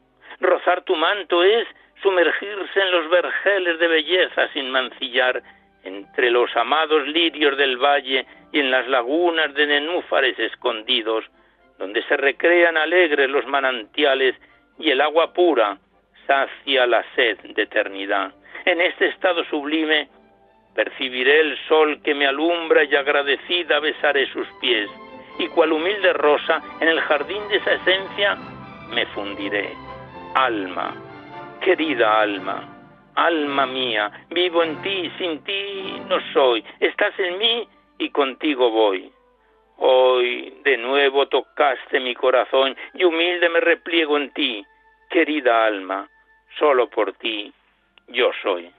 Rozar 0.41 0.83
tu 0.83 0.95
manto 0.95 1.43
es 1.43 1.67
sumergirse 2.03 2.81
en 2.81 2.91
los 2.91 3.09
vergeles 3.09 3.79
de 3.79 3.89
belleza 3.89 4.49
sin 4.53 4.71
mancillar, 4.71 5.43
entre 5.85 6.31
los 6.31 6.55
amados 6.57 7.07
lirios 7.07 7.57
del 7.57 7.77
valle 7.77 8.27
y 8.53 8.59
en 8.59 8.71
las 8.71 8.87
lagunas 8.89 9.55
de 9.55 9.67
nenúfares 9.67 10.39
escondidos, 10.39 11.25
donde 11.79 12.03
se 12.05 12.17
recrean 12.17 12.77
alegres 12.77 13.31
los 13.31 13.47
manantiales 13.47 14.35
y 14.79 14.91
el 14.91 15.01
agua 15.01 15.33
pura 15.33 15.79
sacia 16.27 16.87
la 16.87 17.05
sed 17.15 17.39
de 17.39 17.63
eternidad. 17.63 18.33
En 18.65 18.81
este 18.81 19.07
estado 19.07 19.45
sublime 19.45 20.09
percibiré 20.75 21.41
el 21.41 21.59
sol 21.69 22.03
que 22.03 22.15
me 22.15 22.27
alumbra 22.27 22.85
y 22.85 22.95
agradecida 22.95 23.79
besaré 23.79 24.27
sus 24.33 24.47
pies, 24.61 24.91
y 25.39 25.49
cual 25.49 25.73
humilde 25.73 26.13
rosa 26.13 26.63
en 26.81 26.89
el 26.89 27.01
jardín 27.03 27.47
de 27.49 27.57
esa 27.57 27.73
esencia 27.75 28.37
me 28.91 29.07
fundiré. 29.07 29.75
Alma, 30.35 30.95
querida 31.61 32.21
alma, 32.21 32.69
alma 33.15 33.67
mía, 33.67 34.11
vivo 34.31 34.63
en 34.63 34.81
ti, 34.83 35.11
sin 35.19 35.43
ti 35.45 36.01
no 36.09 36.19
soy, 36.33 36.65
estás 36.81 37.19
en 37.19 37.39
mí 37.39 37.69
y 37.99 38.11
contigo 38.11 38.71
voy. 38.71 39.11
Hoy 39.79 40.61
de 40.65 40.77
nuevo 40.79 41.27
tocaste 41.29 42.01
mi 42.01 42.15
corazón 42.15 42.77
y 42.95 43.05
humilde 43.05 43.49
me 43.49 43.61
repliego 43.61 44.17
en 44.17 44.31
ti, 44.31 44.65
querida 45.11 45.67
alma, 45.67 46.09
solo 46.59 46.89
por 46.89 47.13
ti 47.15 47.53
yo 48.09 48.31
soy. 48.43 48.71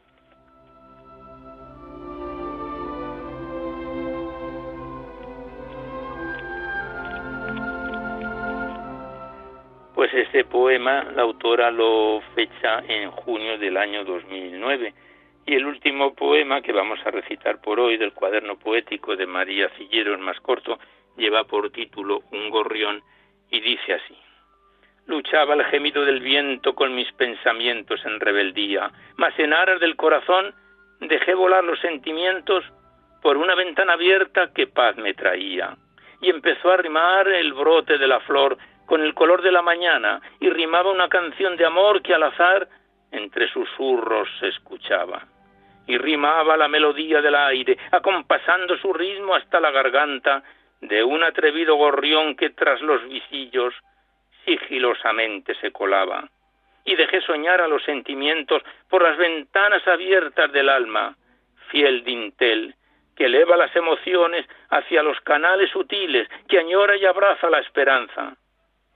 Pues 9.97 10.13
este 10.13 10.45
poema 10.45 11.05
la 11.15 11.23
autora 11.23 11.71
lo 11.71 12.21
fecha 12.35 12.83
en 12.87 13.09
junio 13.09 13.57
del 13.57 13.77
año 13.77 14.05
2009 14.05 14.93
y 15.47 15.55
el 15.55 15.65
último 15.65 16.13
poema 16.13 16.61
que 16.61 16.71
vamos 16.71 16.99
a 17.03 17.09
recitar 17.09 17.59
por 17.61 17.79
hoy 17.79 17.97
del 17.97 18.13
cuaderno 18.13 18.59
poético 18.59 19.15
de 19.15 19.25
María 19.25 19.69
Cillero, 19.69 20.13
el 20.13 20.19
más 20.19 20.39
corto, 20.41 20.77
lleva 21.17 21.45
por 21.45 21.71
título 21.71 22.21
Un 22.31 22.51
gorrión 22.51 23.01
y 23.49 23.59
dice 23.59 23.95
así. 23.95 24.15
Luchaba 25.07 25.55
el 25.55 25.65
gemido 25.65 26.05
del 26.05 26.19
viento 26.19 26.75
con 26.75 26.93
mis 26.93 27.11
pensamientos 27.13 27.99
en 28.05 28.19
rebeldía, 28.19 28.91
mas 29.15 29.33
en 29.39 29.51
aras 29.51 29.79
del 29.79 29.95
corazón 29.95 30.53
dejé 30.99 31.33
volar 31.33 31.63
los 31.63 31.79
sentimientos 31.79 32.63
por 33.23 33.35
una 33.35 33.55
ventana 33.55 33.93
abierta 33.93 34.53
que 34.53 34.67
paz 34.67 34.95
me 34.95 35.15
traía. 35.15 35.75
Y 36.21 36.29
empezó 36.29 36.71
a 36.71 36.77
rimar 36.77 37.27
el 37.29 37.53
brote 37.53 37.97
de 37.97 38.07
la 38.07 38.19
flor 38.19 38.59
con 38.87 39.01
el 39.01 39.13
color 39.13 39.43
de 39.43 39.51
la 39.51 39.61
mañana 39.61 40.19
y 40.39 40.49
rimaba 40.49 40.91
una 40.91 41.09
canción 41.09 41.57
de 41.57 41.65
amor 41.65 42.01
que 42.01 42.15
al 42.15 42.23
azar 42.23 42.67
entre 43.11 43.47
susurros 43.49 44.29
se 44.39 44.47
escuchaba. 44.47 45.27
Y 45.85 45.97
rimaba 45.97 46.57
la 46.57 46.67
melodía 46.67 47.21
del 47.21 47.35
aire, 47.35 47.77
acompasando 47.91 48.77
su 48.77 48.91
ritmo 48.93 49.35
hasta 49.35 49.59
la 49.59 49.71
garganta 49.71 50.41
de 50.81 51.03
un 51.03 51.23
atrevido 51.23 51.75
gorrión 51.75 52.35
que 52.35 52.49
tras 52.51 52.81
los 52.81 53.03
visillos 53.07 53.73
sigilosamente 54.45 55.53
se 55.55 55.71
colaba. 55.71 56.29
Y 56.85 56.95
dejé 56.95 57.21
soñar 57.21 57.61
a 57.61 57.67
los 57.67 57.83
sentimientos 57.83 58.63
por 58.89 59.03
las 59.03 59.17
ventanas 59.17 59.85
abiertas 59.87 60.51
del 60.53 60.69
alma, 60.69 61.15
fiel 61.69 62.03
dintel, 62.05 62.73
que 63.15 63.25
eleva 63.25 63.57
las 63.57 63.75
emociones 63.75 64.45
hacia 64.69 65.03
los 65.03 65.19
canales 65.21 65.69
sutiles, 65.71 66.29
que 66.47 66.59
añora 66.59 66.95
y 66.95 67.05
abraza 67.05 67.49
la 67.49 67.59
esperanza 67.59 68.37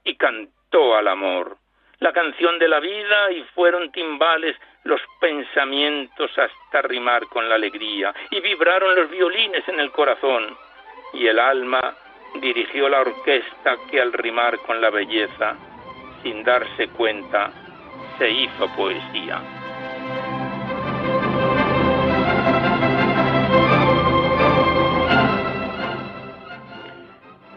y 0.04 0.16
cantó 0.16 0.96
al 0.96 1.08
amor. 1.08 1.58
La 2.00 2.14
canción 2.14 2.58
de 2.58 2.68
la 2.68 2.80
vida 2.80 3.32
y 3.32 3.44
fueron 3.56 3.92
timbales 3.92 4.56
los 4.84 5.02
pensamientos 5.20 6.32
hasta 6.38 6.82
rimar 6.82 7.28
con 7.28 7.48
la 7.48 7.56
alegría 7.56 8.14
y 8.32 8.40
vibraron 8.40 8.96
los 8.96 9.10
violines 9.10 9.68
en 9.68 9.80
el 9.80 9.92
corazón 9.92 10.58
y 11.14 11.28
el 11.28 11.40
alma 11.40 11.96
dirigió 12.40 12.90
la 12.90 13.02
orquesta 13.02 13.78
que 13.90 14.02
al 14.02 14.14
rimar 14.14 14.58
con 14.60 14.82
la 14.82 14.90
belleza, 14.90 15.56
sin 16.24 16.44
darse 16.44 16.88
cuenta, 16.90 17.52
se 18.18 18.30
hizo 18.30 18.68
poesía. 18.76 19.42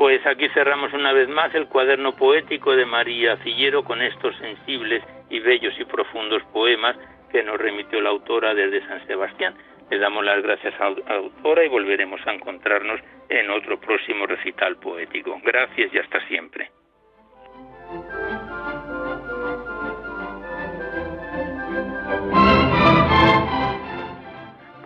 Pues 0.04 0.20
aquí 0.26 0.50
cerramos 0.50 0.92
una 0.92 1.14
vez 1.14 1.30
más 1.30 1.54
el 1.54 1.66
cuaderno 1.66 2.14
poético 2.14 2.76
de 2.76 2.84
María 2.84 3.38
Cillero 3.38 3.84
con 3.84 4.02
estos 4.02 4.36
sensibles 4.36 5.02
y 5.30 5.40
bellos 5.40 5.72
y 5.80 5.84
profundos 5.86 6.42
poemas 6.52 6.94
que 7.32 7.42
nos 7.42 7.58
remitió 7.58 8.02
la 8.02 8.10
autora 8.10 8.52
desde 8.52 8.86
San 8.86 9.06
Sebastián. 9.06 9.54
Le 9.90 9.96
damos 9.96 10.22
las 10.22 10.42
gracias 10.42 10.78
a 10.78 10.90
la 10.90 11.14
autora 11.14 11.64
y 11.64 11.68
volveremos 11.68 12.20
a 12.26 12.34
encontrarnos 12.34 13.00
en 13.30 13.48
otro 13.48 13.80
próximo 13.80 14.26
recital 14.26 14.76
poético. 14.76 15.40
Gracias 15.42 15.94
y 15.94 15.96
hasta 15.96 16.20
siempre. 16.28 16.68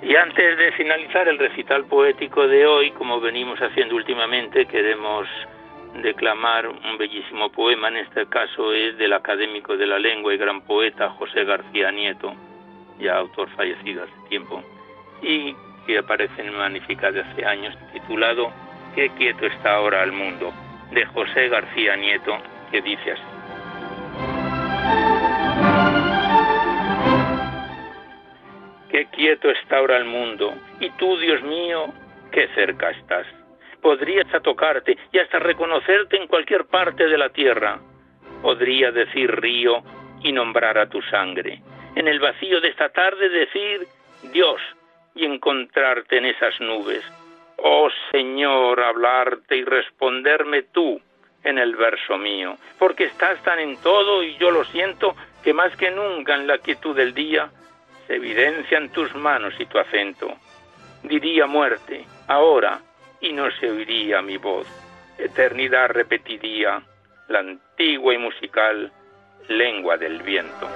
Y 0.09 0.17
antes 0.17 0.57
de 0.57 0.73
finalizar 0.73 1.29
el 1.29 1.39
recital 1.39 1.85
poético 1.85 2.49
de 2.49 2.67
hoy, 2.67 2.93
como 2.93 3.21
venimos 3.21 3.61
haciendo 3.61 3.95
últimamente, 3.95 4.65
queremos 4.65 5.29
declamar 6.01 6.67
un 6.67 6.97
bellísimo 6.97 7.53
poema, 7.53 7.89
en 7.89 7.99
este 7.99 8.25
caso 8.25 8.73
es 8.73 8.97
del 8.97 9.13
académico 9.13 9.77
de 9.77 9.87
la 9.87 9.99
lengua 9.99 10.33
y 10.33 10.39
gran 10.39 10.63
poeta 10.63 11.11
José 11.11 11.45
García 11.45 11.91
Nieto, 11.91 12.33
ya 12.99 13.19
autor 13.19 13.51
fallecido 13.51 14.05
hace 14.05 14.29
tiempo, 14.31 14.63
y 15.21 15.55
que 15.87 15.99
aparece 15.99 16.41
en 16.41 16.57
Magnífica 16.57 17.13
de 17.13 17.21
hace 17.21 17.45
años, 17.45 17.77
titulado 17.93 18.51
Qué 18.95 19.11
quieto 19.11 19.45
está 19.45 19.75
ahora 19.75 20.03
el 20.05 20.13
mundo, 20.13 20.55
de 20.91 21.05
José 21.05 21.51
García 21.51 21.97
Nieto, 21.97 22.35
que 22.71 22.81
dice 22.81 23.13
así. 23.13 23.38
Quieto 29.11 29.51
está 29.51 29.79
ahora 29.79 29.97
el 29.97 30.05
mundo, 30.05 30.55
y 30.81 30.91
tú, 30.91 31.17
Dios 31.19 31.43
mío, 31.43 31.93
qué 32.31 32.49
cerca 32.55 32.91
estás. 32.91 33.27
Podría 33.81 34.23
hasta 34.23 34.41
tocarte 34.41 34.97
y 35.13 35.19
hasta 35.19 35.39
reconocerte 35.39 36.17
en 36.17 36.27
cualquier 36.27 36.67
parte 36.67 37.07
de 37.07 37.19
la 37.19 37.29
tierra. 37.31 37.79
Podría 38.43 38.91
decir 38.91 39.31
río 39.41 39.83
y 40.23 40.33
nombrar 40.33 40.79
a 40.79 40.89
tu 40.89 41.01
sangre. 41.03 41.63
En 41.95 42.09
el 42.09 42.19
vacío 42.19 42.61
de 42.61 42.69
esta 42.69 42.89
tarde 42.91 43.29
decir 43.29 43.87
Dios 44.33 44.61
y 45.15 45.25
encontrarte 45.25 46.19
en 46.19 46.27
esas 46.27 46.61
nubes. 46.61 47.05
Oh 47.57 47.89
Señor, 48.13 48.81
hablarte 48.81 49.57
y 49.57 49.65
responderme 49.65 50.63
tú 50.63 51.01
en 51.45 51.59
el 51.59 51.77
verso 51.77 52.19
mío, 52.19 52.57
porque 52.79 53.05
estás 53.05 53.43
tan 53.43 53.59
en 53.59 53.77
todo 53.81 54.23
y 54.23 54.37
yo 54.37 54.51
lo 54.51 54.65
siento 54.65 55.15
que 55.43 55.55
más 55.55 55.75
que 55.77 55.91
nunca 55.91 56.35
en 56.35 56.47
la 56.47 56.59
quietud 56.59 56.97
del 56.97 57.15
día 57.15 57.51
evidencian 58.09 58.91
tus 58.91 59.15
manos 59.15 59.55
y 59.59 59.67
tu 59.67 59.79
acento. 59.79 60.37
Diría 61.03 61.47
muerte, 61.47 62.05
ahora, 62.27 62.81
y 63.21 63.33
no 63.33 63.51
se 63.53 63.71
oiría 63.71 64.23
mi 64.23 64.37
voz. 64.37 64.67
Eternidad 65.19 65.91
repetiría 65.91 66.83
la 67.29 67.41
antigua 67.41 68.15
y 68.15 68.19
musical 68.19 68.93
lengua 69.49 69.97
del 69.97 70.23
viento. 70.23 70.69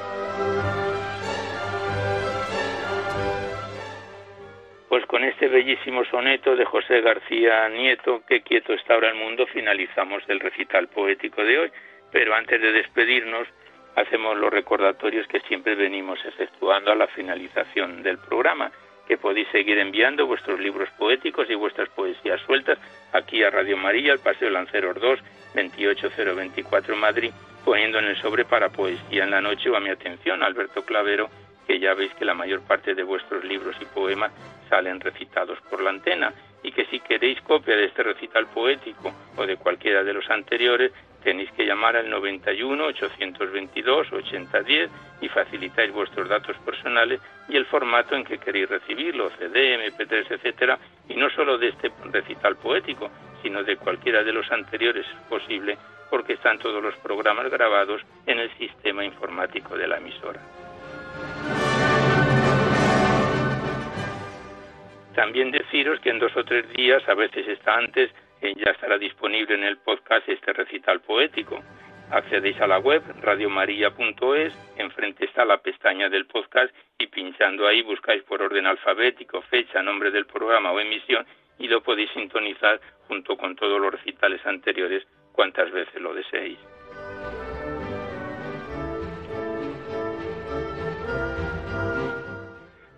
con 5.12 5.24
este 5.24 5.46
bellísimo 5.46 6.06
soneto 6.06 6.56
de 6.56 6.64
José 6.64 7.02
García 7.02 7.68
Nieto, 7.68 8.22
que 8.26 8.40
quieto 8.40 8.72
está 8.72 8.94
ahora 8.94 9.10
el 9.10 9.16
mundo, 9.16 9.46
finalizamos 9.46 10.22
el 10.26 10.40
recital 10.40 10.88
poético 10.88 11.44
de 11.44 11.58
hoy. 11.58 11.70
Pero 12.10 12.34
antes 12.34 12.58
de 12.58 12.72
despedirnos, 12.72 13.46
hacemos 13.96 14.36
los 14.36 14.52
recordatorios 14.52 15.26
que 15.26 15.40
siempre 15.40 15.74
venimos 15.74 16.18
efectuando 16.24 16.92
a 16.92 16.96
la 16.96 17.06
finalización 17.08 18.02
del 18.02 18.18
programa, 18.18 18.70
que 19.06 19.18
podéis 19.18 19.48
seguir 19.48 19.78
enviando 19.78 20.26
vuestros 20.26 20.60
libros 20.60 20.88
poéticos 20.98 21.50
y 21.50 21.54
vuestras 21.54 21.88
poesías 21.90 22.40
sueltas 22.42 22.78
aquí 23.12 23.42
a 23.42 23.50
Radio 23.50 23.76
María, 23.76 24.12
al 24.12 24.20
Paseo 24.20 24.50
Lanceros 24.50 25.00
2, 25.00 25.20
28024 25.54 26.96
Madrid, 26.96 27.32
poniendo 27.64 27.98
en 27.98 28.06
el 28.06 28.16
sobre 28.16 28.44
para 28.44 28.70
poesía 28.70 29.24
en 29.24 29.30
la 29.30 29.40
noche 29.40 29.68
o 29.70 29.76
a 29.76 29.80
mi 29.80 29.90
atención, 29.90 30.42
Alberto 30.42 30.84
Clavero, 30.84 31.28
que 31.66 31.78
ya 31.78 31.94
veis 31.94 32.12
que 32.14 32.24
la 32.24 32.34
mayor 32.34 32.62
parte 32.62 32.94
de 32.94 33.02
vuestros 33.02 33.44
libros 33.44 33.76
y 33.80 33.84
poemas 33.86 34.32
salen 34.68 35.00
recitados 35.00 35.58
por 35.70 35.82
la 35.82 35.90
antena 35.90 36.32
y 36.62 36.72
que 36.72 36.86
si 36.86 37.00
queréis 37.00 37.40
copia 37.42 37.76
de 37.76 37.86
este 37.86 38.02
recital 38.02 38.46
poético 38.46 39.12
o 39.36 39.46
de 39.46 39.56
cualquiera 39.56 40.04
de 40.04 40.12
los 40.12 40.28
anteriores, 40.30 40.92
tenéis 41.22 41.50
que 41.52 41.66
llamar 41.66 41.96
al 41.96 42.08
91 42.08 42.84
822 42.84 44.12
8010 44.12 44.90
y 45.20 45.28
facilitáis 45.28 45.92
vuestros 45.92 46.28
datos 46.28 46.56
personales 46.58 47.20
y 47.48 47.56
el 47.56 47.66
formato 47.66 48.14
en 48.14 48.24
que 48.24 48.38
queréis 48.38 48.68
recibirlo, 48.68 49.30
CD, 49.38 49.76
MP3, 49.76 50.26
etcétera, 50.30 50.78
y 51.08 51.14
no 51.14 51.30
solo 51.30 51.58
de 51.58 51.68
este 51.68 51.90
recital 52.10 52.56
poético, 52.56 53.10
sino 53.42 53.62
de 53.62 53.76
cualquiera 53.76 54.22
de 54.22 54.32
los 54.32 54.50
anteriores 54.50 55.06
posible, 55.28 55.76
porque 56.10 56.34
están 56.34 56.58
todos 56.58 56.82
los 56.82 56.94
programas 56.96 57.50
grabados 57.50 58.02
en 58.26 58.38
el 58.38 58.50
sistema 58.56 59.04
informático 59.04 59.76
de 59.76 59.88
la 59.88 59.98
emisora. 59.98 60.40
También 65.14 65.50
deciros 65.50 66.00
que 66.00 66.10
en 66.10 66.18
dos 66.18 66.34
o 66.36 66.44
tres 66.44 66.68
días, 66.72 67.06
a 67.08 67.14
veces 67.14 67.46
está 67.46 67.76
antes, 67.76 68.10
ya 68.40 68.72
estará 68.72 68.98
disponible 68.98 69.54
en 69.54 69.64
el 69.64 69.78
podcast 69.78 70.28
este 70.28 70.52
recital 70.52 71.00
poético. 71.00 71.62
Accedéis 72.10 72.60
a 72.60 72.66
la 72.66 72.78
web 72.78 73.02
radiomaria.es, 73.22 74.52
enfrente 74.76 75.24
está 75.24 75.44
la 75.44 75.58
pestaña 75.58 76.08
del 76.08 76.26
podcast 76.26 76.74
y 76.98 77.06
pinchando 77.06 77.66
ahí 77.66 77.82
buscáis 77.82 78.22
por 78.24 78.42
orden 78.42 78.66
alfabético, 78.66 79.40
fecha, 79.42 79.82
nombre 79.82 80.10
del 80.10 80.26
programa 80.26 80.72
o 80.72 80.80
emisión 80.80 81.24
y 81.58 81.68
lo 81.68 81.82
podéis 81.82 82.10
sintonizar 82.10 82.80
junto 83.08 83.36
con 83.36 83.56
todos 83.56 83.80
los 83.80 83.92
recitales 83.92 84.44
anteriores 84.44 85.06
cuantas 85.32 85.70
veces 85.70 86.00
lo 86.02 86.12
deseéis. 86.12 86.58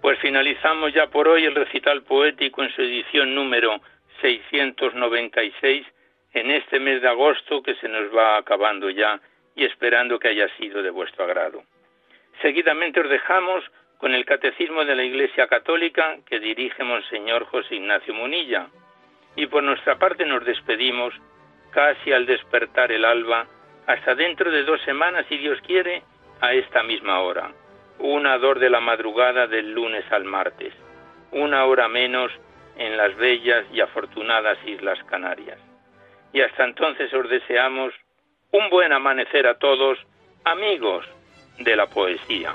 Pues 0.04 0.18
finalizamos 0.18 0.92
ya 0.92 1.06
por 1.06 1.26
hoy 1.28 1.46
el 1.46 1.54
recital 1.54 2.02
poético 2.02 2.62
en 2.62 2.70
su 2.74 2.82
edición 2.82 3.34
número 3.34 3.80
696 4.20 5.86
en 6.34 6.50
este 6.50 6.78
mes 6.78 7.00
de 7.00 7.08
agosto 7.08 7.62
que 7.62 7.74
se 7.76 7.88
nos 7.88 8.14
va 8.14 8.36
acabando 8.36 8.90
ya 8.90 9.18
y 9.56 9.64
esperando 9.64 10.18
que 10.18 10.28
haya 10.28 10.46
sido 10.58 10.82
de 10.82 10.90
vuestro 10.90 11.24
agrado. 11.24 11.62
Seguidamente 12.42 13.00
os 13.00 13.08
dejamos 13.08 13.64
con 13.96 14.14
el 14.14 14.26
Catecismo 14.26 14.84
de 14.84 14.94
la 14.94 15.04
Iglesia 15.04 15.46
Católica 15.46 16.18
que 16.28 16.38
dirige 16.38 16.84
Monseñor 16.84 17.46
José 17.46 17.76
Ignacio 17.76 18.12
Munilla 18.12 18.66
y 19.36 19.46
por 19.46 19.62
nuestra 19.62 19.98
parte 19.98 20.26
nos 20.26 20.44
despedimos 20.44 21.14
casi 21.70 22.12
al 22.12 22.26
despertar 22.26 22.92
el 22.92 23.06
alba 23.06 23.46
hasta 23.86 24.14
dentro 24.14 24.50
de 24.50 24.64
dos 24.64 24.82
semanas 24.82 25.24
si 25.30 25.38
Dios 25.38 25.58
quiere 25.62 26.02
a 26.42 26.52
esta 26.52 26.82
misma 26.82 27.20
hora 27.20 27.54
una 27.98 28.38
dor 28.38 28.58
de 28.58 28.70
la 28.70 28.80
madrugada 28.80 29.46
del 29.46 29.72
lunes 29.72 30.04
al 30.10 30.24
martes, 30.24 30.74
una 31.32 31.64
hora 31.64 31.88
menos 31.88 32.32
en 32.76 32.96
las 32.96 33.16
bellas 33.16 33.64
y 33.72 33.80
afortunadas 33.80 34.58
Islas 34.66 34.98
Canarias. 35.04 35.58
Y 36.32 36.40
hasta 36.40 36.64
entonces 36.64 37.12
os 37.14 37.28
deseamos 37.28 37.94
un 38.50 38.68
buen 38.70 38.92
amanecer 38.92 39.46
a 39.46 39.58
todos, 39.58 39.98
amigos 40.44 41.06
de 41.58 41.76
la 41.76 41.86
poesía. 41.86 42.54